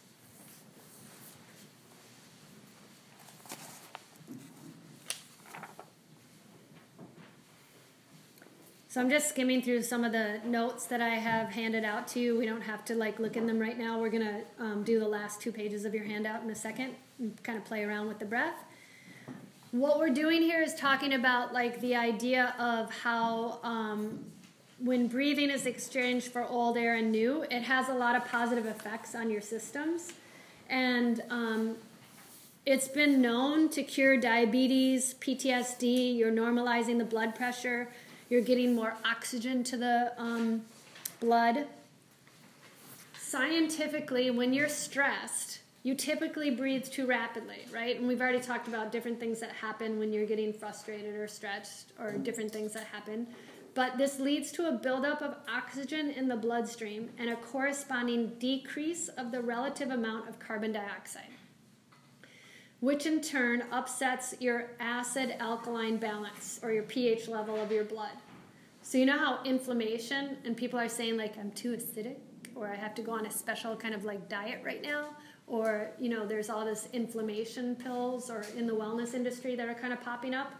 So 8.94 9.00
I'm 9.00 9.10
just 9.10 9.28
skimming 9.28 9.60
through 9.60 9.82
some 9.82 10.04
of 10.04 10.12
the 10.12 10.38
notes 10.44 10.86
that 10.86 11.00
I 11.00 11.16
have 11.16 11.48
handed 11.48 11.82
out 11.82 12.06
to 12.08 12.20
you. 12.20 12.38
We 12.38 12.46
don't 12.46 12.60
have 12.60 12.84
to 12.84 12.94
like 12.94 13.18
look 13.18 13.36
in 13.36 13.44
them 13.44 13.58
right 13.58 13.76
now. 13.76 13.98
We're 13.98 14.08
gonna 14.08 14.42
um, 14.60 14.84
do 14.84 15.00
the 15.00 15.08
last 15.08 15.40
two 15.40 15.50
pages 15.50 15.84
of 15.84 15.96
your 15.96 16.04
handout 16.04 16.44
in 16.44 16.50
a 16.50 16.54
second 16.54 16.94
and 17.18 17.42
kind 17.42 17.58
of 17.58 17.64
play 17.64 17.82
around 17.82 18.06
with 18.06 18.20
the 18.20 18.24
breath. 18.24 18.54
What 19.72 19.98
we're 19.98 20.14
doing 20.14 20.42
here 20.42 20.62
is 20.62 20.76
talking 20.76 21.14
about 21.14 21.52
like 21.52 21.80
the 21.80 21.96
idea 21.96 22.54
of 22.56 22.88
how 22.92 23.58
um, 23.64 24.24
when 24.78 25.08
breathing 25.08 25.50
is 25.50 25.66
exchanged 25.66 26.28
for 26.28 26.44
old 26.44 26.76
air 26.76 26.94
and 26.94 27.10
new, 27.10 27.42
it 27.50 27.62
has 27.62 27.88
a 27.88 27.94
lot 27.94 28.14
of 28.14 28.24
positive 28.26 28.66
effects 28.66 29.16
on 29.16 29.28
your 29.28 29.40
systems, 29.40 30.12
and 30.70 31.20
um, 31.30 31.74
it's 32.64 32.86
been 32.86 33.20
known 33.20 33.68
to 33.70 33.82
cure 33.82 34.16
diabetes, 34.16 35.14
PTSD. 35.14 36.16
You're 36.16 36.30
normalizing 36.30 36.98
the 36.98 37.04
blood 37.04 37.34
pressure 37.34 37.88
you're 38.34 38.42
getting 38.42 38.74
more 38.74 38.96
oxygen 39.04 39.62
to 39.62 39.76
the 39.76 40.12
um, 40.18 40.60
blood. 41.20 41.68
Scientifically, 43.16 44.32
when 44.32 44.52
you're 44.52 44.68
stressed, 44.68 45.60
you 45.84 45.94
typically 45.94 46.50
breathe 46.50 46.84
too 46.84 47.06
rapidly, 47.06 47.64
right? 47.72 47.96
And 47.96 48.08
we've 48.08 48.20
already 48.20 48.40
talked 48.40 48.66
about 48.66 48.90
different 48.90 49.20
things 49.20 49.38
that 49.38 49.52
happen 49.52 50.00
when 50.00 50.12
you're 50.12 50.26
getting 50.26 50.52
frustrated 50.52 51.14
or 51.14 51.28
stressed, 51.28 51.92
or 52.00 52.10
different 52.14 52.50
things 52.50 52.72
that 52.72 52.88
happen. 52.88 53.28
But 53.72 53.98
this 53.98 54.18
leads 54.18 54.50
to 54.52 54.68
a 54.68 54.72
buildup 54.72 55.22
of 55.22 55.36
oxygen 55.48 56.10
in 56.10 56.26
the 56.26 56.36
bloodstream 56.36 57.10
and 57.18 57.30
a 57.30 57.36
corresponding 57.36 58.32
decrease 58.40 59.06
of 59.10 59.30
the 59.30 59.42
relative 59.42 59.92
amount 59.92 60.28
of 60.28 60.40
carbon 60.40 60.72
dioxide 60.72 61.30
which 62.84 63.06
in 63.06 63.18
turn 63.22 63.64
upsets 63.72 64.34
your 64.40 64.66
acid 64.78 65.34
alkaline 65.40 65.96
balance 65.96 66.60
or 66.62 66.70
your 66.70 66.82
pH 66.82 67.28
level 67.28 67.56
of 67.56 67.72
your 67.72 67.82
blood. 67.82 68.12
So, 68.86 68.98
you 68.98 69.06
know 69.06 69.16
how 69.16 69.42
inflammation, 69.44 70.36
and 70.44 70.54
people 70.54 70.78
are 70.78 70.90
saying, 70.90 71.16
like, 71.16 71.38
I'm 71.38 71.50
too 71.52 71.72
acidic, 71.72 72.18
or 72.54 72.68
I 72.68 72.76
have 72.76 72.94
to 72.96 73.02
go 73.02 73.12
on 73.12 73.24
a 73.24 73.30
special 73.30 73.74
kind 73.74 73.94
of 73.94 74.04
like 74.04 74.28
diet 74.28 74.60
right 74.62 74.82
now, 74.82 75.16
or, 75.46 75.92
you 75.98 76.10
know, 76.10 76.26
there's 76.26 76.50
all 76.50 76.66
this 76.66 76.88
inflammation 76.92 77.76
pills 77.76 78.28
or 78.28 78.44
in 78.54 78.66
the 78.66 78.74
wellness 78.74 79.14
industry 79.14 79.56
that 79.56 79.66
are 79.70 79.74
kind 79.74 79.94
of 79.94 80.02
popping 80.02 80.34
up. 80.34 80.52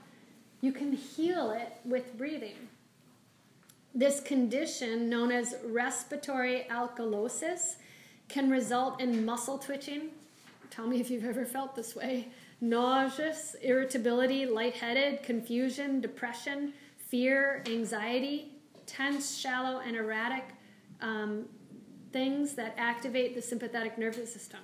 You 0.62 0.72
can 0.72 0.94
heal 0.94 1.50
it 1.50 1.74
with 1.84 2.16
breathing. 2.16 2.56
This 3.94 4.20
condition, 4.20 5.10
known 5.10 5.30
as 5.30 5.56
respiratory 5.62 6.66
alkalosis, 6.70 7.76
can 8.28 8.48
result 8.48 9.02
in 9.02 9.26
muscle 9.26 9.58
twitching, 9.58 10.08
Tell 10.74 10.88
me 10.88 10.98
if 10.98 11.08
you've 11.08 11.24
ever 11.24 11.44
felt 11.44 11.76
this 11.76 11.94
way. 11.94 12.28
Nauseous, 12.60 13.54
irritability, 13.62 14.44
lightheaded, 14.44 15.22
confusion, 15.22 16.00
depression, 16.00 16.72
fear, 17.08 17.62
anxiety, 17.66 18.52
tense, 18.86 19.36
shallow, 19.36 19.80
and 19.80 19.96
erratic 19.96 20.44
um, 21.00 21.46
things 22.12 22.54
that 22.54 22.74
activate 22.78 23.34
the 23.34 23.42
sympathetic 23.42 23.98
nervous 23.98 24.32
system. 24.32 24.60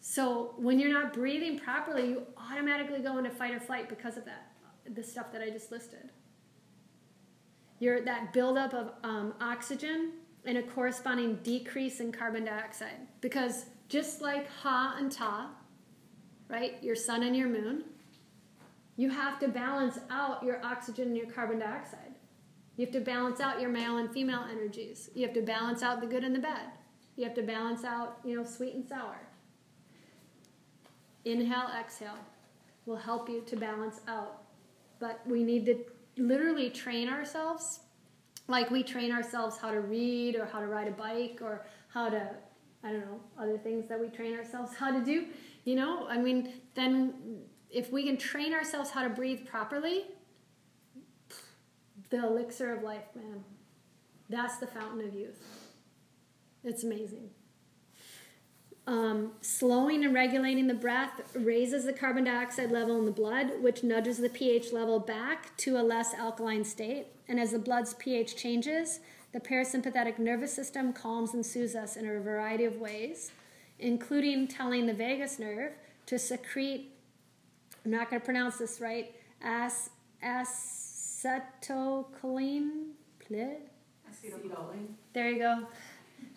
So 0.00 0.54
when 0.56 0.78
you're 0.78 0.92
not 0.92 1.12
breathing 1.12 1.58
properly, 1.58 2.08
you 2.08 2.26
automatically 2.36 3.00
go 3.00 3.18
into 3.18 3.30
fight 3.30 3.54
or 3.54 3.60
flight 3.60 3.88
because 3.88 4.16
of 4.16 4.24
that, 4.24 4.52
the 4.94 5.02
stuff 5.02 5.30
that 5.32 5.42
I 5.42 5.50
just 5.50 5.70
listed. 5.70 6.10
You're 7.78 8.00
that 8.02 8.32
buildup 8.32 8.74
of 8.74 8.92
um, 9.04 9.34
oxygen 9.40 10.12
and 10.44 10.58
a 10.58 10.62
corresponding 10.62 11.36
decrease 11.42 12.00
in 12.00 12.12
carbon 12.12 12.44
dioxide 12.44 13.06
because 13.20 13.66
just 13.88 14.20
like 14.22 14.48
Ha 14.62 14.96
and 14.98 15.12
Ta, 15.12 15.50
right? 16.48 16.82
Your 16.82 16.96
sun 16.96 17.22
and 17.22 17.36
your 17.36 17.48
moon. 17.48 17.84
You 19.00 19.08
have 19.08 19.38
to 19.38 19.48
balance 19.48 19.98
out 20.10 20.42
your 20.44 20.62
oxygen 20.62 21.08
and 21.08 21.16
your 21.16 21.30
carbon 21.30 21.58
dioxide. 21.58 22.12
You 22.76 22.84
have 22.84 22.92
to 22.92 23.00
balance 23.00 23.40
out 23.40 23.58
your 23.58 23.70
male 23.70 23.96
and 23.96 24.12
female 24.12 24.44
energies. 24.52 25.08
You 25.14 25.24
have 25.24 25.34
to 25.36 25.40
balance 25.40 25.82
out 25.82 26.02
the 26.02 26.06
good 26.06 26.22
and 26.22 26.34
the 26.34 26.38
bad. 26.38 26.72
You 27.16 27.24
have 27.24 27.32
to 27.36 27.42
balance 27.42 27.82
out, 27.82 28.18
you 28.26 28.36
know, 28.36 28.44
sweet 28.44 28.74
and 28.74 28.86
sour. 28.86 29.16
Inhale, 31.24 31.70
exhale 31.80 32.18
will 32.84 32.98
help 32.98 33.30
you 33.30 33.40
to 33.46 33.56
balance 33.56 34.02
out. 34.06 34.42
But 34.98 35.22
we 35.26 35.44
need 35.44 35.64
to 35.64 35.78
literally 36.18 36.68
train 36.68 37.08
ourselves 37.08 37.80
like 38.48 38.70
we 38.70 38.82
train 38.82 39.12
ourselves 39.12 39.56
how 39.56 39.70
to 39.70 39.80
read 39.80 40.36
or 40.36 40.44
how 40.44 40.60
to 40.60 40.66
ride 40.66 40.88
a 40.88 40.90
bike 40.90 41.38
or 41.40 41.64
how 41.88 42.10
to 42.10 42.28
I 42.84 42.90
don't 42.92 43.00
know, 43.00 43.20
other 43.38 43.56
things 43.56 43.88
that 43.88 43.98
we 43.98 44.08
train 44.08 44.34
ourselves 44.34 44.74
how 44.78 44.90
to 44.90 45.02
do. 45.02 45.24
You 45.64 45.76
know, 45.76 46.06
I 46.06 46.18
mean, 46.18 46.52
then 46.74 47.14
if 47.70 47.92
we 47.92 48.04
can 48.04 48.16
train 48.16 48.52
ourselves 48.52 48.90
how 48.90 49.02
to 49.02 49.08
breathe 49.08 49.46
properly, 49.46 50.04
the 52.10 52.24
elixir 52.24 52.74
of 52.74 52.82
life, 52.82 53.04
man. 53.14 53.44
That's 54.28 54.58
the 54.58 54.66
fountain 54.66 55.06
of 55.06 55.14
youth. 55.14 55.42
It's 56.64 56.84
amazing. 56.84 57.30
Um, 58.86 59.32
slowing 59.40 60.04
and 60.04 60.12
regulating 60.12 60.66
the 60.66 60.74
breath 60.74 61.20
raises 61.34 61.84
the 61.84 61.92
carbon 61.92 62.24
dioxide 62.24 62.72
level 62.72 62.98
in 62.98 63.04
the 63.04 63.12
blood, 63.12 63.62
which 63.62 63.84
nudges 63.84 64.18
the 64.18 64.28
pH 64.28 64.72
level 64.72 64.98
back 64.98 65.56
to 65.58 65.76
a 65.76 65.82
less 65.82 66.12
alkaline 66.14 66.64
state. 66.64 67.06
And 67.28 67.38
as 67.38 67.52
the 67.52 67.58
blood's 67.58 67.94
pH 67.94 68.36
changes, 68.36 69.00
the 69.32 69.40
parasympathetic 69.40 70.18
nervous 70.18 70.52
system 70.52 70.92
calms 70.92 71.34
and 71.34 71.46
soothes 71.46 71.76
us 71.76 71.96
in 71.96 72.04
a 72.04 72.20
variety 72.20 72.64
of 72.64 72.80
ways, 72.80 73.30
including 73.78 74.48
telling 74.48 74.86
the 74.86 74.94
vagus 74.94 75.38
nerve 75.38 75.72
to 76.06 76.18
secrete, 76.18 76.90
I'm 77.84 77.90
not 77.90 78.08
going 78.10 78.20
to 78.20 78.24
pronounce 78.24 78.58
this 78.58 78.80
right, 78.80 79.12
as, 79.42 79.90
acetylcholine. 80.22 82.92
Acetylcholine. 84.10 84.94
There 85.12 85.30
you 85.30 85.38
go. 85.38 85.66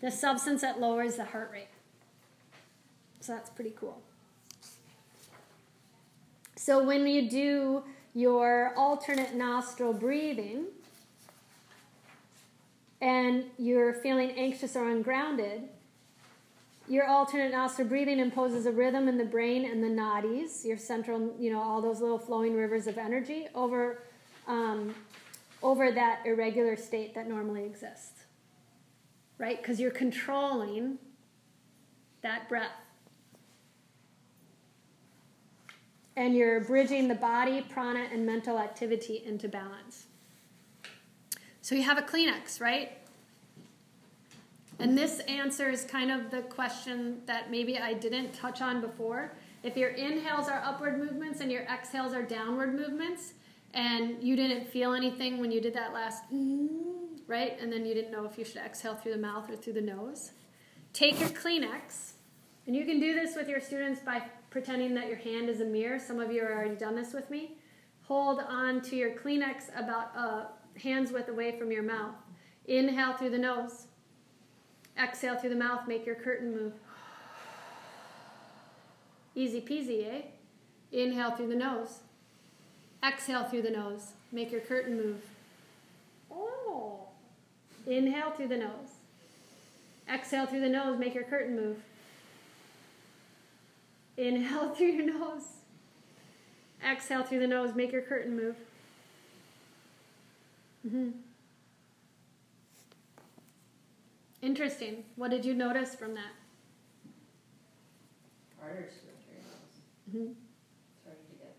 The 0.02 0.12
substance 0.12 0.62
that 0.62 0.80
lowers 0.80 1.18
the 1.18 1.26
heart 1.26 1.52
rate. 1.52 1.68
So 3.20 3.34
that's 3.34 3.50
pretty 3.50 3.74
cool. 3.80 4.02
So 6.56 6.84
when 6.84 7.06
you 7.08 7.30
do 7.30 7.84
your 8.14 8.74
alternate 8.76 9.36
nostril 9.36 9.94
breathing, 9.94 10.68
and 13.04 13.44
you're 13.58 13.96
feeling 13.96 14.32
anxious 14.32 14.78
or 14.78 14.90
ungrounded, 14.90 15.64
your 16.88 17.08
alternate 17.08 17.52
nostril 17.52 17.88
breathing 17.88 18.20
imposes 18.20 18.66
a 18.66 18.72
rhythm 18.72 19.08
in 19.08 19.18
the 19.18 19.26
brain 19.26 19.66
and 19.66 19.84
the 19.84 19.88
nadis, 19.88 20.66
your 20.66 20.78
central, 20.78 21.34
you 21.40 21.52
know, 21.52 21.62
all 21.62 21.82
those 21.82 22.02
little 22.02 22.20
flowing 22.20 22.56
rivers 22.56 22.88
of 22.88 22.98
energy 22.98 23.48
over, 23.56 24.04
um, 24.48 24.94
over 25.62 25.92
that 25.92 26.20
irregular 26.26 26.76
state 26.76 27.16
that 27.16 27.28
normally 27.28 27.64
exists. 27.64 28.24
Right? 29.38 29.62
Because 29.62 29.80
you're 29.80 29.92
controlling 29.92 30.98
that 32.22 32.48
breath. 32.48 32.72
and 36.16 36.36
you're 36.36 36.62
bridging 36.62 37.08
the 37.08 37.16
body, 37.16 37.62
prana, 37.62 38.08
and 38.12 38.26
mental 38.26 38.60
activity 38.60 39.24
into 39.26 39.48
balance. 39.48 40.06
So 41.62 41.76
you 41.76 41.84
have 41.84 41.98
a 41.98 42.02
Kleenex, 42.02 42.62
right? 42.62 42.98
And 44.80 44.98
this 44.98 45.20
answers 45.22 45.86
kind 45.86 46.12
of 46.12 46.32
the 46.32 46.42
question 46.42 47.22
that 47.26 47.52
maybe 47.52 47.78
I 47.78 47.94
didn't 47.94 48.34
touch 48.34 48.62
on 48.62 48.82
before. 48.82 49.34
If 49.62 49.78
your 49.78 49.92
inhales 49.92 50.48
are 50.48 50.62
upward 50.66 51.00
movements 51.00 51.40
and 51.40 51.52
your 51.52 51.64
exhales 51.64 52.14
are 52.14 52.24
downward 52.24 52.76
movements, 52.76 53.34
and 53.74 54.22
you 54.22 54.36
didn't 54.36 54.68
feel 54.68 54.94
anything 54.94 55.40
when 55.40 55.52
you 55.52 55.60
did 55.60 55.74
that 55.74 55.94
last, 55.94 56.24
right? 57.28 57.58
And 57.60 57.72
then 57.72 57.86
you 57.86 57.94
didn't 57.94 58.12
know 58.12 58.26
if 58.26 58.38
you 58.38 58.46
should 58.46 58.58
exhale 58.58 58.96
through 58.96 59.14
the 59.14 59.18
mouth 59.20 59.50
or 59.50 59.56
through 59.56 59.74
the 59.74 59.82
nose. 59.82 60.32
Take 60.92 61.20
your 61.20 61.30
Kleenex, 61.30 62.14
and 62.68 62.76
you 62.76 62.86
can 62.86 63.00
do 63.00 63.16
this 63.16 63.36
with 63.36 63.48
your 63.50 63.60
students 63.60 64.00
by 64.00 64.22
pretending 64.52 64.94
that 64.94 65.08
your 65.08 65.18
hand 65.18 65.50
is 65.50 65.60
a 65.60 65.66
mirror. 65.66 65.98
Some 65.98 66.20
of 66.20 66.32
you 66.32 66.42
have 66.42 66.52
already 66.52 66.76
done 66.76 66.96
this 66.96 67.14
with 67.14 67.30
me. 67.32 67.58
Hold 68.04 68.42
on 68.48 68.82
to 68.82 68.96
your 68.96 69.12
Kleenex 69.12 69.70
about 69.76 70.12
uh, 70.16 70.46
hands 70.80 71.12
width 71.12 71.30
away 71.30 71.58
from 71.58 71.72
your 71.72 71.82
mouth. 71.82 72.14
Inhale 72.66 73.14
through 73.14 73.32
the 73.32 73.40
nose. 73.40 73.88
Exhale 75.02 75.36
through 75.38 75.50
the 75.50 75.56
mouth, 75.56 75.88
make 75.88 76.06
your 76.06 76.16
curtain 76.16 76.54
move. 76.54 76.74
Easy 79.36 79.60
peasy, 79.62 80.06
eh? 80.08 80.22
Inhale 80.92 81.32
through 81.32 81.50
the 81.50 81.56
nose. 81.56 82.00
Exhale 83.06 83.46
through 83.46 83.64
the 83.64 83.72
nose, 83.72 84.14
make 84.32 84.52
your 84.52 84.62
curtain 84.62 84.96
move. 84.96 85.22
Oh. 86.32 87.08
Inhale 87.88 88.32
through 88.32 88.48
the 88.50 88.58
nose. 88.58 89.00
Exhale 90.12 90.46
through 90.46 90.62
the 90.62 90.70
nose, 90.70 91.00
make 91.00 91.16
your 91.16 91.24
curtain 91.24 91.56
move. 91.56 91.78
Inhale 94.18 94.70
through 94.76 94.88
your 94.88 95.06
nose. 95.06 95.48
Exhale 96.86 97.24
through 97.24 97.40
the 97.40 97.48
nose, 97.48 97.76
make 97.76 97.92
your 97.92 98.02
curtain 98.02 98.36
move. 98.36 98.56
Mm-hmm. 100.86 101.10
Interesting. 104.44 105.06
What 105.16 105.32
did 105.32 105.46
you 105.46 105.54
notice 105.54 105.96
from 105.96 106.16
that? 106.16 106.34
Harder 108.60 108.82
to 108.82 109.04
Mm-hmm. 110.10 110.34
It's 110.34 111.06
harder 111.06 111.22
to 111.30 111.36
get 111.40 111.56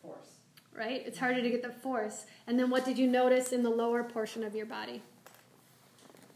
force. 0.00 0.38
Right? 0.72 1.02
It's 1.04 1.18
harder 1.18 1.42
to 1.42 1.50
get 1.50 1.62
the 1.62 1.72
force. 1.72 2.26
And 2.46 2.58
then 2.58 2.70
what 2.70 2.84
did 2.84 2.96
you 2.96 3.08
notice 3.08 3.52
in 3.52 3.64
the 3.64 3.70
lower 3.70 4.04
portion 4.04 4.44
of 4.44 4.54
your 4.54 4.66
body? 4.66 5.02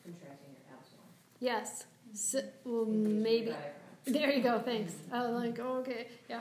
Contracting 0.02 0.48
your 0.52 0.76
abs 0.76 0.88
more. 0.96 1.06
Yes. 1.38 1.84
So, 2.12 2.42
well, 2.64 2.84
maybe. 2.84 3.54
There 4.04 4.30
you 4.32 4.42
go. 4.42 4.58
Thanks. 4.58 4.94
I 5.12 5.22
was 5.22 5.40
like, 5.40 5.58
oh, 5.60 5.78
okay, 5.78 6.08
yeah. 6.28 6.40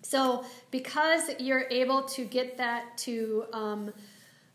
So 0.00 0.44
because 0.70 1.30
you're 1.38 1.66
able 1.70 2.02
to 2.04 2.24
get 2.24 2.56
that 2.56 2.96
to 2.98 3.44
um, 3.52 3.92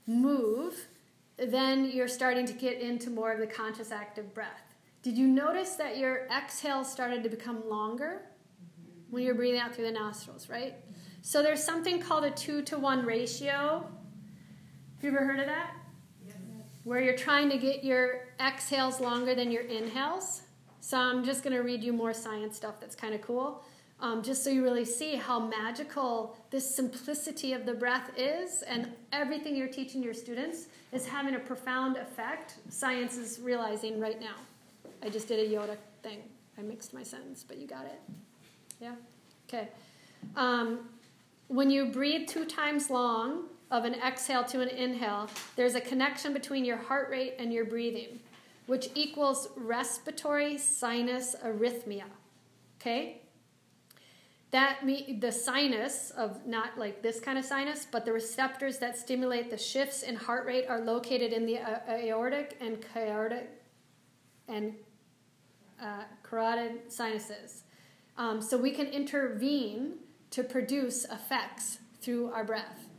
move, 0.08 0.88
then 1.38 1.86
you're 1.86 2.08
starting 2.08 2.46
to 2.46 2.54
get 2.54 2.82
into 2.82 3.10
more 3.10 3.32
of 3.32 3.40
the 3.40 3.48
conscious 3.48 3.92
active 3.92 4.34
breath. 4.34 4.76
Did 5.04 5.18
you 5.18 5.28
notice 5.28 5.76
that 5.76 5.98
your 5.98 6.28
exhale 6.28 6.84
started 6.84 7.24
to 7.24 7.30
become 7.30 7.68
longer 7.70 8.24
mm-hmm. 8.62 9.12
when 9.12 9.24
you're 9.24 9.36
breathing 9.36 9.60
out 9.60 9.74
through 9.74 9.86
the 9.86 9.92
nostrils, 9.92 10.50
right? 10.50 10.76
So 11.22 11.44
there's 11.44 11.64
something 11.64 12.00
called 12.00 12.24
a 12.24 12.32
two 12.32 12.62
to 12.64 12.78
one 12.78 13.06
ratio. 13.06 13.88
Have 14.96 15.04
you 15.04 15.10
ever 15.10 15.26
heard 15.26 15.40
of 15.40 15.46
that? 15.46 15.74
Where 16.84 17.02
you're 17.02 17.18
trying 17.18 17.50
to 17.50 17.58
get 17.58 17.84
your 17.84 18.30
exhales 18.40 19.02
longer 19.02 19.36
than 19.36 19.52
your 19.52 19.64
inhales. 19.64 20.44
So 20.80 20.98
I'm 20.98 21.26
just 21.26 21.44
going 21.44 21.56
to 21.56 21.62
read 21.62 21.84
you 21.84 21.92
more 21.92 22.14
science 22.14 22.56
stuff 22.56 22.80
that's 22.80 22.96
kind 22.96 23.14
of 23.14 23.22
cool, 23.22 23.64
um, 24.00 24.22
just 24.22 24.44
so 24.44 24.50
you 24.50 24.64
really 24.64 24.86
see 24.86 25.16
how 25.16 25.40
magical 25.40 26.38
this 26.52 26.76
simplicity 26.76 27.54
of 27.54 27.66
the 27.66 27.74
breath 27.74 28.12
is, 28.16 28.62
and 28.64 28.92
everything 29.12 29.56
you're 29.56 29.68
teaching 29.68 30.04
your 30.04 30.14
students 30.14 30.68
is 30.92 31.08
having 31.08 31.36
a 31.36 31.40
profound 31.40 31.98
effect. 31.98 32.56
Science 32.70 33.18
is 33.18 33.40
realizing 33.42 34.00
right 34.00 34.20
now. 34.20 34.36
I 35.02 35.10
just 35.10 35.28
did 35.28 35.40
a 35.40 35.56
Yoda 35.56 35.78
thing. 36.04 36.20
I 36.58 36.62
mixed 36.62 36.94
my 36.94 37.04
sentence, 37.04 37.44
but 37.48 37.58
you 37.58 37.68
got 37.68 37.86
it. 37.86 38.00
Yeah? 38.80 38.94
Okay. 39.48 39.70
Um, 40.36 40.90
when 41.48 41.70
you 41.70 41.86
breathe 41.86 42.28
two 42.28 42.46
times 42.46 42.90
long 42.90 43.46
of 43.72 43.86
an 43.86 43.96
exhale 43.96 44.44
to 44.46 44.62
an 44.62 44.70
inhale, 44.70 45.30
there's 45.56 45.76
a 45.76 45.82
connection 45.82 46.34
between 46.34 46.66
your 46.66 46.78
heart 46.78 47.10
rate 47.10 47.36
and 47.40 47.52
your 47.52 47.66
breathing, 47.66 48.20
which 48.68 48.90
equals 48.96 49.50
respiratory 49.56 50.58
sinus 50.58 51.36
arrhythmia. 51.44 52.04
Okay? 52.80 53.22
That 54.52 54.86
me 54.86 55.18
the 55.20 55.32
sinus 55.32 56.12
of 56.12 56.46
not 56.48 56.78
like 56.78 57.02
this 57.02 57.20
kind 57.20 57.38
of 57.38 57.44
sinus, 57.44 57.86
but 57.92 58.06
the 58.06 58.14
receptors 58.14 58.78
that 58.78 58.98
stimulate 58.98 59.50
the 59.50 59.58
shifts 59.58 60.04
in 60.04 60.16
heart 60.16 60.46
rate 60.46 60.66
are 60.70 60.80
located 60.80 61.34
in 61.34 61.46
the 61.46 61.60
uh, 61.60 61.80
aortic 61.90 62.58
and 62.62 62.82
carotid 62.82 63.48
and 64.48 64.74
uh, 65.82 66.04
carotid 66.24 66.92
sinuses. 66.92 67.64
Um, 68.18 68.42
so 68.42 68.58
we 68.58 68.72
can 68.72 68.88
intervene 68.88 69.96
to 70.32 70.44
produce 70.44 71.06
effects 71.06 71.80
through 72.02 72.32
our 72.32 72.44
breath. 72.44 72.90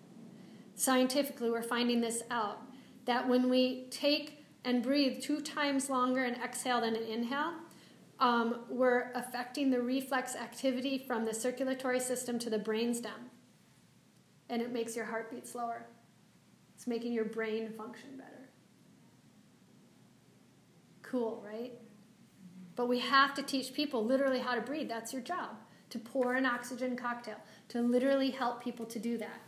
Scientifically, 0.74 1.51
we're 1.51 1.62
finding 1.62 2.01
this 2.01 2.22
out 2.30 2.59
that 3.07 3.26
when 3.26 3.49
we 3.49 3.86
take 3.90 4.44
and 4.64 4.82
breathe 4.82 5.22
two 5.22 5.40
times 5.40 5.88
longer 5.88 6.24
and 6.24 6.36
exhale 6.36 6.80
than 6.80 6.94
an 6.94 7.03
inhale, 7.05 7.55
um, 8.21 8.61
we're 8.69 9.12
affecting 9.14 9.71
the 9.71 9.81
reflex 9.81 10.35
activity 10.35 10.99
from 11.07 11.25
the 11.25 11.35
circulatory 11.35 12.01
system 12.01 12.39
to 12.41 12.51
the 12.51 12.59
brainstem. 12.59 13.31
And 14.51 14.61
it 14.62 14.73
makes 14.73 14.97
your 14.97 15.05
heartbeat 15.05 15.47
slower. 15.47 15.87
It's 16.75 16.87
making 16.87 17.12
your 17.12 17.25
brain 17.25 17.73
function 17.77 18.16
better. 18.16 18.49
Cool, 21.03 21.45
right? 21.47 21.73
But 22.77 22.87
we 22.87 22.99
have 23.01 23.35
to 23.35 23.43
teach 23.43 23.75
people 23.75 24.05
literally 24.05 24.39
how 24.39 24.55
to 24.55 24.61
breathe. 24.61 24.89
That's 24.89 25.12
your 25.12 25.23
job 25.23 25.57
to 25.91 25.99
pour 25.99 26.35
an 26.35 26.45
oxygen 26.45 26.97
cocktail, 26.97 27.37
to 27.69 27.81
literally 27.81 28.31
help 28.31 28.62
people 28.62 28.87
to 28.87 28.99
do 28.99 29.16
that. 29.19 29.41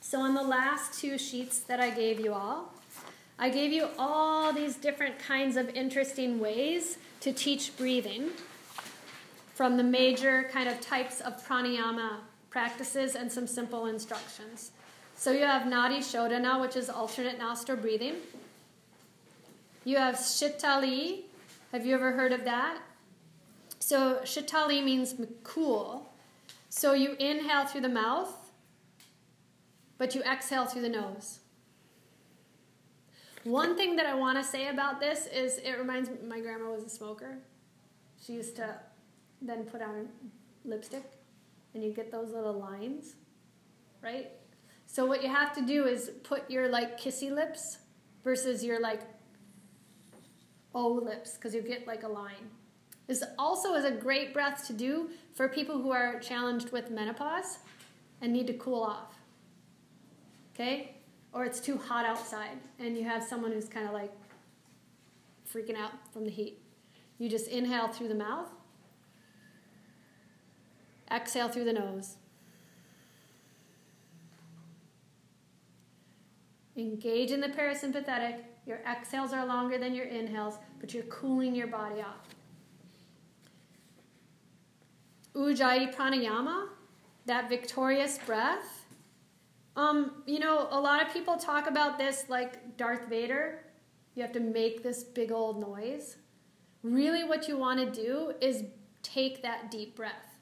So, 0.00 0.20
on 0.20 0.34
the 0.34 0.42
last 0.42 1.00
two 1.00 1.18
sheets 1.18 1.60
that 1.60 1.80
I 1.80 1.90
gave 1.90 2.20
you 2.20 2.32
all, 2.32 2.74
I 3.38 3.48
gave 3.48 3.72
you 3.72 3.88
all 3.98 4.52
these 4.52 4.76
different 4.76 5.18
kinds 5.18 5.56
of 5.56 5.68
interesting 5.70 6.38
ways 6.38 6.98
to 7.26 7.32
teach 7.32 7.76
breathing 7.76 8.30
from 9.52 9.76
the 9.76 9.82
major 9.82 10.48
kind 10.52 10.68
of 10.68 10.80
types 10.80 11.20
of 11.20 11.44
pranayama 11.44 12.18
practices 12.50 13.16
and 13.16 13.32
some 13.32 13.48
simple 13.48 13.86
instructions. 13.86 14.70
So 15.16 15.32
you 15.32 15.40
have 15.40 15.62
Nadi 15.62 15.98
Shodhana, 15.98 16.60
which 16.60 16.76
is 16.76 16.88
alternate 16.88 17.36
nostril 17.36 17.78
breathing. 17.78 18.14
You 19.84 19.96
have 19.96 20.14
Shitali. 20.14 21.22
Have 21.72 21.84
you 21.84 21.96
ever 21.96 22.12
heard 22.12 22.30
of 22.30 22.44
that? 22.44 22.78
So 23.80 24.20
Shitali 24.22 24.84
means 24.84 25.16
cool. 25.42 26.08
So 26.68 26.92
you 26.92 27.16
inhale 27.18 27.64
through 27.64 27.80
the 27.80 27.88
mouth, 27.88 28.52
but 29.98 30.14
you 30.14 30.22
exhale 30.22 30.66
through 30.66 30.82
the 30.82 30.88
nose. 30.90 31.40
One 33.46 33.76
thing 33.76 33.94
that 33.94 34.06
I 34.06 34.14
want 34.14 34.38
to 34.38 34.44
say 34.44 34.68
about 34.68 34.98
this 34.98 35.26
is 35.26 35.58
it 35.58 35.78
reminds 35.78 36.10
me 36.10 36.16
my 36.26 36.40
grandma 36.40 36.68
was 36.72 36.82
a 36.82 36.88
smoker. 36.88 37.38
She 38.20 38.32
used 38.32 38.56
to 38.56 38.74
then 39.40 39.62
put 39.62 39.80
on 39.82 40.08
lipstick 40.64 41.04
and 41.72 41.84
you 41.84 41.92
get 41.92 42.10
those 42.10 42.32
little 42.32 42.58
lines, 42.58 43.14
right? 44.02 44.32
So 44.86 45.06
what 45.06 45.22
you 45.22 45.28
have 45.28 45.54
to 45.54 45.62
do 45.62 45.86
is 45.86 46.10
put 46.24 46.50
your 46.50 46.68
like 46.68 47.00
kissy 47.00 47.30
lips 47.30 47.78
versus 48.24 48.64
your 48.64 48.80
like 48.80 49.02
O 50.74 50.88
lips 50.88 51.34
because 51.36 51.54
you 51.54 51.62
get 51.62 51.86
like 51.86 52.02
a 52.02 52.08
line. 52.08 52.50
This 53.06 53.22
also 53.38 53.74
is 53.74 53.84
a 53.84 53.92
great 53.92 54.34
breath 54.34 54.66
to 54.66 54.72
do 54.72 55.10
for 55.36 55.48
people 55.48 55.80
who 55.80 55.92
are 55.92 56.18
challenged 56.18 56.72
with 56.72 56.90
menopause 56.90 57.60
and 58.20 58.32
need 58.32 58.48
to 58.48 58.54
cool 58.54 58.82
off. 58.82 59.14
Okay? 60.52 60.95
Or 61.36 61.44
it's 61.44 61.60
too 61.60 61.76
hot 61.76 62.06
outside 62.06 62.56
and 62.78 62.96
you 62.96 63.04
have 63.04 63.22
someone 63.22 63.52
who's 63.52 63.68
kind 63.68 63.86
of 63.86 63.92
like 63.92 64.10
freaking 65.52 65.76
out 65.76 65.92
from 66.10 66.24
the 66.24 66.30
heat. 66.30 66.58
You 67.18 67.28
just 67.28 67.48
inhale 67.48 67.88
through 67.88 68.08
the 68.08 68.14
mouth, 68.14 68.48
exhale 71.12 71.50
through 71.50 71.64
the 71.64 71.74
nose. 71.74 72.16
Engage 76.74 77.30
in 77.30 77.40
the 77.40 77.48
parasympathetic. 77.48 78.38
Your 78.66 78.80
exhales 78.90 79.34
are 79.34 79.44
longer 79.44 79.76
than 79.76 79.94
your 79.94 80.06
inhales, 80.06 80.54
but 80.80 80.94
you're 80.94 81.04
cooling 81.04 81.54
your 81.54 81.66
body 81.66 82.00
off. 82.00 82.34
Ujjayi 85.34 85.94
pranayama, 85.94 86.68
that 87.26 87.50
victorious 87.50 88.18
breath, 88.24 88.85
um, 89.76 90.22
you 90.26 90.38
know, 90.38 90.68
a 90.70 90.80
lot 90.80 91.06
of 91.06 91.12
people 91.12 91.36
talk 91.36 91.66
about 91.68 91.98
this 91.98 92.24
like 92.28 92.76
Darth 92.76 93.08
Vader. 93.08 93.60
You 94.14 94.22
have 94.22 94.32
to 94.32 94.40
make 94.40 94.82
this 94.82 95.04
big 95.04 95.30
old 95.30 95.60
noise. 95.60 96.16
Really, 96.82 97.24
what 97.24 97.48
you 97.48 97.58
want 97.58 97.80
to 97.80 98.02
do 98.04 98.32
is 98.40 98.64
take 99.02 99.42
that 99.42 99.70
deep 99.70 99.96
breath 99.96 100.38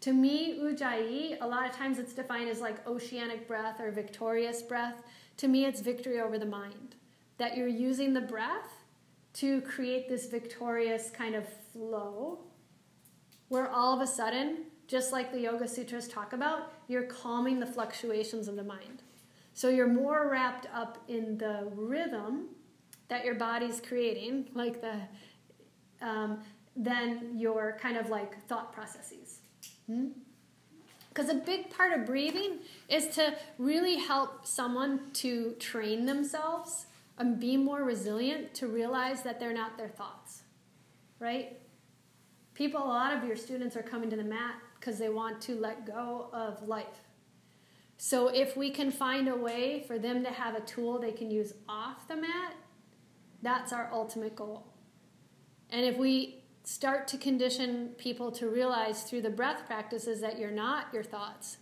To 0.00 0.12
me, 0.12 0.58
ujjayi, 0.60 1.38
a 1.40 1.46
lot 1.46 1.68
of 1.68 1.74
times 1.74 1.98
it's 1.98 2.12
defined 2.12 2.48
as 2.48 2.60
like 2.60 2.86
oceanic 2.86 3.48
breath 3.48 3.80
or 3.80 3.90
victorious 3.90 4.62
breath. 4.62 5.02
To 5.38 5.48
me, 5.48 5.64
it's 5.64 5.80
victory 5.80 6.20
over 6.20 6.38
the 6.38 6.46
mind. 6.46 6.96
That 7.38 7.56
you're 7.56 7.68
using 7.68 8.12
the 8.12 8.20
breath 8.20 8.84
to 9.34 9.60
create 9.62 10.08
this 10.08 10.26
victorious 10.28 11.10
kind 11.10 11.34
of 11.34 11.46
flow 11.72 12.44
where 13.48 13.70
all 13.70 13.94
of 13.94 14.00
a 14.00 14.06
sudden, 14.06 14.64
just 14.86 15.12
like 15.12 15.32
the 15.32 15.40
Yoga 15.40 15.66
Sutras 15.66 16.08
talk 16.08 16.32
about, 16.32 16.72
you're 16.88 17.04
calming 17.04 17.58
the 17.58 17.66
fluctuations 17.66 18.48
of 18.48 18.56
the 18.56 18.62
mind. 18.62 19.02
So 19.52 19.68
you're 19.68 19.88
more 19.88 20.28
wrapped 20.30 20.66
up 20.72 20.98
in 21.08 21.38
the 21.38 21.68
rhythm 21.74 22.48
that 23.08 23.24
your 23.24 23.34
body's 23.34 23.80
creating, 23.80 24.50
like 24.54 24.80
the, 24.80 25.00
um, 26.06 26.42
than 26.76 27.38
your 27.38 27.78
kind 27.80 27.96
of 27.96 28.10
like 28.10 28.46
thought 28.46 28.72
processes. 28.72 29.40
Because 31.08 31.30
hmm? 31.30 31.38
a 31.38 31.40
big 31.40 31.70
part 31.70 31.92
of 31.92 32.04
breathing 32.06 32.58
is 32.88 33.08
to 33.16 33.34
really 33.58 33.96
help 33.96 34.46
someone 34.46 35.10
to 35.14 35.52
train 35.58 36.06
themselves 36.06 36.86
and 37.18 37.40
be 37.40 37.56
more 37.56 37.82
resilient 37.82 38.54
to 38.54 38.66
realize 38.66 39.22
that 39.22 39.40
they're 39.40 39.54
not 39.54 39.78
their 39.78 39.88
thoughts, 39.88 40.42
right? 41.18 41.58
People, 42.54 42.82
a 42.82 42.84
lot 42.84 43.16
of 43.16 43.24
your 43.24 43.36
students 43.36 43.74
are 43.76 43.82
coming 43.82 44.10
to 44.10 44.16
the 44.16 44.24
mat 44.24 44.56
because 44.78 44.98
they 44.98 45.08
want 45.08 45.40
to 45.42 45.54
let 45.54 45.86
go 45.86 46.28
of 46.32 46.66
life. 46.66 47.02
So 47.98 48.28
if 48.28 48.56
we 48.56 48.70
can 48.70 48.90
find 48.90 49.28
a 49.28 49.36
way 49.36 49.84
for 49.86 49.98
them 49.98 50.22
to 50.24 50.30
have 50.30 50.54
a 50.54 50.60
tool 50.60 50.98
they 50.98 51.12
can 51.12 51.30
use 51.30 51.54
off 51.68 52.06
the 52.08 52.16
mat, 52.16 52.54
that's 53.42 53.72
our 53.72 53.90
ultimate 53.92 54.36
goal. 54.36 54.66
And 55.70 55.84
if 55.84 55.96
we 55.96 56.42
start 56.64 57.08
to 57.08 57.16
condition 57.16 57.90
people 57.96 58.30
to 58.32 58.48
realize 58.48 59.04
through 59.04 59.22
the 59.22 59.30
breath 59.30 59.66
practices 59.66 60.20
that 60.20 60.38
you're 60.38 60.50
not 60.50 60.86
your 60.92 61.04
thoughts 61.04 61.58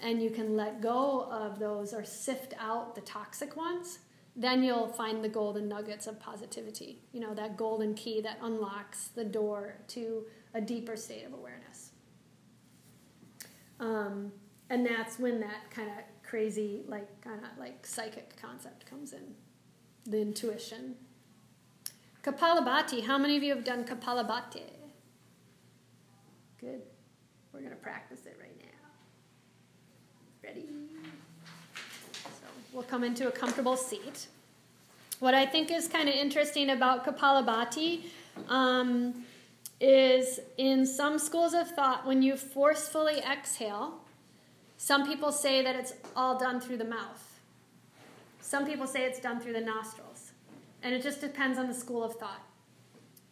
and 0.00 0.22
you 0.22 0.30
can 0.30 0.56
let 0.56 0.80
go 0.80 1.28
of 1.30 1.58
those 1.58 1.92
or 1.92 2.04
sift 2.04 2.54
out 2.58 2.94
the 2.94 3.00
toxic 3.00 3.56
ones, 3.56 3.98
then 4.36 4.62
you'll 4.62 4.88
find 4.88 5.24
the 5.24 5.28
golden 5.28 5.66
nuggets 5.68 6.06
of 6.06 6.20
positivity. 6.20 7.00
You 7.12 7.20
know, 7.20 7.34
that 7.34 7.56
golden 7.56 7.94
key 7.94 8.20
that 8.20 8.38
unlocks 8.42 9.08
the 9.08 9.24
door 9.24 9.78
to 9.88 10.26
a 10.54 10.60
deeper 10.60 10.96
state 10.96 11.24
of 11.24 11.32
awareness. 11.32 11.85
Um, 13.80 14.32
and 14.70 14.84
that's 14.84 15.18
when 15.18 15.40
that 15.40 15.70
kind 15.70 15.88
of 15.88 15.96
crazy, 16.28 16.82
like, 16.86 17.20
kind 17.20 17.40
of 17.40 17.58
like 17.58 17.86
psychic 17.86 18.40
concept 18.40 18.86
comes 18.86 19.12
in 19.12 19.34
the 20.06 20.20
intuition. 20.20 20.94
Kapalabhati. 22.22 23.04
How 23.04 23.18
many 23.18 23.36
of 23.36 23.42
you 23.42 23.54
have 23.54 23.64
done 23.64 23.84
Kapalabhati? 23.84 24.62
Good. 26.60 26.82
We're 27.52 27.60
going 27.60 27.70
to 27.70 27.76
practice 27.76 28.26
it 28.26 28.36
right 28.40 28.56
now. 28.58 28.88
Ready? 30.42 30.66
So 32.24 32.46
we'll 32.72 32.82
come 32.82 33.04
into 33.04 33.28
a 33.28 33.30
comfortable 33.30 33.76
seat. 33.76 34.26
What 35.20 35.34
I 35.34 35.46
think 35.46 35.70
is 35.70 35.88
kind 35.88 36.08
of 36.08 36.14
interesting 36.14 36.70
about 36.70 37.06
Kapalabhati 37.06 38.02
um, 38.48 39.24
is 39.80 40.40
in 40.56 40.86
some 40.86 41.18
schools 41.18 41.54
of 41.54 41.70
thought, 41.70 42.06
when 42.06 42.22
you 42.22 42.36
forcefully 42.36 43.18
exhale, 43.18 44.00
some 44.76 45.06
people 45.06 45.32
say 45.32 45.62
that 45.62 45.76
it's 45.76 45.94
all 46.14 46.38
done 46.38 46.60
through 46.60 46.78
the 46.78 46.84
mouth. 46.84 47.40
Some 48.40 48.66
people 48.66 48.86
say 48.86 49.04
it's 49.04 49.20
done 49.20 49.40
through 49.40 49.54
the 49.54 49.60
nostrils. 49.60 50.32
And 50.82 50.94
it 50.94 51.02
just 51.02 51.20
depends 51.20 51.58
on 51.58 51.66
the 51.66 51.74
school 51.74 52.04
of 52.04 52.14
thought. 52.14 52.42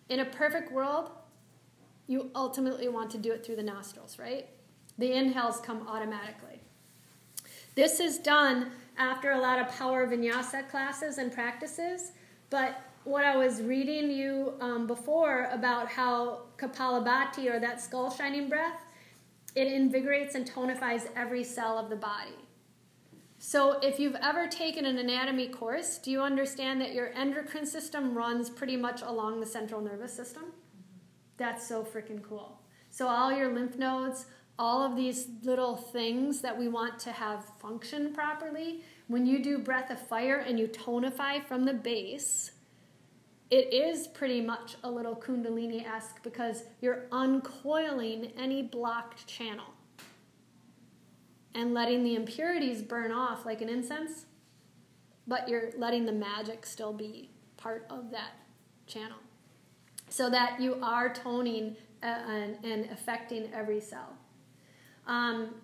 In 0.08 0.20
a 0.20 0.24
perfect 0.24 0.72
world, 0.72 1.10
you 2.06 2.30
ultimately 2.34 2.88
want 2.88 3.10
to 3.10 3.18
do 3.18 3.32
it 3.32 3.44
through 3.44 3.56
the 3.56 3.62
nostrils, 3.62 4.18
right? 4.18 4.48
The 4.98 5.12
inhales 5.12 5.60
come 5.60 5.86
automatically. 5.88 6.60
This 7.74 8.00
is 8.00 8.18
done 8.18 8.70
after 8.98 9.32
a 9.32 9.40
lot 9.40 9.58
of 9.58 9.68
power 9.76 10.06
vinyasa 10.06 10.68
classes 10.68 11.18
and 11.18 11.32
practices. 11.32 12.12
But 12.50 12.80
what 13.04 13.24
I 13.24 13.36
was 13.36 13.60
reading 13.60 14.10
you 14.10 14.54
um, 14.60 14.86
before 14.86 15.48
about 15.52 15.88
how 15.88 16.42
Kapalabhati 16.56 17.52
or 17.52 17.60
that 17.60 17.80
skull 17.80 18.10
shining 18.10 18.48
breath, 18.48 18.80
it 19.54 19.66
invigorates 19.66 20.34
and 20.34 20.50
tonifies 20.50 21.06
every 21.14 21.44
cell 21.44 21.78
of 21.78 21.90
the 21.90 21.96
body. 21.96 22.34
So, 23.38 23.78
if 23.82 24.00
you've 24.00 24.16
ever 24.22 24.46
taken 24.46 24.86
an 24.86 24.96
anatomy 24.96 25.48
course, 25.48 25.98
do 25.98 26.10
you 26.10 26.22
understand 26.22 26.80
that 26.80 26.94
your 26.94 27.12
endocrine 27.12 27.66
system 27.66 28.16
runs 28.16 28.48
pretty 28.48 28.76
much 28.76 29.02
along 29.02 29.40
the 29.40 29.46
central 29.46 29.82
nervous 29.82 30.14
system? 30.14 30.44
That's 31.36 31.66
so 31.68 31.82
freaking 31.84 32.22
cool. 32.22 32.58
So, 32.90 33.06
all 33.06 33.30
your 33.30 33.52
lymph 33.52 33.76
nodes, 33.76 34.24
all 34.58 34.82
of 34.82 34.96
these 34.96 35.28
little 35.42 35.76
things 35.76 36.40
that 36.40 36.58
we 36.58 36.68
want 36.68 36.98
to 37.00 37.12
have 37.12 37.44
function 37.60 38.14
properly, 38.14 38.80
when 39.08 39.26
you 39.26 39.42
do 39.42 39.58
breath 39.58 39.90
of 39.90 40.00
fire 40.00 40.38
and 40.38 40.58
you 40.58 40.66
tonify 40.68 41.44
from 41.44 41.64
the 41.64 41.74
base, 41.74 42.52
it 43.54 43.72
is 43.72 44.08
pretty 44.08 44.40
much 44.40 44.74
a 44.82 44.90
little 44.90 45.14
Kundalini 45.14 45.86
esque 45.86 46.20
because 46.24 46.64
you're 46.80 47.06
uncoiling 47.12 48.32
any 48.36 48.62
blocked 48.62 49.28
channel 49.28 49.66
and 51.54 51.72
letting 51.72 52.02
the 52.02 52.16
impurities 52.16 52.82
burn 52.82 53.12
off 53.12 53.46
like 53.46 53.60
an 53.60 53.68
incense, 53.68 54.26
but 55.28 55.48
you're 55.48 55.70
letting 55.78 56.04
the 56.04 56.10
magic 56.10 56.66
still 56.66 56.92
be 56.92 57.30
part 57.56 57.86
of 57.90 58.10
that 58.10 58.32
channel 58.88 59.18
so 60.08 60.28
that 60.28 60.60
you 60.60 60.76
are 60.82 61.14
toning 61.14 61.76
uh, 62.02 62.06
and, 62.64 62.90
affecting 62.90 63.52
every 63.54 63.80
cell. 63.80 64.16
Um, 65.06 65.54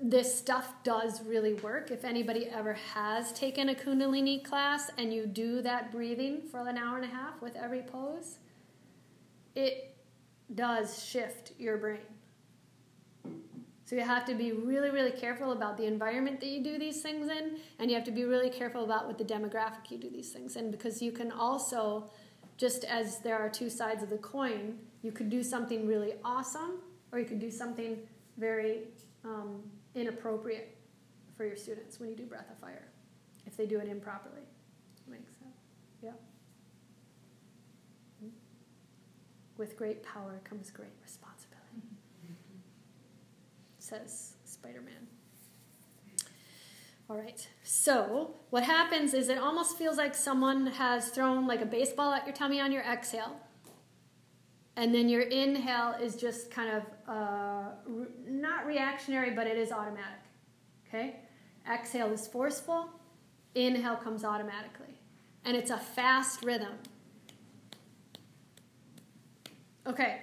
this 0.00 0.36
stuff 0.36 0.74
does 0.84 1.22
really 1.22 1.54
work. 1.54 1.90
If 1.90 2.04
anybody 2.04 2.46
ever 2.46 2.74
has 2.94 3.32
taken 3.32 3.70
a 3.70 3.74
Kundalini 3.74 4.44
class 4.44 4.90
and 4.98 5.12
you 5.12 5.26
do 5.26 5.62
that 5.62 5.90
breathing 5.90 6.42
for 6.50 6.68
an 6.68 6.76
hour 6.76 6.96
and 6.96 7.04
a 7.04 7.08
half 7.08 7.40
with 7.40 7.56
every 7.56 7.82
pose, 7.82 8.38
it 9.54 9.96
does 10.54 11.02
shift 11.02 11.52
your 11.58 11.78
brain. 11.78 12.00
So 13.86 13.94
you 13.94 14.02
have 14.02 14.24
to 14.26 14.34
be 14.34 14.52
really, 14.52 14.90
really 14.90 15.12
careful 15.12 15.52
about 15.52 15.76
the 15.76 15.84
environment 15.84 16.40
that 16.40 16.48
you 16.48 16.62
do 16.62 16.76
these 16.76 17.02
things 17.02 17.28
in, 17.30 17.58
and 17.78 17.88
you 17.88 17.94
have 17.94 18.04
to 18.04 18.10
be 18.10 18.24
really 18.24 18.50
careful 18.50 18.84
about 18.84 19.06
what 19.06 19.16
the 19.16 19.24
demographic 19.24 19.90
you 19.90 19.96
do 19.96 20.10
these 20.10 20.30
things 20.30 20.56
in, 20.56 20.72
because 20.72 21.00
you 21.00 21.12
can 21.12 21.30
also, 21.30 22.10
just 22.56 22.82
as 22.84 23.20
there 23.20 23.38
are 23.38 23.48
two 23.48 23.70
sides 23.70 24.02
of 24.02 24.10
the 24.10 24.18
coin, 24.18 24.76
you 25.02 25.12
could 25.12 25.30
do 25.30 25.42
something 25.42 25.86
really 25.86 26.14
awesome 26.24 26.80
or 27.12 27.20
you 27.20 27.24
could 27.24 27.38
do 27.38 27.50
something 27.50 27.96
very 28.36 28.88
um, 29.24 29.62
inappropriate 29.96 30.76
for 31.36 31.44
your 31.44 31.56
students 31.56 31.98
when 31.98 32.08
you 32.10 32.16
do 32.16 32.24
breath 32.24 32.50
of 32.50 32.58
fire 32.58 32.88
if 33.46 33.56
they 33.56 33.66
do 33.66 33.78
it 33.78 33.88
improperly. 33.88 34.42
Makes 35.08 35.32
sense? 35.38 35.54
Yeah. 36.02 36.10
With 39.56 39.76
great 39.76 40.02
power 40.02 40.40
comes 40.44 40.70
great 40.70 40.92
responsibility, 41.02 41.88
says 43.78 44.34
Spider 44.44 44.82
Man. 44.82 45.06
All 47.08 47.16
right. 47.16 47.46
So, 47.62 48.34
what 48.50 48.64
happens 48.64 49.14
is 49.14 49.28
it 49.28 49.38
almost 49.38 49.78
feels 49.78 49.96
like 49.96 50.14
someone 50.14 50.66
has 50.66 51.08
thrown 51.10 51.46
like 51.46 51.62
a 51.62 51.66
baseball 51.66 52.12
at 52.12 52.26
your 52.26 52.34
tummy 52.34 52.60
on 52.60 52.72
your 52.72 52.82
exhale. 52.82 53.40
And 54.76 54.94
then 54.94 55.08
your 55.08 55.22
inhale 55.22 55.94
is 56.00 56.16
just 56.16 56.50
kind 56.50 56.70
of 56.70 56.82
uh, 57.08 57.70
re- 57.86 58.06
not 58.28 58.66
reactionary, 58.66 59.30
but 59.30 59.46
it 59.46 59.56
is 59.56 59.72
automatic. 59.72 60.20
Okay? 60.86 61.16
Exhale 61.70 62.12
is 62.12 62.28
forceful, 62.28 62.90
inhale 63.54 63.96
comes 63.96 64.22
automatically. 64.22 65.00
And 65.44 65.56
it's 65.56 65.70
a 65.70 65.78
fast 65.78 66.44
rhythm. 66.44 66.74
Okay. 69.86 70.20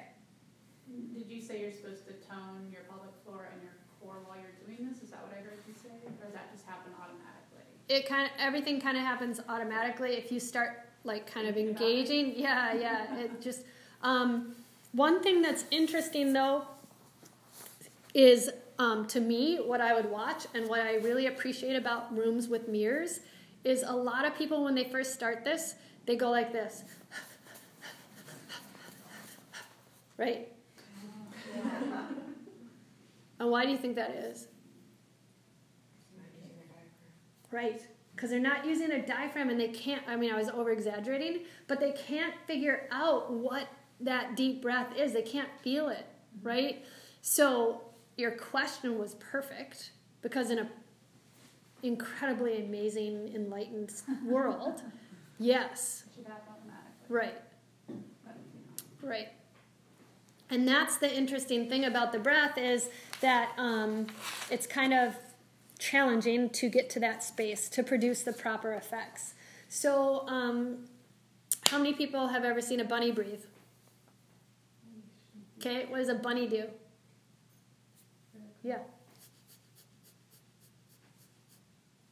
Did 1.14 1.30
you 1.30 1.42
say 1.42 1.60
you're 1.60 1.72
supposed 1.72 2.06
to 2.06 2.14
tone 2.14 2.70
your 2.72 2.82
pelvic 2.84 3.12
floor 3.26 3.50
and 3.52 3.62
your 3.64 3.74
core 4.00 4.22
while 4.28 4.38
you're 4.38 4.54
doing 4.68 4.88
this? 4.88 5.02
Is 5.02 5.10
that 5.10 5.24
what 5.24 5.32
I 5.36 5.42
heard 5.42 5.60
you 5.68 5.74
say? 5.74 5.90
Or 6.06 6.12
does 6.24 6.34
that 6.34 6.52
just 6.54 6.66
happen 6.66 6.92
automatically? 7.02 7.64
It 7.90 8.08
kind 8.08 8.26
of 8.26 8.32
everything 8.38 8.80
kind 8.80 8.98
of 8.98 9.04
happens 9.04 9.40
automatically 9.50 10.12
if 10.12 10.32
you 10.32 10.40
start 10.40 10.90
like 11.04 11.26
kind 11.26 11.48
of 11.48 11.58
engaging. 11.58 12.34
Yeah, 12.36 12.74
yeah. 12.74 13.18
It 13.18 13.42
just 13.42 13.64
um, 14.04 14.56
one 14.92 15.24
thing 15.24 15.42
that's 15.42 15.66
interesting 15.72 16.34
though 16.34 16.66
is 18.14 18.50
um, 18.80 19.08
to 19.08 19.20
me 19.20 19.58
what 19.58 19.82
I 19.82 19.94
would 19.94 20.10
watch 20.10 20.46
and 20.54 20.68
what 20.68 20.82
I 20.82 20.96
really 20.96 21.28
appreciate 21.28 21.76
about 21.76 22.16
rooms 22.16 22.48
with 22.48 22.68
mirrors 22.68 23.22
is 23.64 23.84
a 23.84 23.96
lot 23.96 24.26
of 24.26 24.36
people 24.38 24.64
when 24.64 24.76
they 24.76 24.84
first 24.84 25.14
start 25.14 25.44
this 25.44 25.76
they 26.06 26.16
go 26.16 26.30
like 26.30 26.52
this. 26.52 26.84
Right? 30.18 30.48
And 33.40 33.50
why 33.52 33.66
do 33.66 33.72
you 33.72 33.78
think 33.78 33.96
that 33.96 34.12
is? 34.12 34.48
Right. 37.52 37.82
Because 38.16 38.30
they're 38.30 38.40
not 38.40 38.66
using 38.66 38.92
a 38.92 39.06
diaphragm 39.06 39.50
and 39.50 39.60
they 39.60 39.70
can't 39.70 40.04
i 40.08 40.16
mean 40.16 40.32
i 40.32 40.38
was 40.38 40.48
over 40.50 40.72
exaggerating 40.72 41.40
but 41.68 41.80
they 41.80 41.92
can't 41.92 42.34
figure 42.46 42.88
out 42.92 43.34
what 43.34 43.68
that 44.00 44.36
deep 44.36 44.62
breath 44.62 44.96
is. 44.98 45.14
They 45.14 45.22
can't 45.22 45.50
feel 45.62 45.90
it, 45.90 46.06
right? 46.42 46.84
So 47.22 47.82
your 48.18 48.32
question 48.32 48.98
was 49.00 49.16
perfect 49.16 49.92
because 50.22 50.50
in 50.52 50.60
a 50.60 50.68
incredibly 51.82 52.64
amazing, 52.64 53.32
enlightened 53.36 53.92
world, 54.26 54.82
yes, 55.40 56.04
It 56.08 56.16
should 56.16 56.28
happen 56.28 56.54
automatically. 56.54 57.06
right, 57.10 57.42
But, 58.26 58.36
you 58.54 58.62
know. 59.04 59.10
right. 59.10 59.28
And 60.50 60.68
that's 60.68 60.98
the 60.98 61.14
interesting 61.14 61.68
thing 61.68 61.84
about 61.86 62.12
the 62.12 62.20
breath 62.20 62.58
is 62.58 62.90
that 63.22 63.52
um, 63.58 64.08
it's 64.52 64.68
kind 64.68 64.94
of 64.94 65.16
challenging 65.80 66.50
to 66.52 66.70
get 66.70 66.90
to 66.92 67.00
that 67.02 67.24
space 67.24 67.68
to 67.70 67.84
produce 67.84 68.22
the 68.24 68.32
proper 68.34 68.74
effects. 68.74 69.34
So, 69.68 70.26
um, 70.28 70.86
how 71.70 71.78
many 71.80 71.94
people 71.94 72.28
have 72.28 72.46
ever 72.46 72.62
seen 72.62 72.80
a 72.80 72.86
bunny 72.86 73.12
breathe? 73.12 73.42
Okay, 75.66 75.86
what 75.88 76.00
does 76.00 76.10
a 76.10 76.16
bunny 76.16 76.46
do? 76.46 76.66
Yeah. 78.64 78.80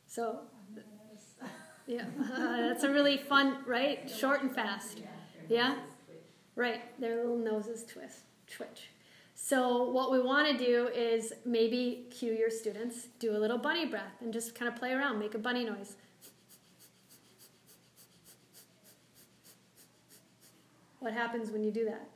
So, 0.07 0.39
yeah, 1.85 2.05
that's 2.29 2.83
a 2.85 2.89
really 2.89 3.17
fun, 3.17 3.57
right? 3.67 4.09
Short 4.09 4.41
and 4.41 4.55
fast. 4.55 4.99
Yeah? 5.49 5.75
Right, 6.55 6.81
their 7.01 7.17
little 7.17 7.37
noses 7.37 7.83
twist, 7.83 8.19
twitch. 8.49 8.91
So, 9.35 9.83
what 9.89 10.13
we 10.13 10.21
want 10.21 10.47
to 10.47 10.57
do 10.57 10.87
is 10.87 11.33
maybe 11.45 12.05
cue 12.09 12.31
your 12.31 12.49
students, 12.49 13.07
do 13.19 13.35
a 13.35 13.39
little 13.39 13.57
bunny 13.57 13.85
breath, 13.85 14.13
and 14.21 14.31
just 14.31 14.55
kind 14.55 14.71
of 14.71 14.77
play 14.77 14.93
around, 14.93 15.19
make 15.19 15.35
a 15.35 15.39
bunny 15.39 15.65
noise. 15.65 15.97
What 20.99 21.11
happens 21.13 21.51
when 21.51 21.63
you 21.63 21.71
do 21.71 21.83
that? 21.85 22.07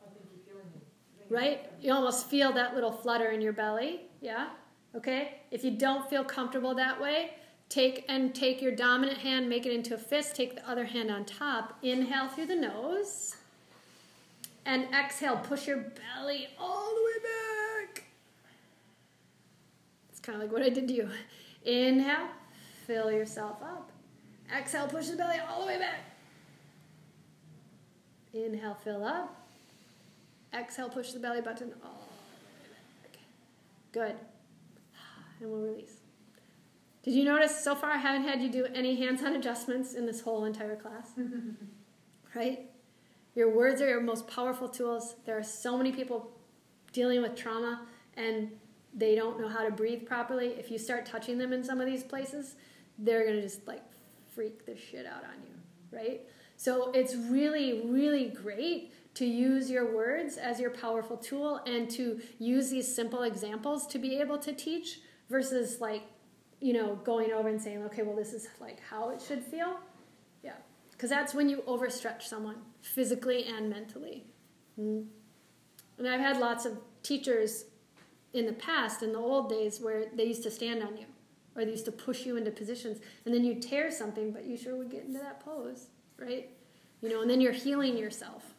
I 0.00 0.06
think 0.12 0.26
you're 0.30 0.44
feeling 0.46 0.70
it. 0.76 0.86
Right? 1.30 1.70
You 1.80 1.92
almost 1.92 2.28
feel 2.28 2.52
that 2.52 2.74
little 2.74 2.92
flutter 2.92 3.30
in 3.30 3.40
your 3.40 3.52
belly. 3.52 4.02
Yeah? 4.20 4.48
Okay? 4.94 5.40
If 5.50 5.64
you 5.64 5.72
don't 5.72 6.08
feel 6.08 6.24
comfortable 6.24 6.74
that 6.74 7.00
way, 7.00 7.30
take 7.68 8.04
and 8.08 8.34
take 8.34 8.60
your 8.60 8.72
dominant 8.72 9.18
hand, 9.18 9.48
make 9.48 9.66
it 9.66 9.72
into 9.72 9.94
a 9.94 9.98
fist, 9.98 10.36
take 10.36 10.54
the 10.54 10.68
other 10.68 10.84
hand 10.84 11.10
on 11.10 11.24
top. 11.24 11.78
Inhale 11.82 12.28
through 12.28 12.46
the 12.46 12.56
nose. 12.56 13.36
And 14.66 14.86
exhale, 14.94 15.36
push 15.36 15.66
your 15.66 15.78
belly 15.78 16.48
all 16.58 16.94
the 16.94 17.02
way 17.04 17.22
back. 17.22 18.04
It's 20.10 20.20
kind 20.20 20.36
of 20.36 20.42
like 20.42 20.52
what 20.52 20.62
I 20.62 20.68
did 20.68 20.88
to 20.88 20.94
you. 20.94 21.10
Inhale, 21.64 22.28
fill 22.86 23.10
yourself 23.10 23.62
up. 23.62 23.90
Exhale, 24.56 24.86
push 24.86 25.08
the 25.08 25.16
belly 25.16 25.38
all 25.48 25.62
the 25.62 25.66
way 25.66 25.78
back. 25.78 26.00
Inhale, 28.32 28.74
fill 28.74 29.04
up. 29.04 29.43
Exhale, 30.54 30.88
push 30.88 31.12
the 31.12 31.18
belly 31.18 31.40
button 31.40 31.72
all 31.82 32.08
way 32.62 32.68
back. 33.02 33.18
Good. 33.92 34.16
And 35.40 35.50
we'll 35.50 35.60
release. 35.60 35.96
Did 37.02 37.14
you 37.14 37.24
notice 37.24 37.62
so 37.62 37.74
far 37.74 37.90
I 37.90 37.98
haven't 37.98 38.26
had 38.26 38.40
you 38.40 38.50
do 38.50 38.66
any 38.74 38.96
hands 38.96 39.22
on 39.22 39.34
adjustments 39.34 39.92
in 39.94 40.06
this 40.06 40.20
whole 40.22 40.44
entire 40.44 40.76
class? 40.76 41.10
right? 42.34 42.70
Your 43.34 43.54
words 43.54 43.82
are 43.82 43.88
your 43.88 44.00
most 44.00 44.26
powerful 44.28 44.68
tools. 44.68 45.16
There 45.26 45.36
are 45.36 45.42
so 45.42 45.76
many 45.76 45.92
people 45.92 46.30
dealing 46.92 47.20
with 47.20 47.34
trauma 47.34 47.82
and 48.16 48.50
they 48.94 49.16
don't 49.16 49.40
know 49.40 49.48
how 49.48 49.64
to 49.64 49.70
breathe 49.70 50.06
properly. 50.06 50.54
If 50.58 50.70
you 50.70 50.78
start 50.78 51.04
touching 51.04 51.36
them 51.36 51.52
in 51.52 51.64
some 51.64 51.80
of 51.80 51.86
these 51.86 52.04
places, 52.04 52.54
they're 52.98 53.24
going 53.24 53.36
to 53.36 53.42
just 53.42 53.66
like 53.66 53.82
freak 54.34 54.64
the 54.64 54.76
shit 54.76 55.04
out 55.04 55.24
on 55.24 55.42
you, 55.42 55.98
right? 55.98 56.22
So 56.56 56.92
it's 56.92 57.14
really, 57.14 57.82
really 57.86 58.28
great 58.28 58.92
to 59.14 59.24
use 59.24 59.70
your 59.70 59.94
words 59.94 60.36
as 60.36 60.60
your 60.60 60.70
powerful 60.70 61.16
tool 61.16 61.60
and 61.66 61.88
to 61.90 62.20
use 62.38 62.70
these 62.70 62.92
simple 62.92 63.22
examples 63.22 63.86
to 63.86 63.98
be 63.98 64.18
able 64.18 64.38
to 64.38 64.52
teach 64.52 65.00
versus 65.30 65.80
like, 65.80 66.02
you 66.60 66.72
know, 66.72 66.96
going 67.04 67.32
over 67.32 67.48
and 67.48 67.60
saying, 67.60 67.82
okay, 67.84 68.02
well, 68.02 68.16
this 68.16 68.32
is 68.32 68.48
like 68.60 68.80
how 68.80 69.10
it 69.10 69.22
should 69.22 69.42
feel. 69.42 69.78
Yeah. 70.42 70.56
Because 70.92 71.10
that's 71.10 71.34
when 71.34 71.48
you 71.48 71.62
overstretch 71.68 72.22
someone 72.22 72.56
physically 72.82 73.44
and 73.44 73.70
mentally. 73.70 74.24
Mm. 74.80 75.06
And 75.98 76.08
I've 76.08 76.20
had 76.20 76.38
lots 76.38 76.64
of 76.64 76.78
teachers 77.02 77.66
in 78.32 78.46
the 78.46 78.52
past, 78.52 79.02
in 79.02 79.12
the 79.12 79.18
old 79.18 79.48
days, 79.48 79.80
where 79.80 80.06
they 80.14 80.24
used 80.24 80.42
to 80.42 80.50
stand 80.50 80.82
on 80.82 80.96
you 80.96 81.06
or 81.54 81.64
they 81.64 81.70
used 81.70 81.84
to 81.84 81.92
push 81.92 82.26
you 82.26 82.36
into 82.36 82.50
positions 82.50 82.98
and 83.24 83.34
then 83.34 83.44
you 83.44 83.54
tear 83.54 83.90
something, 83.90 84.32
but 84.32 84.44
you 84.44 84.56
sure 84.56 84.76
would 84.76 84.90
get 84.90 85.04
into 85.04 85.20
that 85.20 85.44
pose, 85.44 85.86
right? 86.18 86.50
You 87.00 87.10
know, 87.10 87.20
and 87.22 87.30
then 87.30 87.40
you're 87.40 87.52
healing 87.52 87.96
yourself, 87.96 88.53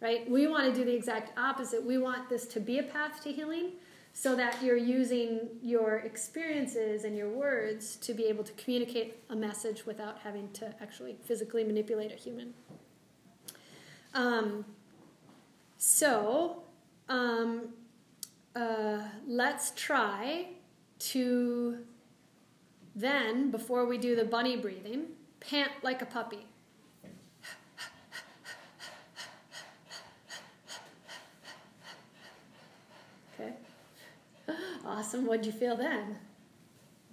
right? 0.00 0.28
We 0.28 0.46
want 0.46 0.72
to 0.72 0.78
do 0.78 0.84
the 0.84 0.94
exact 0.94 1.38
opposite. 1.38 1.84
We 1.84 1.98
want 1.98 2.28
this 2.28 2.46
to 2.46 2.60
be 2.60 2.78
a 2.78 2.82
path 2.82 3.22
to 3.24 3.32
healing 3.32 3.72
so 4.12 4.34
that 4.34 4.62
you're 4.62 4.76
using 4.76 5.48
your 5.62 5.98
experiences 5.98 7.04
and 7.04 7.16
your 7.16 7.28
words 7.28 7.96
to 7.96 8.12
be 8.12 8.24
able 8.24 8.42
to 8.44 8.52
communicate 8.52 9.22
a 9.30 9.36
message 9.36 9.86
without 9.86 10.18
having 10.18 10.50
to 10.52 10.74
actually 10.80 11.16
physically 11.24 11.62
manipulate 11.62 12.12
a 12.12 12.16
human. 12.16 12.54
Um, 14.14 14.64
so, 15.78 16.64
um, 17.08 17.68
uh, 18.56 18.98
let's 19.26 19.72
try 19.76 20.48
to 20.98 21.78
then, 22.96 23.50
before 23.50 23.86
we 23.86 23.96
do 23.96 24.16
the 24.16 24.24
bunny 24.24 24.56
breathing, 24.56 25.06
pant 25.38 25.70
like 25.82 26.02
a 26.02 26.06
puppy. 26.06 26.49
Awesome. 34.90 35.24
What'd 35.24 35.46
you 35.46 35.52
feel 35.52 35.76
then? 35.76 36.18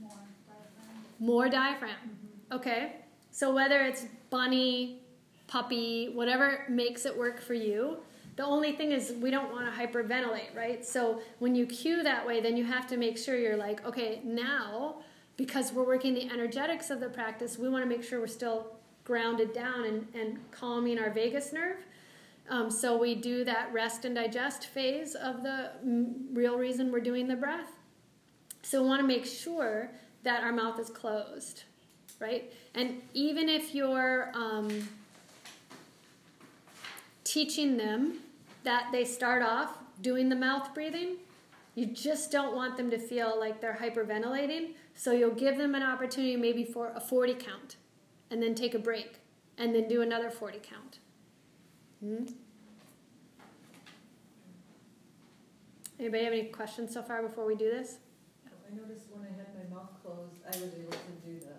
More 0.01 0.09
diaphragm. 0.09 1.03
More 1.19 1.49
diaphragm. 1.49 1.91
Mm-hmm. 1.91 2.55
Okay. 2.55 2.95
So 3.29 3.53
whether 3.53 3.81
it's 3.81 4.05
bunny, 4.31 5.01
puppy, 5.45 6.09
whatever 6.09 6.65
makes 6.69 7.05
it 7.05 7.15
work 7.15 7.39
for 7.39 7.53
you, 7.53 7.97
the 8.35 8.43
only 8.43 8.71
thing 8.71 8.91
is 8.91 9.13
we 9.21 9.29
don't 9.29 9.51
want 9.51 9.71
to 9.71 9.79
hyperventilate, 9.79 10.55
right? 10.55 10.83
So 10.83 11.21
when 11.37 11.53
you 11.53 11.67
cue 11.67 12.01
that 12.01 12.25
way, 12.25 12.41
then 12.41 12.57
you 12.57 12.65
have 12.65 12.87
to 12.87 12.97
make 12.97 13.15
sure 13.15 13.37
you're 13.37 13.57
like, 13.57 13.85
okay, 13.85 14.21
now 14.23 14.95
because 15.37 15.71
we're 15.71 15.85
working 15.85 16.15
the 16.15 16.27
energetics 16.31 16.89
of 16.89 16.99
the 16.99 17.09
practice, 17.09 17.59
we 17.59 17.69
want 17.69 17.83
to 17.83 17.87
make 17.87 18.03
sure 18.03 18.19
we're 18.19 18.25
still 18.25 18.75
grounded 19.03 19.53
down 19.53 19.85
and, 19.85 20.07
and 20.15 20.39
calming 20.51 20.97
our 20.97 21.11
vagus 21.11 21.53
nerve. 21.53 21.77
Um, 22.49 22.71
so 22.71 22.97
we 22.97 23.15
do 23.15 23.43
that 23.43 23.71
rest 23.73 24.05
and 24.05 24.15
digest 24.15 24.67
phase 24.67 25.15
of 25.15 25.43
the 25.43 25.71
mm, 25.85 26.13
real 26.31 26.57
reason 26.57 26.91
we're 26.91 26.99
doing 26.99 27.27
the 27.27 27.35
breath. 27.35 27.71
So 28.61 28.81
we 28.81 28.87
want 28.87 29.01
to 29.01 29.07
make 29.07 29.25
sure 29.25 29.91
that 30.23 30.43
our 30.43 30.51
mouth 30.51 30.79
is 30.79 30.89
closed, 30.89 31.63
right? 32.19 32.51
And 32.73 33.01
even 33.13 33.49
if 33.49 33.75
you're 33.75 34.31
um, 34.33 34.87
teaching 37.23 37.77
them 37.77 38.19
that 38.63 38.89
they 38.91 39.03
start 39.03 39.41
off 39.41 39.77
doing 40.01 40.29
the 40.29 40.35
mouth 40.35 40.73
breathing, 40.73 41.17
you 41.75 41.85
just 41.85 42.31
don't 42.31 42.55
want 42.55 42.75
them 42.75 42.89
to 42.89 42.97
feel 42.97 43.39
like 43.39 43.61
they're 43.61 43.77
hyperventilating. 43.79 44.71
So 44.95 45.11
you'll 45.11 45.31
give 45.31 45.57
them 45.57 45.75
an 45.75 45.83
opportunity 45.83 46.35
maybe 46.35 46.63
for 46.63 46.91
a 46.95 46.99
40 46.99 47.35
count 47.35 47.75
and 48.31 48.41
then 48.41 48.55
take 48.55 48.73
a 48.73 48.79
break 48.79 49.19
and 49.57 49.75
then 49.75 49.87
do 49.87 50.01
another 50.01 50.29
40 50.29 50.59
count. 50.63 50.99
Hmm? 52.03 52.25
Anybody 55.99 56.23
have 56.25 56.33
any 56.33 56.45
questions 56.53 56.93
so 56.93 57.01
far 57.01 57.23
before 57.23 57.45
we 57.45 57.55
do 57.55 57.69
this? 57.71 57.97
I 58.45 58.75
noticed 58.75 59.09
when 59.09 59.25
I 59.25 59.33
had 59.33 59.49
my 59.57 59.65
mouth 59.73 59.89
closed, 60.03 60.37
I 60.45 60.53
was 60.61 60.69
able 60.77 60.93
to 60.93 61.13
do 61.25 61.39
the, 61.41 61.57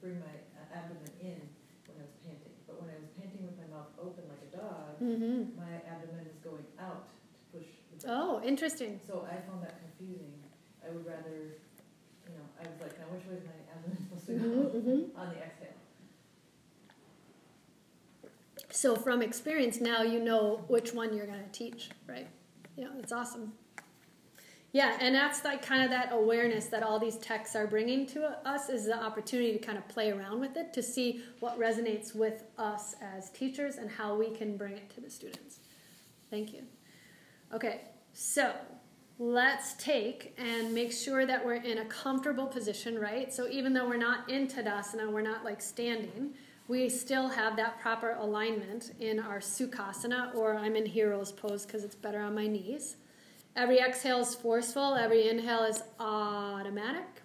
bring 0.00 0.16
my 0.20 0.32
abdomen 0.72 1.10
in 1.20 1.36
when 1.84 2.00
I 2.00 2.06
was 2.08 2.16
panting. 2.24 2.56
But 2.64 2.80
when 2.80 2.88
I 2.88 2.96
was 2.96 3.10
panting 3.20 3.44
with 3.44 3.58
my 3.60 3.68
mouth 3.68 3.92
open 4.00 4.24
like 4.30 4.40
a 4.48 4.56
dog, 4.56 4.96
Mm-hmm. 5.02 5.58
my 5.58 5.82
abdomen 5.84 6.24
is 6.30 6.38
going 6.40 6.64
out 6.80 7.10
to 7.10 7.58
push. 7.58 7.68
Oh, 8.08 8.40
interesting. 8.46 8.98
So 9.04 9.26
I 9.28 9.36
found 9.44 9.62
that 9.66 9.76
confusing. 9.84 10.32
I 10.80 10.88
would 10.94 11.04
rather, 11.04 11.58
you 12.24 12.32
know, 12.32 12.46
I 12.56 12.64
was 12.70 12.78
like, 12.80 12.96
now 12.98 13.10
which 13.12 13.26
way 13.28 13.36
is 13.36 13.44
my 13.44 13.58
abdomen 13.68 13.98
supposed 14.00 14.26
to 14.26 14.32
go 14.40 14.78
Mm-hmm. 14.80 15.18
on 15.18 15.26
the 15.34 15.38
exhale? 15.44 15.61
So 18.72 18.96
from 18.96 19.20
experience, 19.20 19.80
now 19.80 20.02
you 20.02 20.18
know 20.18 20.64
which 20.68 20.94
one 20.94 21.14
you're 21.14 21.26
going 21.26 21.44
to 21.44 21.52
teach, 21.52 21.90
right? 22.08 22.26
Yeah, 22.76 22.88
that's 22.96 23.12
awesome. 23.12 23.52
Yeah, 24.72 24.96
and 24.98 25.14
that's 25.14 25.44
like 25.44 25.64
kind 25.64 25.82
of 25.82 25.90
that 25.90 26.10
awareness 26.12 26.66
that 26.68 26.82
all 26.82 26.98
these 26.98 27.18
texts 27.18 27.54
are 27.54 27.66
bringing 27.66 28.06
to 28.06 28.24
us 28.48 28.70
is 28.70 28.86
the 28.86 28.96
opportunity 28.96 29.52
to 29.52 29.58
kind 29.58 29.76
of 29.76 29.86
play 29.88 30.10
around 30.10 30.40
with 30.40 30.56
it 30.56 30.72
to 30.72 30.82
see 30.82 31.22
what 31.40 31.60
resonates 31.60 32.14
with 32.14 32.44
us 32.56 32.94
as 33.02 33.28
teachers 33.30 33.76
and 33.76 33.90
how 33.90 34.14
we 34.14 34.30
can 34.30 34.56
bring 34.56 34.72
it 34.72 34.88
to 34.94 35.02
the 35.02 35.10
students. 35.10 35.58
Thank 36.30 36.54
you. 36.54 36.62
Okay, 37.52 37.82
so 38.14 38.54
let's 39.18 39.74
take 39.74 40.34
and 40.38 40.72
make 40.72 40.92
sure 40.92 41.26
that 41.26 41.44
we're 41.44 41.56
in 41.56 41.78
a 41.78 41.84
comfortable 41.84 42.46
position, 42.46 42.98
right? 42.98 43.30
So 43.30 43.46
even 43.48 43.74
though 43.74 43.86
we're 43.86 43.98
not 43.98 44.30
in 44.30 44.48
Tadasana, 44.48 45.12
we're 45.12 45.20
not 45.20 45.44
like 45.44 45.60
standing, 45.60 46.32
we 46.68 46.88
still 46.88 47.28
have 47.28 47.56
that 47.56 47.80
proper 47.80 48.12
alignment 48.12 48.92
in 49.00 49.18
our 49.18 49.38
Sukhasana, 49.38 50.34
or 50.34 50.56
I'm 50.56 50.76
in 50.76 50.86
hero's 50.86 51.32
pose 51.32 51.66
because 51.66 51.84
it's 51.84 51.94
better 51.94 52.20
on 52.20 52.34
my 52.34 52.46
knees. 52.46 52.96
Every 53.56 53.78
exhale 53.78 54.20
is 54.20 54.34
forceful, 54.34 54.94
every 54.94 55.28
inhale 55.28 55.64
is 55.64 55.82
automatic. 56.00 57.22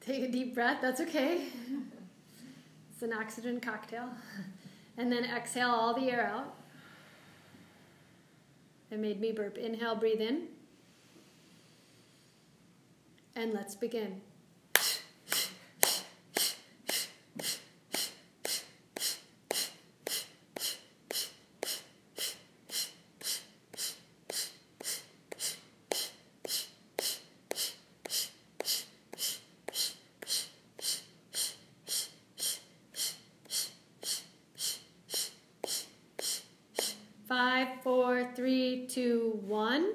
Take 0.00 0.22
a 0.22 0.28
deep 0.28 0.54
breath, 0.54 0.78
that's 0.80 1.00
okay. 1.00 1.46
It's 2.92 3.02
an 3.02 3.12
oxygen 3.12 3.60
cocktail. 3.60 4.08
And 4.98 5.12
then 5.12 5.26
exhale 5.26 5.68
all 5.68 5.92
the 5.92 6.10
air 6.10 6.26
out. 6.26 6.54
It 8.90 8.98
made 8.98 9.20
me 9.20 9.30
burp. 9.30 9.58
Inhale, 9.58 9.94
breathe 9.94 10.22
in. 10.22 10.44
And 13.34 13.52
let's 13.52 13.74
begin. 13.74 14.22
Five, 37.28 37.82
four, 37.82 38.30
three, 38.36 38.86
two, 38.86 39.40
one. 39.46 39.94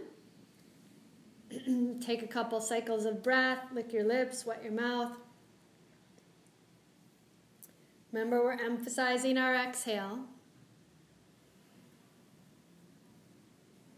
Take 2.02 2.24
a 2.24 2.28
couple 2.28 2.60
cycles 2.60 3.06
of 3.06 3.22
breath, 3.22 3.60
lick 3.74 3.93
your 3.93 4.04
lips, 4.04 4.43
wet 4.43 4.64
your 4.64 4.74
mouth. 4.74 5.12
Remember, 8.12 8.43
we're 8.43 8.54
emphasizing 8.54 9.38
our 9.38 9.54
exhale. 9.54 10.20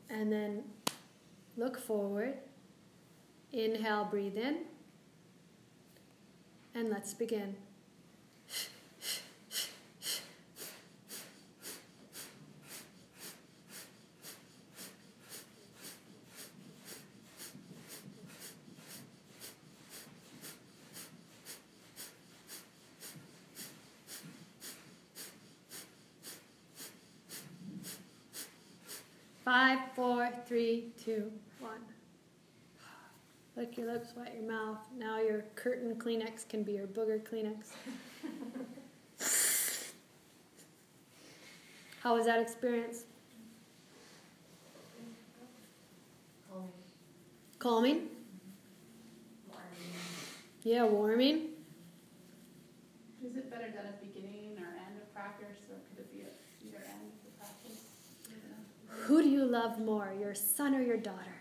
And 0.09 0.31
then 0.31 0.63
look 1.57 1.79
forward. 1.79 2.35
Inhale, 3.53 4.05
breathe 4.05 4.37
in. 4.37 4.65
And 6.75 6.89
let's 6.89 7.13
begin. 7.13 7.55
Five, 29.45 29.79
four, 29.93 30.32
three, 30.45 30.91
two, 31.03 31.31
one. 31.59 31.79
Lick 33.55 33.77
your 33.77 33.91
lips, 33.91 34.09
wet 34.15 34.33
your 34.35 34.49
mouth. 34.51 34.79
Now 34.97 35.19
your 35.19 35.45
curtain 35.55 35.95
Kleenex 35.95 36.47
can 36.49 36.63
be 36.63 36.73
your 36.73 36.87
booger 36.87 37.21
Kleenex. 37.21 37.73
How 42.01 42.15
was 42.15 42.25
that 42.25 42.41
experience? 42.41 43.03
Calming. 46.49 46.71
Calming? 47.59 48.07
Yeah, 50.63 50.83
warming. 50.85 51.49
Is 53.23 53.37
it 53.37 53.49
better 53.49 53.69
done 53.69 53.85
at 53.85 54.01
beginning 54.01 54.57
or 54.59 54.67
end 54.67 54.99
of 55.01 55.13
practice, 55.13 55.57
or 55.69 55.77
could 55.87 55.99
it 55.99 56.11
be 56.11 56.23
at 56.23 56.33
either 56.65 56.83
end 56.83 57.07
of 57.07 57.23
the 57.23 57.31
practice? 57.39 57.87
You 58.27 58.35
know? 58.49 58.59
Who 59.05 59.21
do 59.21 59.27
you 59.27 59.43
love 59.43 59.79
more, 59.79 60.13
your 60.17 60.33
son 60.33 60.73
or 60.73 60.81
your 60.81 60.95
daughter? 60.97 61.35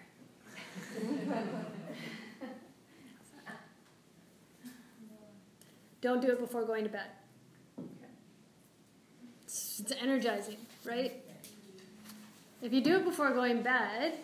Don't 6.01 6.21
do 6.21 6.29
it 6.33 6.41
before 6.41 6.65
going 6.65 6.83
to 6.83 6.91
bed. 6.91 7.07
It's, 9.45 9.81
energizing, 10.01 10.57
right? 10.85 11.13
If 12.61 12.73
you 12.73 12.81
do 12.81 12.97
it 12.97 13.05
before 13.05 13.31
going 13.31 13.59
to 13.59 13.63
bed, 13.63 14.15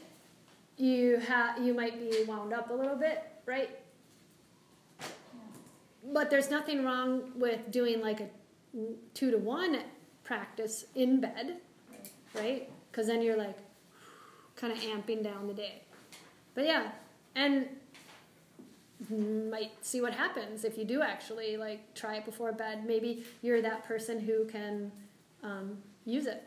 you 0.77 1.21
ha- 1.29 1.55
you 1.61 1.75
might 1.75 1.99
be 2.01 2.25
wound 2.25 2.53
up 2.53 2.71
a 2.71 2.75
little 2.75 2.97
bit, 2.97 3.23
right? 3.47 3.71
But 6.13 6.29
there's 6.31 6.51
nothing 6.51 6.85
wrong 6.85 7.31
with 7.37 7.71
doing 7.71 8.01
like 8.01 8.21
a 8.21 8.29
two 9.15 9.31
to 9.31 9.39
one 9.39 9.79
practice 10.25 10.87
in 10.97 11.21
bed, 11.21 11.59
right? 12.35 12.69
Because 12.99 13.07
then 13.07 13.23
you're 13.23 13.37
like 13.37 13.57
kind 14.57 14.73
of 14.73 14.81
amping 14.81 15.23
down 15.23 15.47
the 15.47 15.55
day. 15.55 15.83
But 16.57 16.67
yeah, 16.67 16.89
and 17.37 17.69
might 19.49 19.71
see 19.83 20.01
what 20.01 20.13
happens 20.13 20.65
if 20.65 20.77
you 20.77 20.85
do 20.85 21.01
actually 21.01 21.57
like 21.57 21.95
try 21.95 22.17
it 22.17 22.25
before 22.25 22.51
bed. 22.51 22.85
Maybe 22.85 23.23
you're 23.41 23.63
that 23.63 23.85
person 23.85 24.19
who 24.19 24.47
can 24.47 24.91
um, 25.45 25.79
use 26.07 26.27
it. 26.27 26.43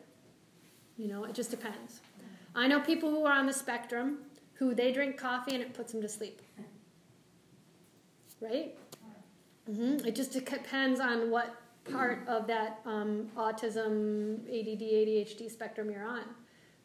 You 0.97 1.07
know, 1.07 1.23
it 1.23 1.33
just 1.33 1.51
depends. 1.51 2.01
I 2.53 2.67
know 2.67 2.81
people 2.81 3.09
who 3.09 3.23
are 3.23 3.31
on 3.31 3.45
the 3.45 3.53
spectrum 3.53 4.17
who 4.55 4.75
they 4.75 4.91
drink 4.91 5.15
coffee 5.15 5.55
and 5.55 5.63
it 5.63 5.73
puts 5.73 5.93
them 5.93 6.01
to 6.01 6.09
sleep. 6.09 6.41
Right? 8.41 8.77
hmm 9.65 10.05
It 10.05 10.15
just 10.15 10.33
depends 10.33 10.99
on 10.99 11.31
what 11.31 11.55
part 11.89 12.27
of 12.27 12.45
that 12.47 12.81
um, 12.85 13.29
autism, 13.37 14.39
ADD, 14.49 14.81
ADHD 14.81 15.49
spectrum 15.49 15.89
you're 15.89 16.05
on, 16.05 16.23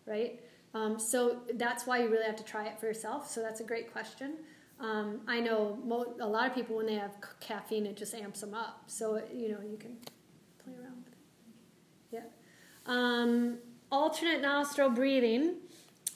right? 0.07 0.41
Um, 0.75 0.99
so 0.99 1.39
that's 1.55 1.87
why 1.87 2.03
you 2.03 2.09
really 2.09 2.27
have 2.27 2.37
to 2.37 2.45
try 2.45 2.67
it 2.67 2.79
for 2.79 2.87
yourself. 2.87 3.31
So 3.31 3.41
that's 3.41 3.61
a 3.61 3.65
great 3.65 3.93
question. 3.93 4.35
Um, 4.79 5.21
I 5.27 5.41
know 5.41 5.79
mo- 5.85 6.15
a 6.21 6.27
lot 6.27 6.47
of 6.47 6.55
people 6.55 6.77
when 6.77 6.87
they 6.87 6.97
have 6.97 7.13
c- 7.13 7.31
caffeine, 7.41 7.87
it 7.87 7.97
just 7.97 8.15
amps 8.15 8.41
them 8.41 8.53
up. 8.53 8.85
So 8.87 9.23
you 9.33 9.49
know 9.49 9.59
you 9.63 9.79
can 9.79 9.97
play 10.63 10.75
around 10.75 11.05
with 11.05 11.13
it. 11.13 11.19
Yeah. 12.13 12.21
Um, 12.87 13.59
alternate 13.91 14.43
nostril 14.43 14.91
breathing. 14.91 15.55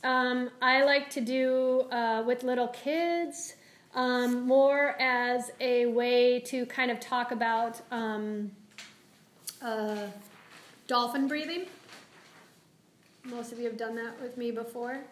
Um, 0.04 0.50
I 0.60 0.84
like 0.84 1.08
to 1.10 1.20
do 1.20 1.82
uh, 1.90 2.22
with 2.26 2.42
little 2.42 2.68
kids 2.68 3.54
um, 3.94 4.46
more 4.46 5.00
as 5.00 5.50
a 5.60 5.86
way 5.86 6.40
to 6.40 6.66
kind 6.66 6.90
of 6.90 7.00
talk 7.00 7.32
about 7.32 7.80
um, 7.90 8.50
uh, 9.62 10.06
dolphin 10.86 11.28
breathing. 11.28 11.66
Most 13.24 13.52
of 13.52 13.58
you 13.58 13.64
have 13.66 13.76
done 13.76 13.94
that 13.96 14.20
with 14.20 14.36
me 14.36 14.50
before. 14.50 15.04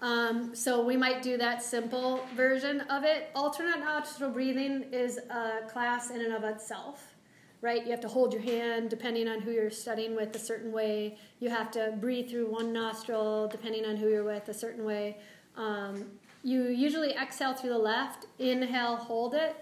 Um, 0.00 0.54
so 0.54 0.84
we 0.84 0.96
might 0.96 1.22
do 1.22 1.38
that 1.38 1.62
simple 1.62 2.26
version 2.34 2.82
of 2.82 3.04
it. 3.04 3.30
Alternate 3.34 3.80
nostril 3.80 4.30
breathing 4.30 4.84
is 4.92 5.18
a 5.30 5.66
class 5.68 6.10
in 6.10 6.20
and 6.20 6.34
of 6.34 6.44
itself, 6.44 7.14
right? 7.62 7.82
You 7.82 7.92
have 7.92 8.00
to 8.02 8.08
hold 8.08 8.34
your 8.34 8.42
hand 8.42 8.90
depending 8.90 9.26
on 9.26 9.40
who 9.40 9.52
you're 9.52 9.70
studying 9.70 10.14
with 10.14 10.36
a 10.36 10.38
certain 10.38 10.70
way. 10.70 11.16
You 11.40 11.48
have 11.48 11.70
to 11.72 11.94
breathe 11.98 12.28
through 12.28 12.50
one 12.50 12.72
nostril 12.72 13.48
depending 13.48 13.86
on 13.86 13.96
who 13.96 14.08
you're 14.08 14.24
with 14.24 14.48
a 14.48 14.54
certain 14.54 14.84
way. 14.84 15.16
Um, 15.56 16.04
you 16.42 16.64
usually 16.64 17.12
exhale 17.12 17.54
through 17.54 17.70
the 17.70 17.78
left, 17.78 18.26
inhale, 18.38 18.96
hold 18.96 19.34
it, 19.34 19.56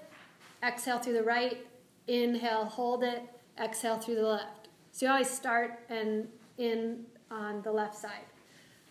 exhale 0.62 0.98
through 0.98 1.14
the 1.14 1.22
right, 1.22 1.64
inhale, 2.08 2.64
hold 2.64 3.04
it, 3.04 3.22
exhale 3.62 3.98
through 3.98 4.16
the 4.16 4.26
left. 4.26 4.68
So 4.90 5.06
you 5.06 5.12
always 5.12 5.30
start 5.30 5.78
and 5.88 6.28
in 6.58 7.06
on 7.30 7.62
the 7.62 7.72
left 7.72 7.96
side. 7.96 8.24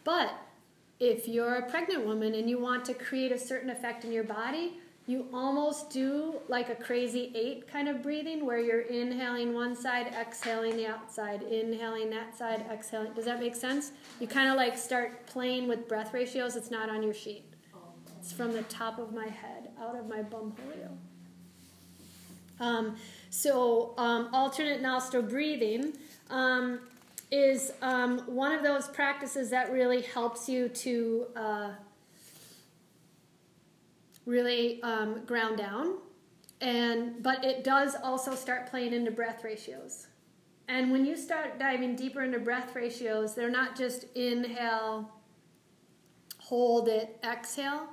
But 0.04 0.34
if 1.00 1.28
you're 1.28 1.56
a 1.56 1.70
pregnant 1.70 2.06
woman 2.06 2.36
and 2.36 2.50
you 2.50 2.60
want 2.60 2.86
to 2.86 2.94
create 2.94 3.32
a 3.32 3.40
certain 3.40 3.70
effect 3.70 4.06
in 4.06 4.12
your 4.12 4.24
body, 4.24 4.80
you 5.06 5.28
almost 5.34 5.90
do 5.90 6.36
like 6.48 6.70
a 6.70 6.76
crazy 6.76 7.32
eight 7.36 7.68
kind 7.68 7.90
of 7.90 8.02
breathing 8.02 8.46
where 8.46 8.60
you're 8.60 8.82
inhaling 8.82 9.54
one 9.54 9.76
side, 9.76 10.08
exhaling 10.20 10.78
the 10.78 10.88
outside, 10.88 11.42
inhaling 11.44 12.10
that 12.12 12.38
side, 12.38 12.66
exhaling. 12.72 13.12
Does 13.14 13.26
that 13.26 13.40
make 13.40 13.56
sense? 13.56 13.92
You 14.22 14.28
kind 14.28 14.50
of 14.50 14.56
like 14.56 14.78
start 14.78 15.26
playing 15.26 15.68
with 15.68 15.90
breath 15.90 16.14
ratios. 16.14 16.56
It's 16.56 16.72
not 16.72 16.90
on 16.90 17.04
your 17.04 17.14
sheet. 17.14 17.44
It's 18.18 18.32
from 18.32 18.54
the 18.54 18.64
top 18.64 19.00
of 19.00 19.14
my 19.14 19.28
head, 19.28 19.72
out 19.82 19.98
of 19.98 20.08
my 20.08 20.20
bumholio. 20.20 20.96
Um, 22.62 22.96
so, 23.30 23.94
um, 23.98 24.30
alternate 24.32 24.82
nostril 24.82 25.24
breathing 25.24 25.98
um, 26.30 26.80
is 27.34 27.74
um, 27.82 28.20
one 28.28 28.52
of 28.52 28.62
those 28.62 28.88
practices 28.88 29.50
that 29.50 29.72
really 29.72 30.04
helps 30.04 30.48
you 30.48 30.70
to 30.70 31.26
uh, 31.36 31.72
really 34.28 34.80
um, 34.84 35.26
ground 35.26 35.58
down. 35.58 35.96
And 36.62 37.24
but 37.24 37.44
it 37.44 37.64
does 37.64 37.96
also 38.04 38.36
start 38.36 38.70
playing 38.70 38.94
into 38.94 39.10
breath 39.10 39.44
ratios. 39.44 40.08
And 40.68 40.92
when 40.92 41.06
you 41.06 41.18
start 41.18 41.58
diving 41.58 41.96
deeper 41.96 42.22
into 42.22 42.38
breath 42.38 42.76
ratios, 42.76 43.34
they're 43.34 43.50
not 43.50 43.76
just 43.76 44.06
inhale, 44.16 45.12
hold 46.38 46.88
it, 46.88 47.18
exhale. 47.24 47.88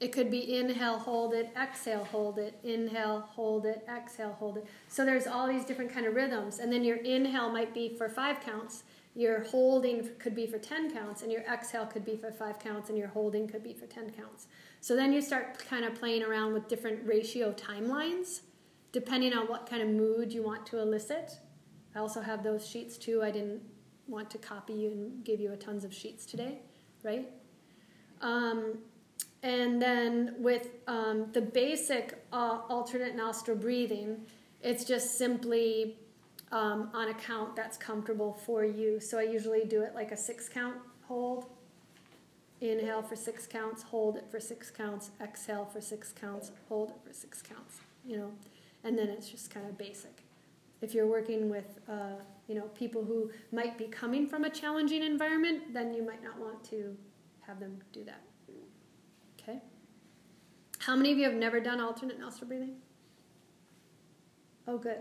It 0.00 0.12
could 0.12 0.30
be 0.30 0.58
inhale, 0.58 0.98
hold 0.98 1.34
it, 1.34 1.50
exhale, 1.56 2.04
hold 2.04 2.38
it, 2.38 2.58
inhale, 2.64 3.20
hold 3.30 3.64
it, 3.64 3.86
exhale, 3.88 4.36
hold 4.38 4.58
it. 4.58 4.66
So 4.88 5.04
there's 5.04 5.26
all 5.26 5.46
these 5.46 5.64
different 5.64 5.92
kind 5.92 6.06
of 6.06 6.14
rhythms. 6.14 6.58
And 6.58 6.72
then 6.72 6.84
your 6.84 6.96
inhale 6.96 7.50
might 7.50 7.72
be 7.72 7.96
for 7.96 8.08
five 8.08 8.40
counts, 8.40 8.82
your 9.14 9.44
holding 9.44 10.10
could 10.18 10.34
be 10.34 10.46
for 10.46 10.58
10 10.58 10.92
counts, 10.92 11.22
and 11.22 11.30
your 11.30 11.42
exhale 11.42 11.86
could 11.86 12.04
be 12.04 12.16
for 12.16 12.32
five 12.32 12.58
counts, 12.58 12.88
and 12.88 12.98
your 12.98 13.08
holding 13.08 13.46
could 13.46 13.62
be 13.62 13.72
for 13.72 13.86
10 13.86 14.10
counts. 14.10 14.48
So 14.80 14.96
then 14.96 15.12
you 15.12 15.22
start 15.22 15.64
kind 15.68 15.84
of 15.84 15.94
playing 15.94 16.24
around 16.24 16.52
with 16.52 16.68
different 16.68 17.06
ratio 17.06 17.52
timelines 17.52 18.40
depending 18.94 19.34
on 19.34 19.48
what 19.48 19.68
kind 19.68 19.82
of 19.82 19.88
mood 19.88 20.32
you 20.32 20.40
want 20.40 20.64
to 20.64 20.78
elicit. 20.78 21.32
I 21.96 21.98
also 21.98 22.20
have 22.20 22.44
those 22.44 22.64
sheets 22.64 22.96
too. 22.96 23.22
I 23.24 23.32
didn't 23.32 23.60
want 24.06 24.30
to 24.30 24.38
copy 24.38 24.72
you 24.72 24.92
and 24.92 25.24
give 25.24 25.40
you 25.40 25.52
a 25.52 25.56
tons 25.56 25.82
of 25.82 25.92
sheets 25.92 26.24
today, 26.24 26.60
right? 27.02 27.28
Um, 28.20 28.78
and 29.44 29.80
then 29.80 30.36
with 30.38 30.68
um, 30.88 31.26
the 31.32 31.42
basic 31.42 32.24
uh, 32.32 32.60
alternate 32.70 33.14
nostril 33.14 33.58
breathing, 33.58 34.22
it's 34.62 34.84
just 34.84 35.18
simply 35.18 35.98
um, 36.50 36.88
on 36.94 37.08
a 37.08 37.14
count 37.14 37.54
that's 37.54 37.76
comfortable 37.76 38.32
for 38.32 38.64
you. 38.64 38.98
So 39.00 39.18
I 39.18 39.24
usually 39.24 39.64
do 39.64 39.82
it 39.82 39.94
like 39.94 40.12
a 40.12 40.16
six 40.16 40.48
count 40.48 40.76
hold. 41.06 41.44
Inhale 42.62 43.02
for 43.02 43.16
six 43.16 43.46
counts, 43.46 43.82
hold 43.82 44.16
it 44.16 44.24
for 44.30 44.40
six 44.40 44.70
counts, 44.70 45.10
exhale 45.20 45.66
for 45.66 45.82
six 45.82 46.12
counts, 46.18 46.50
hold 46.70 46.90
it 46.90 46.96
for 47.06 47.12
six 47.12 47.42
counts, 47.42 47.80
you 48.06 48.16
know, 48.16 48.30
and 48.84 48.96
then 48.96 49.08
it's 49.08 49.28
just 49.28 49.52
kind 49.52 49.66
of 49.68 49.76
basic. 49.76 50.22
If 50.80 50.94
you're 50.94 51.06
working 51.06 51.50
with, 51.50 51.80
uh, 51.86 52.16
you 52.48 52.54
know, 52.54 52.68
people 52.78 53.04
who 53.04 53.30
might 53.52 53.76
be 53.76 53.84
coming 53.84 54.26
from 54.26 54.44
a 54.44 54.50
challenging 54.50 55.02
environment, 55.02 55.74
then 55.74 55.92
you 55.92 56.02
might 56.02 56.22
not 56.22 56.38
want 56.38 56.64
to 56.70 56.96
have 57.46 57.60
them 57.60 57.76
do 57.92 58.04
that. 58.04 58.22
How 60.84 60.94
many 60.94 61.12
of 61.12 61.18
you 61.18 61.24
have 61.24 61.34
never 61.34 61.60
done 61.60 61.80
alternate 61.80 62.20
nostril 62.20 62.48
breathing? 62.48 62.74
Oh, 64.68 64.76
good. 64.76 64.98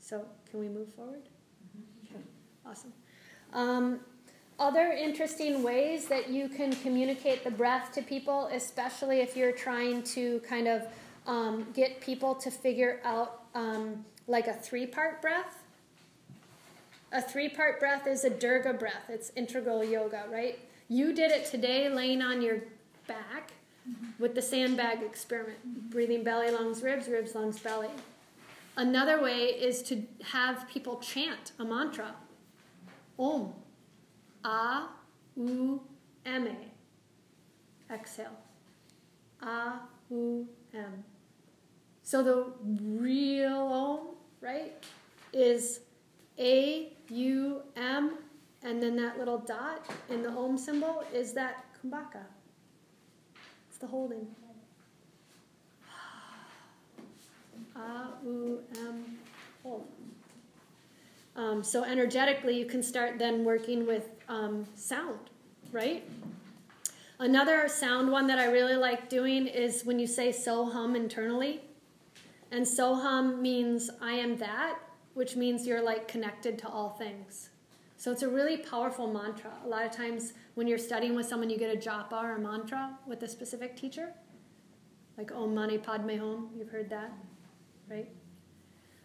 So, 0.00 0.24
can 0.50 0.58
we 0.58 0.68
move 0.68 0.90
forward? 0.94 1.20
Okay, 2.04 2.22
awesome. 2.64 2.94
Um, 3.52 4.00
other 4.58 4.90
interesting 4.92 5.62
ways 5.62 6.06
that 6.06 6.30
you 6.30 6.48
can 6.48 6.74
communicate 6.76 7.44
the 7.44 7.50
breath 7.50 7.92
to 7.92 8.02
people, 8.02 8.48
especially 8.54 9.20
if 9.20 9.36
you're 9.36 9.52
trying 9.52 10.02
to 10.04 10.40
kind 10.48 10.66
of 10.66 10.86
um, 11.26 11.66
get 11.74 12.00
people 12.00 12.34
to 12.36 12.50
figure 12.50 13.00
out 13.04 13.42
um, 13.54 14.06
like 14.28 14.46
a 14.46 14.54
three 14.54 14.86
part 14.86 15.20
breath. 15.20 15.62
A 17.12 17.20
three 17.20 17.50
part 17.50 17.80
breath 17.80 18.06
is 18.06 18.24
a 18.24 18.30
Dirga 18.30 18.78
breath, 18.78 19.10
it's 19.10 19.30
integral 19.36 19.84
yoga, 19.84 20.24
right? 20.32 20.58
You 20.88 21.12
did 21.12 21.32
it 21.32 21.44
today 21.44 21.90
laying 21.90 22.22
on 22.22 22.40
your 22.40 22.60
back 23.06 23.52
with 24.18 24.34
the 24.34 24.42
sandbag 24.42 25.02
experiment, 25.02 25.58
breathing 25.90 26.24
belly, 26.24 26.50
lungs, 26.50 26.82
ribs, 26.82 27.08
ribs, 27.08 27.34
lungs, 27.34 27.58
belly. 27.58 27.88
Another 28.76 29.20
way 29.22 29.46
is 29.46 29.82
to 29.84 30.02
have 30.22 30.68
people 30.68 30.98
chant 30.98 31.52
a 31.58 31.64
mantra 31.64 32.14
Om. 33.18 33.52
A, 34.44 34.86
U, 35.36 35.80
M, 36.24 36.46
A. 36.46 37.92
Exhale. 37.92 38.38
A, 39.42 39.80
U, 40.10 40.46
M. 40.72 41.04
So 42.02 42.22
the 42.22 42.46
real 42.82 43.56
Om, 43.56 44.00
right, 44.40 44.72
is 45.32 45.80
A, 46.38 46.92
U, 47.08 47.62
M, 47.76 48.18
and 48.62 48.82
then 48.82 48.96
that 48.96 49.18
little 49.18 49.38
dot 49.38 49.86
in 50.08 50.22
the 50.22 50.30
Om 50.30 50.56
symbol 50.56 51.04
is 51.12 51.32
that 51.32 51.64
kumbhaka. 51.82 52.22
It's 53.78 53.84
the 53.84 53.96
holding. 53.96 54.26
A, 57.76 58.08
U, 58.24 58.60
M, 58.76 59.04
hold. 59.62 59.86
Um, 61.36 61.62
so 61.62 61.84
energetically, 61.84 62.58
you 62.58 62.66
can 62.66 62.82
start 62.82 63.20
then 63.20 63.44
working 63.44 63.86
with 63.86 64.08
um, 64.28 64.66
sound, 64.74 65.30
right? 65.70 66.02
Another 67.20 67.68
sound 67.68 68.10
one 68.10 68.26
that 68.26 68.40
I 68.40 68.46
really 68.46 68.74
like 68.74 69.08
doing 69.08 69.46
is 69.46 69.84
when 69.84 70.00
you 70.00 70.08
say 70.08 70.32
so 70.32 70.68
hum 70.68 70.96
internally. 70.96 71.60
And 72.50 72.66
so 72.66 72.96
hum 72.96 73.40
means 73.40 73.90
I 74.02 74.14
am 74.14 74.38
that, 74.38 74.80
which 75.14 75.36
means 75.36 75.68
you're 75.68 75.82
like 75.82 76.08
connected 76.08 76.58
to 76.58 76.68
all 76.68 76.90
things. 76.90 77.50
So 77.96 78.10
it's 78.10 78.22
a 78.22 78.28
really 78.28 78.56
powerful 78.56 79.06
mantra. 79.06 79.52
A 79.64 79.68
lot 79.68 79.86
of 79.86 79.92
times 79.92 80.32
when 80.58 80.66
you're 80.66 80.76
studying 80.76 81.14
with 81.14 81.24
someone, 81.24 81.48
you 81.48 81.56
get 81.56 81.72
a 81.72 81.78
japa 81.78 82.20
or 82.20 82.34
a 82.34 82.40
mantra 82.40 82.98
with 83.06 83.22
a 83.22 83.28
specific 83.28 83.76
teacher, 83.76 84.08
like 85.16 85.30
Om 85.30 85.54
Mani 85.54 85.78
Padme 85.78 86.18
Hum. 86.18 86.50
You've 86.58 86.70
heard 86.70 86.90
that, 86.90 87.12
right? 87.88 88.08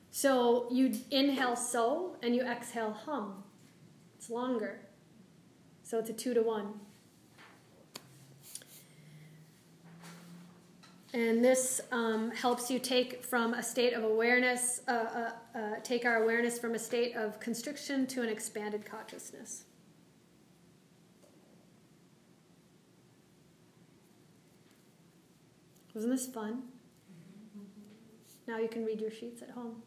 So 0.09 0.67
you 0.71 0.95
inhale 1.11 1.55
so 1.55 2.15
and 2.23 2.35
you 2.35 2.41
exhale 2.41 2.91
hum. 2.91 3.43
It's 4.17 4.31
longer. 4.31 4.79
So 5.83 5.99
it's 5.99 6.09
a 6.09 6.13
two 6.13 6.33
to 6.33 6.41
one. 6.41 6.73
And 11.13 11.45
this 11.45 11.81
um, 11.91 12.31
helps 12.31 12.71
you 12.71 12.79
take 12.79 13.23
from 13.23 13.53
a 13.53 13.61
state 13.61 13.93
of 13.93 14.03
awareness, 14.03 14.81
uh, 14.87 14.91
uh, 14.91 15.31
uh, 15.55 15.59
take 15.83 16.03
our 16.03 16.23
awareness 16.23 16.57
from 16.57 16.73
a 16.73 16.79
state 16.79 17.15
of 17.15 17.39
constriction 17.39 18.07
to 18.07 18.23
an 18.23 18.29
expanded 18.29 18.87
consciousness. 18.87 19.65
Wasn't 25.93 26.11
this 26.11 26.27
fun? 26.27 26.63
Now 28.47 28.57
you 28.57 28.67
can 28.67 28.85
read 28.85 28.99
your 28.99 29.11
sheets 29.11 29.41
at 29.41 29.51
home. 29.51 29.81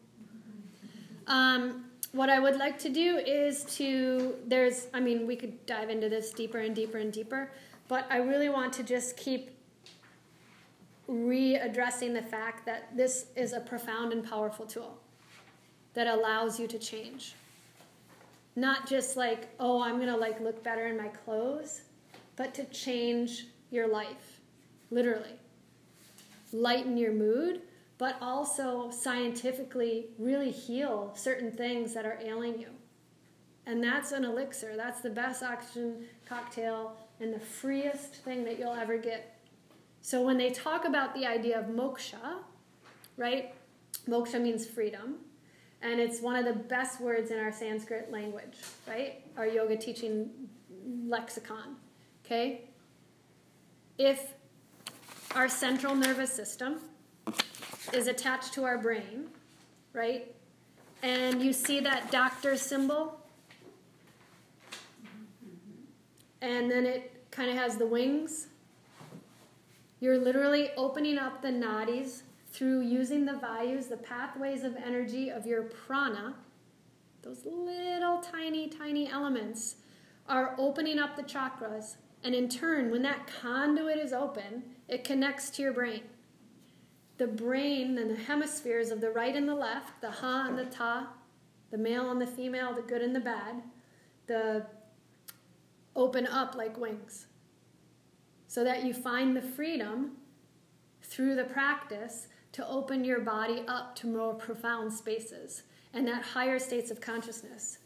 Um, 1.27 1.85
what 2.13 2.29
I 2.29 2.39
would 2.39 2.55
like 2.55 2.79
to 2.79 2.89
do 2.89 3.17
is 3.17 3.63
to, 3.75 4.35
there's, 4.45 4.87
I 4.93 4.99
mean, 4.99 5.27
we 5.27 5.35
could 5.35 5.65
dive 5.65 5.89
into 5.89 6.09
this 6.09 6.31
deeper 6.31 6.59
and 6.59 6.75
deeper 6.75 6.97
and 6.97 7.11
deeper, 7.11 7.51
but 7.87 8.07
I 8.09 8.17
really 8.17 8.49
want 8.49 8.73
to 8.73 8.83
just 8.83 9.17
keep 9.17 9.51
readdressing 11.09 12.13
the 12.13 12.21
fact 12.21 12.65
that 12.65 12.95
this 12.95 13.27
is 13.35 13.53
a 13.53 13.59
profound 13.59 14.13
and 14.13 14.27
powerful 14.27 14.65
tool 14.65 14.97
that 15.93 16.07
allows 16.07 16.59
you 16.59 16.67
to 16.67 16.79
change. 16.79 17.33
Not 18.55 18.87
just 18.87 19.15
like, 19.17 19.49
oh, 19.59 19.81
I'm 19.81 19.97
going 19.97 20.11
to 20.11 20.17
like 20.17 20.39
look 20.39 20.63
better 20.63 20.87
in 20.87 20.97
my 20.97 21.09
clothes, 21.09 21.81
but 22.35 22.53
to 22.55 22.65
change 22.65 23.47
your 23.69 23.87
life, 23.87 24.39
literally. 24.89 25.35
Lighten 26.51 26.97
your 26.97 27.13
mood, 27.13 27.61
but 27.97 28.17
also 28.21 28.89
scientifically 28.91 30.07
really 30.17 30.51
heal 30.51 31.11
certain 31.15 31.51
things 31.51 31.93
that 31.93 32.05
are 32.05 32.19
ailing 32.23 32.59
you. 32.59 32.69
And 33.65 33.83
that's 33.83 34.13
an 34.13 34.23
elixir. 34.23 34.75
That's 34.77 35.01
the 35.01 35.09
best 35.09 35.43
oxygen 35.43 36.05
cocktail 36.27 36.95
and 37.19 37.33
the 37.33 37.39
freest 37.39 38.15
thing 38.15 38.45
that 38.45 38.57
you'll 38.57 38.73
ever 38.73 38.97
get. 38.97 39.39
So 40.01 40.21
when 40.21 40.37
they 40.37 40.51
talk 40.51 40.85
about 40.85 41.13
the 41.13 41.25
idea 41.25 41.59
of 41.59 41.65
moksha, 41.65 42.37
right? 43.17 43.53
Moksha 44.07 44.41
means 44.41 44.65
freedom. 44.65 45.15
And 45.81 45.99
it's 45.99 46.21
one 46.21 46.35
of 46.35 46.45
the 46.45 46.53
best 46.53 47.01
words 47.01 47.29
in 47.29 47.39
our 47.39 47.51
Sanskrit 47.51 48.11
language, 48.11 48.57
right? 48.87 49.21
Our 49.37 49.47
yoga 49.47 49.75
teaching 49.75 50.29
lexicon. 51.05 51.75
Okay? 52.25 52.61
If 53.97 54.33
our 55.35 55.49
central 55.49 55.95
nervous 55.95 56.31
system 56.31 56.79
is 57.93 58.07
attached 58.07 58.53
to 58.53 58.63
our 58.63 58.77
brain, 58.77 59.27
right? 59.93 60.33
And 61.03 61.41
you 61.41 61.53
see 61.53 61.79
that 61.81 62.11
doctor 62.11 62.55
symbol? 62.55 63.19
And 66.41 66.69
then 66.69 66.85
it 66.85 67.25
kind 67.31 67.49
of 67.49 67.57
has 67.57 67.77
the 67.77 67.85
wings. 67.85 68.47
You're 69.99 70.17
literally 70.17 70.71
opening 70.77 71.17
up 71.17 71.41
the 71.41 71.49
nadis 71.49 72.21
through 72.51 72.81
using 72.81 73.25
the 73.25 73.33
vayus, 73.33 73.89
the 73.89 73.97
pathways 73.97 74.63
of 74.63 74.75
energy 74.75 75.29
of 75.29 75.45
your 75.45 75.63
prana. 75.63 76.35
Those 77.21 77.45
little 77.45 78.21
tiny, 78.21 78.67
tiny 78.69 79.09
elements 79.09 79.75
are 80.27 80.55
opening 80.57 80.99
up 80.99 81.15
the 81.15 81.23
chakras. 81.23 81.97
And 82.23 82.33
in 82.33 82.49
turn, 82.49 82.91
when 82.91 83.01
that 83.03 83.27
conduit 83.41 83.97
is 83.97 84.13
open, 84.13 84.63
it 84.87 85.03
connects 85.03 85.49
to 85.51 85.61
your 85.61 85.73
brain 85.73 86.01
the 87.17 87.27
brain 87.27 87.97
and 87.97 88.11
the 88.11 88.15
hemispheres 88.23 88.91
of 88.91 89.01
the 89.01 89.09
right 89.09 89.35
and 89.35 89.49
the 89.49 89.55
left, 89.55 90.01
the 90.01 90.11
ha 90.11 90.45
and 90.47 90.57
the 90.57 90.65
ta, 90.65 91.07
the 91.71 91.77
male 91.77 92.11
and 92.11 92.21
the 92.21 92.27
female, 92.27 92.73
the 92.73 92.81
good 92.81 93.01
and 93.01 93.15
the 93.15 93.19
bad, 93.19 93.63
the 94.27 94.65
open 95.95 96.27
up 96.27 96.55
like 96.55 96.77
wings. 96.77 97.25
So 98.47 98.63
that 98.63 98.85
you 98.85 98.93
find 98.93 99.35
the 99.35 99.41
freedom 99.41 100.11
through 101.01 101.35
the 101.35 101.43
practice 101.43 102.27
to 102.53 102.67
open 102.67 103.03
your 103.03 103.19
body 103.19 103.63
up 103.67 103.95
to 103.95 104.07
more 104.07 104.33
profound 104.33 104.93
spaces 104.93 105.63
and 105.93 106.07
that 106.07 106.21
higher 106.21 106.59
states 106.59 106.91
of 106.91 107.01
consciousness. 107.01 107.79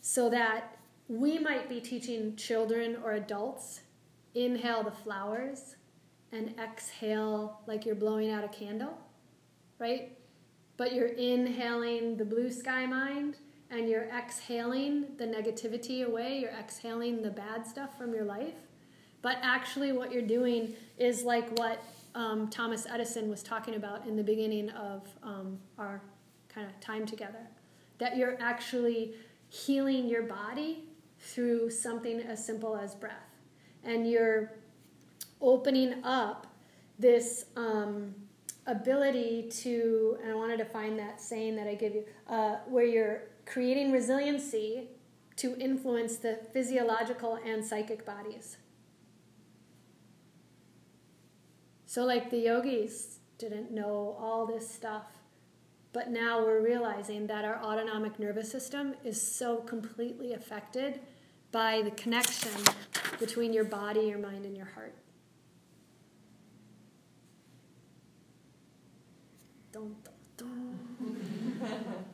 So 0.00 0.30
that 0.30 0.78
we 1.08 1.38
might 1.38 1.68
be 1.68 1.80
teaching 1.80 2.36
children 2.36 2.96
or 3.04 3.12
adults 3.12 3.80
inhale 4.34 4.82
the 4.82 4.90
flowers 4.90 5.75
and 6.36 6.54
exhale 6.60 7.60
like 7.66 7.86
you're 7.86 7.94
blowing 7.94 8.30
out 8.30 8.44
a 8.44 8.48
candle, 8.48 8.96
right? 9.78 10.16
But 10.76 10.94
you're 10.94 11.08
inhaling 11.08 12.16
the 12.16 12.24
blue 12.24 12.50
sky 12.50 12.86
mind 12.86 13.36
and 13.70 13.88
you're 13.88 14.08
exhaling 14.16 15.06
the 15.16 15.24
negativity 15.24 16.04
away, 16.06 16.38
you're 16.38 16.50
exhaling 16.50 17.22
the 17.22 17.30
bad 17.30 17.66
stuff 17.66 17.96
from 17.98 18.14
your 18.14 18.24
life. 18.24 18.54
But 19.22 19.38
actually, 19.42 19.92
what 19.92 20.12
you're 20.12 20.22
doing 20.22 20.74
is 20.98 21.24
like 21.24 21.58
what 21.58 21.82
um, 22.14 22.48
Thomas 22.48 22.86
Edison 22.88 23.28
was 23.28 23.42
talking 23.42 23.74
about 23.74 24.06
in 24.06 24.16
the 24.16 24.22
beginning 24.22 24.70
of 24.70 25.08
um, 25.22 25.58
our 25.78 26.00
kind 26.48 26.66
of 26.66 26.78
time 26.80 27.06
together. 27.06 27.48
That 27.98 28.16
you're 28.16 28.40
actually 28.40 29.14
healing 29.48 30.08
your 30.08 30.22
body 30.22 30.84
through 31.18 31.70
something 31.70 32.20
as 32.20 32.44
simple 32.44 32.76
as 32.76 32.94
breath. 32.94 33.14
And 33.82 34.08
you're 34.08 34.52
opening 35.40 36.04
up 36.04 36.46
this 36.98 37.46
um, 37.56 38.14
ability 38.66 39.48
to, 39.50 40.18
and 40.22 40.32
I 40.32 40.34
wanted 40.34 40.58
to 40.58 40.64
find 40.64 40.98
that 40.98 41.20
saying 41.20 41.56
that 41.56 41.66
I 41.66 41.74
give 41.74 41.94
you, 41.94 42.04
uh, 42.28 42.56
where 42.66 42.86
you're 42.86 43.22
creating 43.44 43.92
resiliency 43.92 44.88
to 45.36 45.56
influence 45.58 46.16
the 46.16 46.40
physiological 46.52 47.38
and 47.44 47.64
psychic 47.64 48.04
bodies. 48.04 48.56
So, 51.84 52.04
like 52.04 52.30
the 52.30 52.38
yogis 52.38 53.18
didn't 53.38 53.70
know 53.70 54.16
all 54.18 54.46
this 54.46 54.68
stuff, 54.68 55.04
but 55.92 56.10
now 56.10 56.44
we're 56.44 56.62
realizing 56.62 57.26
that 57.28 57.44
our 57.44 57.62
autonomic 57.62 58.18
nervous 58.18 58.50
system 58.50 58.94
is 59.04 59.20
so 59.20 59.58
completely 59.58 60.32
affected 60.32 61.00
by 61.52 61.82
the 61.82 61.90
connection 61.92 62.50
between 63.18 63.52
your 63.52 63.64
body, 63.64 64.00
your 64.00 64.18
mind, 64.18 64.44
and 64.44 64.56
your 64.56 64.66
heart. 64.66 64.94
Dun, 69.76 69.94
dun, 70.38 70.38
dun. 70.38 71.60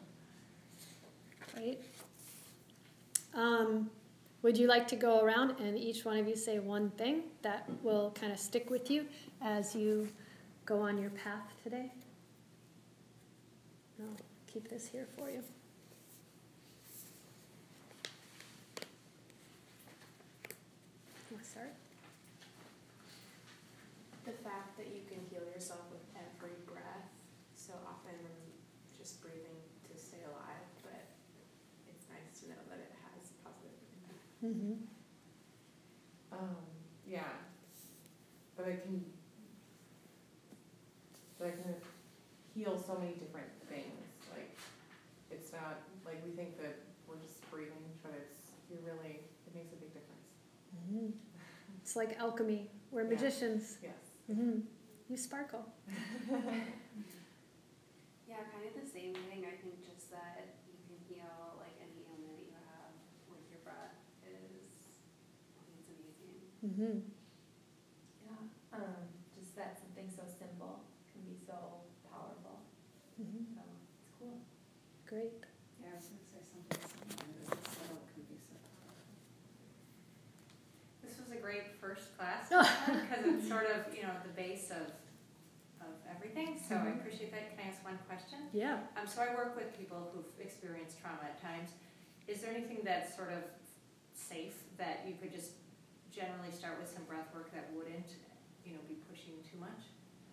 right? 1.56 1.78
Um, 3.34 3.89
would 4.43 4.59
you 4.59 4.66
like 4.66 4.89
to 4.89 4.97
go 4.97 5.20
around 5.20 5.60
and 5.60 5.78
each 5.78 6.05
one 6.05 6.16
of 6.16 6.26
you 6.26 6.34
say 6.34 6.59
one 6.59 6.90
thing 6.90 7.22
that 7.43 7.70
will 7.84 8.10
kind 8.20 8.32
of 8.32 8.40
stick 8.40 8.68
with 8.68 8.90
you 8.90 9.06
as 9.40 9.76
you 9.76 10.09
go 10.66 10.80
on 10.80 10.98
your 10.98 11.10
path 11.10 11.55
today? 11.62 11.93
I'll 14.01 14.09
keep 14.52 14.68
this 14.68 14.89
here 14.89 15.06
for 15.16 15.30
you. 15.30 15.44
Want 21.30 21.44
to 21.44 21.48
start? 21.48 21.74
The 24.24 24.32
fact 24.32 24.76
that 24.78 24.89
you 24.89 25.02
can 25.09 25.20
heal 25.30 25.48
yourself 25.55 25.82
with 25.93 26.02
every 26.16 26.56
breath. 26.66 27.12
So 27.62 27.78
often 27.86 28.18
we're 28.26 28.51
just 28.98 29.22
breathing 29.22 29.62
to 29.86 29.94
stay 29.94 30.18
alive, 30.26 30.66
but 30.82 31.14
it's 31.86 32.10
nice 32.10 32.43
to 32.43 32.51
know 32.51 32.59
that 32.66 32.82
it 32.82 32.90
has 33.06 33.30
positive 33.39 33.78
impact. 33.86 34.26
Mm-hmm. 34.43 34.82
Um, 36.34 36.59
yeah, 37.06 37.39
but 38.62 38.70
I 38.70 38.76
can, 38.76 39.05
but 41.39 41.48
I 41.48 41.51
can 41.51 41.74
heal 42.55 42.78
so 42.78 42.94
many 42.98 43.14
different 43.18 43.51
things. 43.68 44.06
Like, 44.30 44.55
it's 45.32 45.51
not 45.52 45.82
like 46.06 46.22
we 46.24 46.30
think 46.30 46.56
that 46.62 46.78
we're 47.09 47.18
just 47.18 47.43
breathing, 47.51 47.82
but 48.02 48.12
it's 48.14 48.55
you 48.70 48.78
really 48.86 49.18
it 49.47 49.52
makes 49.55 49.72
a 49.72 49.76
big 49.82 49.90
difference. 49.93 50.30
Mm-hmm. 50.78 51.10
It's 51.82 51.97
like 51.97 52.16
alchemy. 52.20 52.70
We're 52.93 53.02
Yeah. 53.02 53.10
magicians. 53.18 53.78
Yes. 53.82 53.98
Mm-hmm. 54.30 54.60
You 55.10 55.16
sparkle. 55.16 55.66
Yeah, 58.28 58.48
kind 58.48 58.64
of 58.64 58.72
the 58.72 58.89
same 58.89 59.12
thing. 59.28 59.44
I 59.44 59.60
think 59.60 59.84
just 59.84 60.09
that 60.09 60.56
you 60.64 60.72
can 60.89 60.97
heal 61.05 61.60
like 61.60 61.76
any 61.84 62.01
ailment 62.09 62.32
that 62.40 62.48
you 62.48 62.56
have 62.64 62.89
with 63.28 63.44
your 63.52 63.60
breath 63.60 63.93
is, 64.24 64.89
it's 65.68 65.84
amazing. 65.84 66.40
Mm-hmm. 66.64 67.12
Yeah, 68.24 68.40
um, 68.72 69.05
just 69.36 69.52
that 69.60 69.76
something 69.76 70.09
so 70.09 70.24
simple 70.24 70.80
can 71.12 71.20
be 71.28 71.36
so 71.44 71.84
powerful, 72.09 72.64
Mm-hmm. 73.20 73.52
so 73.52 73.60
it's 73.68 74.09
cool. 74.16 74.40
Great. 75.05 75.44
Yeah, 75.76 75.93
I 75.93 76.01
was 76.01 76.09
gonna 76.09 76.24
say 76.24 76.40
something 76.48 76.80
similar, 76.89 77.36
this 77.36 77.52
is 77.52 77.68
subtle 77.68 78.01
can 78.16 78.24
be 78.32 78.40
so 78.40 78.56
powerful. 78.80 79.12
This 81.05 81.20
was 81.20 81.28
a 81.36 81.40
great 81.44 81.76
first 81.84 82.16
class 82.16 82.48
because 82.48 83.28
it's 83.28 83.40
sort 83.52 83.66
of 83.66 83.94
you 83.94 84.02
know 84.02 84.14
the 84.24 84.32
base 84.32 84.70
of 84.70 84.86
of 85.84 85.94
everything. 86.08 86.58
So 86.58 86.74
I 86.76 86.78
Mhm. 86.78 87.00
appreciate 87.00 87.30
that. 87.32 87.50
Can 87.50 87.58
I 87.64 87.68
ask 87.68 87.84
one 87.84 87.98
question? 88.06 88.38
Yeah. 88.52 88.78
Um, 88.96 89.06
so 89.06 89.20
I 89.20 89.34
work 89.34 89.56
with 89.56 89.76
people 89.76 90.10
who've 90.12 90.32
experienced 90.40 91.00
trauma 91.00 91.22
at 91.24 91.40
times. 91.40 91.70
Is 92.28 92.40
there 92.40 92.52
anything 92.54 92.80
that's 92.84 93.14
sort 93.16 93.32
of 93.32 93.42
safe 94.14 94.56
that 94.78 95.04
you 95.06 95.14
could 95.20 95.32
just 95.32 95.52
generally 96.12 96.52
start 96.52 96.78
with 96.78 96.88
some 96.88 97.04
breath 97.04 97.28
work 97.34 97.52
that 97.52 97.72
wouldn't 97.72 98.10
you 98.64 98.74
know 98.74 98.80
be 98.88 98.94
pushing 99.10 99.34
too 99.50 99.58
much? 99.58 99.82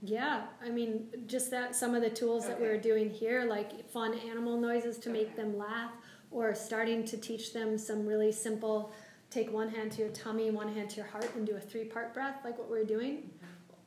Yeah, 0.01 0.47
I 0.61 0.69
mean, 0.69 1.09
just 1.27 1.51
that 1.51 1.75
some 1.75 1.93
of 1.95 2.01
the 2.01 2.09
tools 2.09 2.47
that 2.47 2.57
we 2.59 2.67
Okay. 2.67 2.75
were 2.75 2.81
doing 2.81 3.09
here, 3.09 3.43
like 3.45 3.89
fun 3.89 4.13
animal 4.13 4.57
noises 4.57 4.97
to 4.99 5.09
make 5.09 5.35
them 5.35 5.57
laugh, 5.57 5.91
or 6.31 6.53
starting 6.55 7.03
to 7.05 7.17
teach 7.17 7.53
them 7.53 7.77
some 7.77 8.05
really 8.05 8.31
simple 8.31 8.93
take 9.29 9.51
one 9.51 9.69
hand 9.69 9.91
to 9.93 10.01
your 10.01 10.09
tummy, 10.11 10.49
one 10.51 10.73
hand 10.73 10.89
to 10.91 10.97
your 10.97 11.05
heart, 11.05 11.29
and 11.35 11.45
do 11.45 11.55
a 11.55 11.59
three 11.59 11.85
part 11.85 12.13
breath, 12.13 12.37
like 12.43 12.57
what 12.57 12.69
we 12.69 12.77
are 12.79 12.83
doing, 12.85 13.29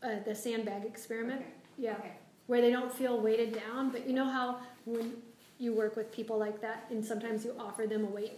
uh, 0.02 0.20
the 0.24 0.34
sandbag 0.34 0.84
experiment. 0.84 1.40
Okay. 1.40 1.50
Yeah, 1.78 1.96
Okay. 1.98 2.12
where 2.46 2.60
they 2.60 2.70
don't 2.70 2.92
feel 2.92 3.20
weighted 3.20 3.52
down, 3.54 3.90
but 3.90 4.06
you 4.06 4.12
know 4.12 4.24
how 4.26 4.60
when 4.84 5.20
you 5.58 5.72
work 5.72 5.96
with 5.96 6.10
people 6.12 6.38
like 6.38 6.60
that, 6.60 6.86
and 6.90 7.04
sometimes 7.04 7.44
you 7.44 7.54
offer 7.58 7.86
them 7.86 8.04
a 8.04 8.08
weight 8.10 8.34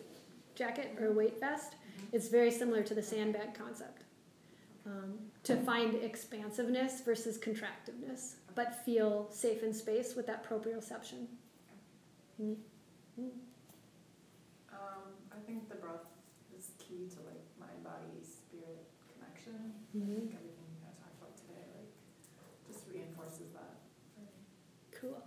jacket 0.55 0.97
or 1.01 1.07
a 1.09 1.13
weight 1.13 1.41
vest, 1.41 1.73
Mhm. 1.75 2.09
it's 2.13 2.29
very 2.29 2.51
similar 2.51 2.83
to 2.83 2.95
the 2.95 3.03
sandbag 3.03 3.55
concept. 3.55 4.03
Um, 4.87 5.31
to 5.45 5.57
find 5.57 5.95
expansiveness 5.95 7.01
versus 7.01 7.39
contractiveness, 7.39 8.37
but 8.55 8.75
feel 8.85 9.31
safe 9.31 9.63
in 9.63 9.73
space 9.73 10.15
with 10.15 10.27
that 10.27 10.45
proprioception. 10.45 11.27
Mm. 12.41 12.57
Mm. 13.19 13.31
Um, 14.71 15.03
I 15.33 15.39
think 15.47 15.69
the 15.71 15.77
breath 15.77 16.11
is 16.57 16.73
key 16.79 17.09
to 17.09 17.17
like 17.23 17.43
mind, 17.59 17.83
body, 17.83 18.23
spirit 18.23 18.85
connection. 19.95 20.03
I 20.03 20.21
Mhm. 20.21 20.29
think 20.29 20.35
everything 20.35 20.67
you 20.75 20.81
guys 20.83 20.97
talked 20.99 21.19
about 21.23 21.37
today, 21.37 21.67
like, 21.71 22.67
just 22.67 22.87
reinforces 22.89 23.53
that. 23.53 23.79
Cool. 24.91 25.23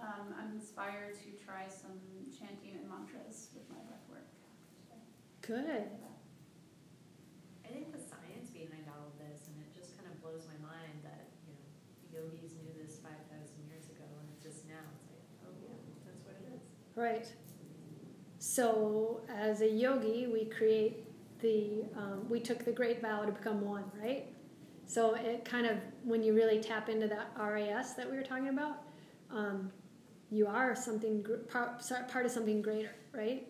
Um, 0.00 0.34
I'm 0.36 0.52
inspired 0.52 1.14
to 1.22 1.32
try 1.44 1.68
some 1.68 2.00
chanting 2.36 2.74
and 2.74 2.88
mantras 2.88 3.50
with 3.54 3.68
my 3.70 3.78
breath 3.86 4.08
work 4.08 4.26
today. 4.74 5.02
Good. 5.42 5.90
I 7.64 7.68
think 7.68 7.92
the 7.92 7.98
science 8.00 8.50
behind 8.50 8.88
all 8.88 9.06
of 9.08 9.18
this, 9.18 9.46
and 9.48 9.56
it 9.62 9.72
just 9.72 9.96
kind 9.96 10.08
of 10.10 10.20
blows 10.20 10.46
my 10.46 10.58
mind 10.66 11.02
that, 11.04 11.30
you 11.46 11.54
know, 11.54 12.24
yogis 12.26 12.52
knew 12.56 12.72
this 12.74 12.98
five 12.98 13.20
thousand 13.30 13.62
years 13.68 13.86
ago, 13.90 14.04
and 14.20 14.28
it's 14.34 14.42
just 14.42 14.66
now, 14.68 14.82
it's 14.98 15.08
like, 15.10 15.22
oh 15.46 15.54
yeah, 15.62 15.74
that's 16.04 16.22
what 16.24 16.34
it 16.34 16.46
is. 16.52 16.62
Right. 16.96 17.32
So, 18.38 19.22
as 19.28 19.60
a 19.62 19.68
yogi, 19.70 20.26
we 20.26 20.46
create 20.46 21.06
the, 21.42 21.84
um, 21.96 22.26
we 22.30 22.40
took 22.40 22.64
the 22.64 22.72
great 22.72 23.02
vow 23.02 23.24
to 23.24 23.32
become 23.32 23.60
one, 23.62 23.84
right? 24.00 24.26
So, 24.86 25.14
it 25.14 25.44
kind 25.44 25.66
of, 25.66 25.76
when 26.04 26.22
you 26.22 26.34
really 26.34 26.60
tap 26.60 26.88
into 26.88 27.08
that 27.08 27.32
RAS 27.38 27.94
that 27.94 28.10
we 28.10 28.16
were 28.16 28.22
talking 28.22 28.48
about, 28.48 28.82
um, 29.30 29.70
you 30.30 30.46
are 30.46 30.74
something, 30.74 31.24
part, 31.50 31.82
part 32.08 32.24
of 32.26 32.32
something 32.32 32.62
greater, 32.62 32.94
right? 33.12 33.46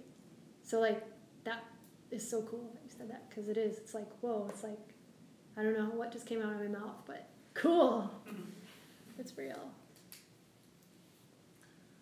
So, 0.62 0.80
like, 0.80 1.02
that 1.44 1.64
is 2.10 2.28
so 2.28 2.42
cool 2.42 2.70
that 2.74 2.82
you 2.84 2.90
said 2.96 3.10
that 3.10 3.28
because 3.28 3.48
it 3.48 3.56
is. 3.56 3.78
It's 3.78 3.94
like, 3.94 4.08
whoa, 4.20 4.46
it's 4.50 4.62
like, 4.62 4.78
I 5.56 5.62
don't 5.62 5.74
know 5.76 5.90
what 5.94 6.12
just 6.12 6.26
came 6.26 6.40
out 6.42 6.52
of 6.52 6.60
my 6.60 6.68
mouth, 6.68 6.96
but 7.06 7.28
cool. 7.54 8.10
It's 9.18 9.36
real. 9.36 9.70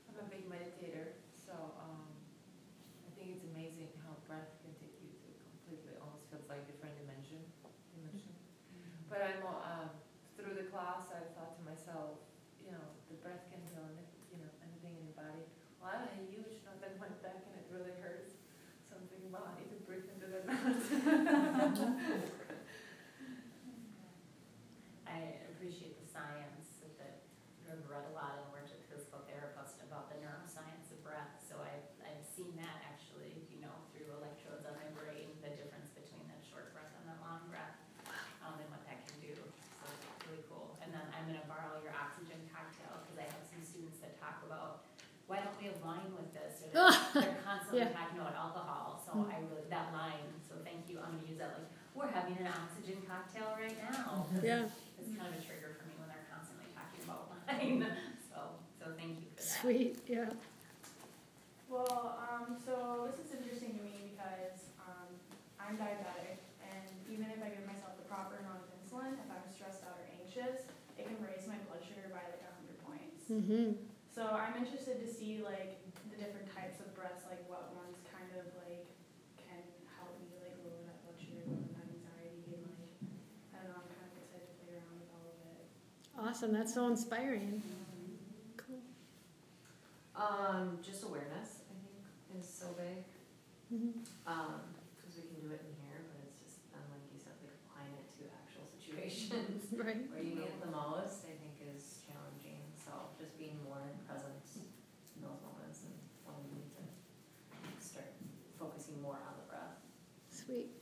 I'm 0.08 0.16
a 0.22 0.26
big 0.30 0.46
meditator, 0.46 1.18
so 1.34 1.52
um, 1.82 2.06
I 3.04 3.10
think 3.18 3.34
it's 3.36 3.44
amazing 3.52 3.90
how 4.06 4.14
breath 4.30 4.48
can 4.62 4.70
take 4.78 4.94
you 5.02 5.10
to 5.10 5.28
completely, 5.50 5.98
almost 6.00 6.30
feels 6.30 6.46
like 6.48 6.62
different 6.70 6.94
dimension. 7.02 7.42
dimension. 7.98 8.32
But 9.10 9.26
I'm, 9.26 9.42
uh, 9.42 9.90
through 10.38 10.54
the 10.54 10.70
class, 10.70 11.10
I 11.10 11.26
thought 11.34 11.58
to 11.58 11.62
myself, 11.66 12.22
you 12.62 12.70
know, 12.70 12.84
the 13.10 13.18
breath 13.18 13.42
can 13.50 13.58
heal, 13.68 13.82
any- 13.90 14.06
you 14.30 14.38
know, 14.38 14.50
anything 14.62 14.94
in 15.02 15.10
your 15.10 15.18
body. 15.18 15.42
Well, 15.82 15.90
I 15.90 16.06
had 16.06 16.14
a 16.14 16.30
huge 16.30 16.62
knot 16.62 16.78
that 16.78 16.94
went 17.02 17.18
back 17.20 17.42
and 17.42 17.58
it 17.58 17.66
really 17.74 17.90
hurts. 17.98 18.38
So 18.86 18.94
I'm 19.02 19.04
thinking, 19.10 19.34
well, 19.34 19.50
I 19.50 19.58
need 19.58 19.74
to 19.74 19.82
breathe 19.82 20.06
into 20.14 20.30
that 20.30 20.46
knot. 20.46 20.78
I 25.10 25.42
appreciate 25.50 25.98
the 25.98 26.06
science 26.08 26.80
that 26.98 27.26
I've 27.66 27.82
read 27.90 28.06
a 28.10 28.14
lot 28.14 28.38
and 28.42 28.46
worked 28.54 28.70
with 28.70 28.82
physical 28.86 29.22
therapists 29.26 29.82
about 29.82 30.10
the 30.10 30.18
neuroscience 30.22 30.90
of 30.94 31.02
breath. 31.02 31.34
So 31.42 31.58
I've, 31.58 31.86
I've 32.06 32.22
seen 32.22 32.54
that 32.62 32.78
actually, 32.86 33.42
you 33.50 33.58
know, 33.62 33.74
through 33.90 34.10
electrodes 34.22 34.62
on 34.66 34.74
my 34.78 34.86
brain, 34.94 35.34
the 35.42 35.50
difference 35.54 35.90
between 35.94 36.22
that 36.30 36.42
short 36.46 36.70
breath 36.74 36.94
and 36.98 37.04
that 37.10 37.18
long 37.26 37.42
breath, 37.50 37.74
um, 38.46 38.54
and 38.62 38.68
what 38.70 38.82
that 38.86 39.02
can 39.06 39.18
do 39.18 39.34
constantly 47.70 47.94
Yeah. 47.94 48.02
talking 48.02 48.18
about 48.18 48.34
alcohol, 48.34 49.02
so 49.04 49.12
Mm. 49.14 49.30
I 49.30 49.38
really, 49.46 49.68
that 49.70 49.92
line, 49.92 50.34
so 50.42 50.54
thank 50.64 50.88
you, 50.88 50.98
I'm 50.98 51.18
gonna 51.18 51.28
use 51.28 51.38
that, 51.38 51.54
like, 51.54 51.68
we're 51.94 52.08
having 52.10 52.36
an 52.38 52.46
oxygen 52.48 53.02
cocktail 53.06 53.54
right 53.58 53.78
now. 53.78 54.26
Yeah. 54.42 54.66
It's 54.98 55.14
kind 55.16 55.30
of 55.34 55.38
a 55.38 55.42
trigger 55.42 55.76
for 55.78 55.86
me 55.86 55.94
when 55.98 56.08
they're 56.10 56.26
constantly 56.30 56.66
talking 56.74 57.02
about 57.06 57.30
wine, 57.46 57.86
so, 58.26 58.58
so 58.78 58.84
thank 58.98 59.20
you 59.22 59.26
for 59.30 59.42
that. 59.42 59.46
Sweet. 59.62 59.98
Yeah. 60.06 60.30
Well, 61.70 62.18
um, 62.18 62.58
so 62.58 63.06
this 63.06 63.22
is 63.22 63.30
interesting 63.38 63.78
to 63.78 63.82
me 63.86 64.10
because 64.10 64.74
um, 64.82 65.06
I'm 65.62 65.78
diabetic, 65.78 66.42
and 66.66 66.82
even 67.06 67.30
if 67.30 67.38
I 67.38 67.54
give 67.54 67.62
myself 67.66 67.94
the 67.96 68.06
proper 68.10 68.42
amount 68.42 68.66
of 68.66 68.70
insulin, 68.74 69.14
if 69.14 69.30
I'm 69.30 69.46
stressed 69.46 69.86
out 69.86 69.94
or 70.02 70.06
anxious, 70.18 70.66
it 70.98 71.06
can 71.06 71.18
raise 71.22 71.46
my 71.46 71.54
blood 71.70 71.78
sugar 71.86 72.10
by 72.10 72.26
like 72.26 72.42
100 72.42 72.74
points. 72.82 73.30
Mm-hmm. 73.30 73.78
So 74.10 74.26
I'm 74.34 74.58
interested 74.58 74.98
to 75.00 75.08
see 75.08 75.38
like 75.46 75.78
the 75.79 75.79
different 76.20 76.52
types 76.52 76.84
of 76.84 76.92
breaths, 76.92 77.24
like 77.32 77.40
what 77.48 77.72
ones 77.72 77.96
kind 78.12 78.28
of 78.36 78.44
like 78.60 78.84
can 79.40 79.64
help 79.96 80.12
me 80.20 80.28
like 80.44 80.52
lower 80.60 80.84
that 80.84 81.00
blood 81.00 81.16
sugar, 81.16 81.40
lower 81.48 81.64
that 81.72 81.88
anxiety, 81.88 82.60
and 82.60 82.62
like 82.68 82.92
I 83.56 83.64
don't 83.64 83.72
know, 83.72 83.80
I'm 83.80 83.88
kind 83.88 84.04
of 84.04 84.20
excited 84.20 84.44
to 84.52 84.56
play 84.60 84.76
around 84.76 85.00
with 85.00 85.08
all 85.16 85.24
of 85.32 85.40
it. 85.48 85.64
Awesome. 86.20 86.52
That's 86.52 86.76
so 86.76 86.84
inspiring. 86.92 87.64
Cool. 88.60 88.84
Um, 90.12 90.76
just 90.84 91.08
awareness, 91.08 91.64
I 91.72 91.74
think, 91.80 92.04
is 92.36 92.44
so 92.44 92.76
big. 92.76 93.00
Mm-hmm. 93.72 94.04
Um, 94.28 94.60
because 95.00 95.16
we 95.16 95.24
can 95.32 95.40
do 95.40 95.48
it 95.56 95.62
in 95.64 95.72
here, 95.88 96.04
but 96.10 96.20
it's 96.26 96.36
just, 96.42 96.60
um, 96.76 96.84
like 96.92 97.00
you 97.08 97.16
said, 97.16 97.32
like 97.40 97.56
applying 97.64 97.94
it 97.96 98.06
to 98.20 98.28
actual 98.44 98.66
situations 98.76 99.72
Right. 99.72 100.04
where 100.12 100.20
you 100.20 100.36
need 100.36 100.50
it 100.52 100.60
the 100.60 100.68
most, 100.68 101.24
I 101.24 101.32
think 101.40 101.56
is 101.64 102.02
challenging. 102.04 102.60
So 102.76 102.92
just 103.16 103.38
being 103.40 103.56
more 103.64 103.80
present 104.04 104.42
in 105.16 105.22
those 105.22 105.38
moments 105.46 105.86
and 105.86 105.94
when 106.26 106.34
we 106.46 106.50
need 106.58 106.70
to 106.74 106.82
start 107.78 108.10
focusing 108.58 108.98
more 108.98 109.18
on 109.22 109.34
the 109.38 109.46
breath. 109.46 109.78
Sweet. 110.34 110.74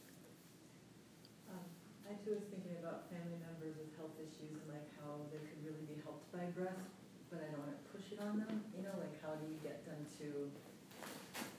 Um, 1.53 1.63
I 2.09 2.17
too 2.25 2.37
was 2.41 2.49
thinking 2.49 2.77
about 2.81 3.09
family 3.13 3.37
members 3.41 3.77
with 3.77 3.93
health 4.01 4.17
issues 4.17 4.57
and 4.65 4.69
like 4.73 4.89
how 5.01 5.29
they 5.29 5.41
could 5.45 5.61
really 5.61 5.85
be 5.85 6.01
helped 6.05 6.29
by 6.33 6.49
breath, 6.57 6.81
but 7.29 7.45
I 7.45 7.53
don't 7.53 7.61
wanna 7.65 7.81
push 7.93 8.13
it 8.13 8.21
on 8.21 8.41
them, 8.41 8.65
you 8.73 8.85
know, 8.85 8.97
like 9.01 9.17
how 9.21 9.37
do 9.37 9.45
you 9.45 9.59
get 9.61 9.85
them 9.85 10.01
to 10.25 10.49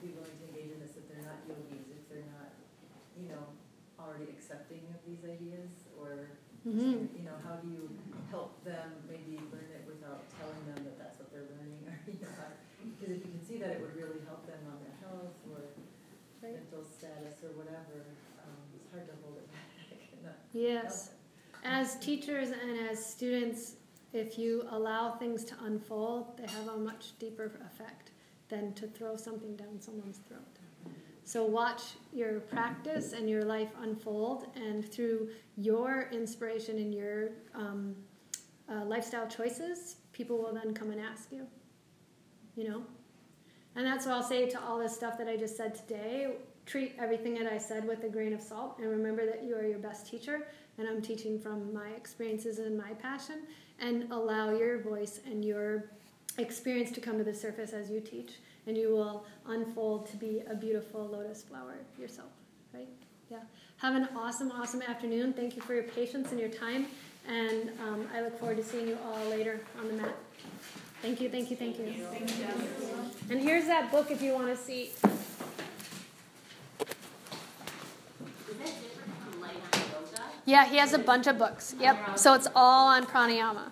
be 0.00 0.12
willing 0.16 0.32
to 0.40 0.44
engage 0.52 0.72
in 0.72 0.80
this 0.80 0.96
if 0.96 1.04
they're 1.08 1.24
not 1.24 1.40
yogis, 1.48 1.88
if 1.92 2.04
they're 2.08 2.28
not, 2.36 2.52
you 3.16 3.28
know, 3.28 3.44
already 4.00 4.32
accepting 4.32 4.80
of 4.96 5.00
these 5.20 5.30
ideas, 5.30 5.70
or, 5.98 6.28
Mm-hmm. 6.68 7.08
you 7.16 7.24
know, 7.24 7.32
how 7.42 7.56
do 7.56 7.68
you 7.72 7.88
help 8.28 8.52
them 8.64 8.92
maybe 9.08 9.40
learn 9.48 9.64
it 9.72 9.80
without 9.88 10.28
telling 10.36 10.60
them 10.68 10.84
that 10.84 10.98
that's 11.00 11.18
what 11.18 11.32
they're 11.32 11.48
learning, 11.56 11.80
or, 11.88 11.96
you 12.04 12.20
know, 12.20 12.28
because 13.00 13.16
if 13.16 13.24
you 13.24 13.32
can 13.32 13.40
see 13.42 13.56
that 13.56 13.70
it 13.70 13.80
would 13.80 13.96
really 13.96 14.20
help 14.28 14.44
them 14.46 14.60
on 14.68 14.76
their 14.84 14.92
health 15.00 15.32
or 15.50 15.64
Right. 16.44 16.54
mental 16.54 16.84
status 16.84 17.40
or 17.44 17.56
whatever, 17.56 18.04
um, 18.44 18.56
it's 18.76 18.90
hard 18.92 19.06
to 19.08 19.12
hold 19.24 19.36
it 19.36 19.48
back 20.22 20.36
Yes. 20.52 21.12
As 21.64 21.96
teachers 21.96 22.48
and 22.50 22.88
as 22.90 23.04
students, 23.04 23.76
if 24.12 24.38
you 24.38 24.64
allow 24.70 25.12
things 25.12 25.44
to 25.46 25.54
unfold, 25.64 26.36
they 26.38 26.46
have 26.46 26.68
a 26.68 26.76
much 26.76 27.18
deeper 27.18 27.52
effect 27.66 28.10
than 28.48 28.72
to 28.74 28.86
throw 28.86 29.16
something 29.16 29.56
down 29.56 29.80
someone's 29.80 30.18
throat. 30.28 30.59
So 31.30 31.44
watch 31.44 31.82
your 32.12 32.40
practice 32.40 33.12
and 33.12 33.30
your 33.30 33.44
life 33.44 33.68
unfold, 33.82 34.48
and 34.56 34.84
through 34.84 35.28
your 35.56 36.08
inspiration 36.10 36.76
and 36.78 36.92
your 36.92 37.28
um, 37.54 37.94
uh, 38.68 38.84
lifestyle 38.84 39.28
choices, 39.28 39.94
people 40.12 40.38
will 40.38 40.52
then 40.52 40.74
come 40.74 40.90
and 40.90 41.00
ask 41.00 41.30
you. 41.30 41.46
You 42.56 42.68
know? 42.68 42.82
And 43.76 43.86
that's 43.86 44.06
what 44.06 44.16
I'll 44.16 44.24
say 44.24 44.48
to 44.48 44.60
all 44.60 44.80
this 44.80 44.92
stuff 44.92 45.16
that 45.18 45.28
I 45.28 45.36
just 45.36 45.56
said 45.56 45.76
today. 45.76 46.32
Treat 46.66 46.96
everything 46.98 47.34
that 47.34 47.46
I 47.46 47.58
said 47.58 47.86
with 47.86 48.02
a 48.02 48.08
grain 48.08 48.32
of 48.32 48.40
salt, 48.40 48.80
and 48.80 48.90
remember 48.90 49.24
that 49.24 49.44
you 49.44 49.54
are 49.54 49.64
your 49.64 49.78
best 49.78 50.08
teacher, 50.08 50.48
and 50.78 50.88
I'm 50.88 51.00
teaching 51.00 51.38
from 51.38 51.72
my 51.72 51.90
experiences 51.90 52.58
and 52.58 52.76
my 52.76 52.90
passion, 52.94 53.42
and 53.78 54.10
allow 54.10 54.50
your 54.50 54.80
voice 54.80 55.20
and 55.24 55.44
your 55.44 55.92
experience 56.38 56.90
to 56.90 57.00
come 57.00 57.18
to 57.18 57.24
the 57.24 57.34
surface 57.34 57.72
as 57.72 57.88
you 57.88 58.00
teach, 58.00 58.40
and 58.70 58.78
you 58.78 58.90
will 58.90 59.24
unfold 59.48 60.06
to 60.06 60.16
be 60.16 60.42
a 60.48 60.54
beautiful 60.54 61.04
lotus 61.04 61.42
flower 61.42 61.74
yourself, 61.98 62.28
right? 62.72 62.86
Yeah. 63.28 63.38
Have 63.78 63.96
an 63.96 64.08
awesome, 64.14 64.52
awesome 64.52 64.80
afternoon. 64.82 65.32
Thank 65.32 65.56
you 65.56 65.62
for 65.62 65.74
your 65.74 65.82
patience 65.82 66.30
and 66.30 66.38
your 66.38 66.50
time, 66.50 66.86
and 67.26 67.70
um, 67.80 68.06
I 68.14 68.22
look 68.22 68.38
forward 68.38 68.58
to 68.58 68.62
seeing 68.62 68.86
you 68.86 68.96
all 69.04 69.28
later 69.28 69.60
on 69.80 69.88
the 69.88 69.94
mat. 69.94 70.14
Thank 71.02 71.20
you, 71.20 71.28
thank 71.28 71.50
you, 71.50 71.56
thank 71.56 71.80
you. 71.80 72.06
And 73.28 73.40
here's 73.40 73.66
that 73.66 73.90
book 73.90 74.12
if 74.12 74.22
you 74.22 74.34
want 74.34 74.46
to 74.46 74.56
see. 74.56 74.92
Yeah, 80.46 80.64
he 80.64 80.76
has 80.76 80.92
a 80.92 80.98
bunch 80.98 81.26
of 81.26 81.38
books. 81.38 81.74
Yep. 81.80 82.18
So 82.18 82.34
it's 82.34 82.46
all 82.54 82.86
on 82.86 83.04
pranayama. 83.04 83.70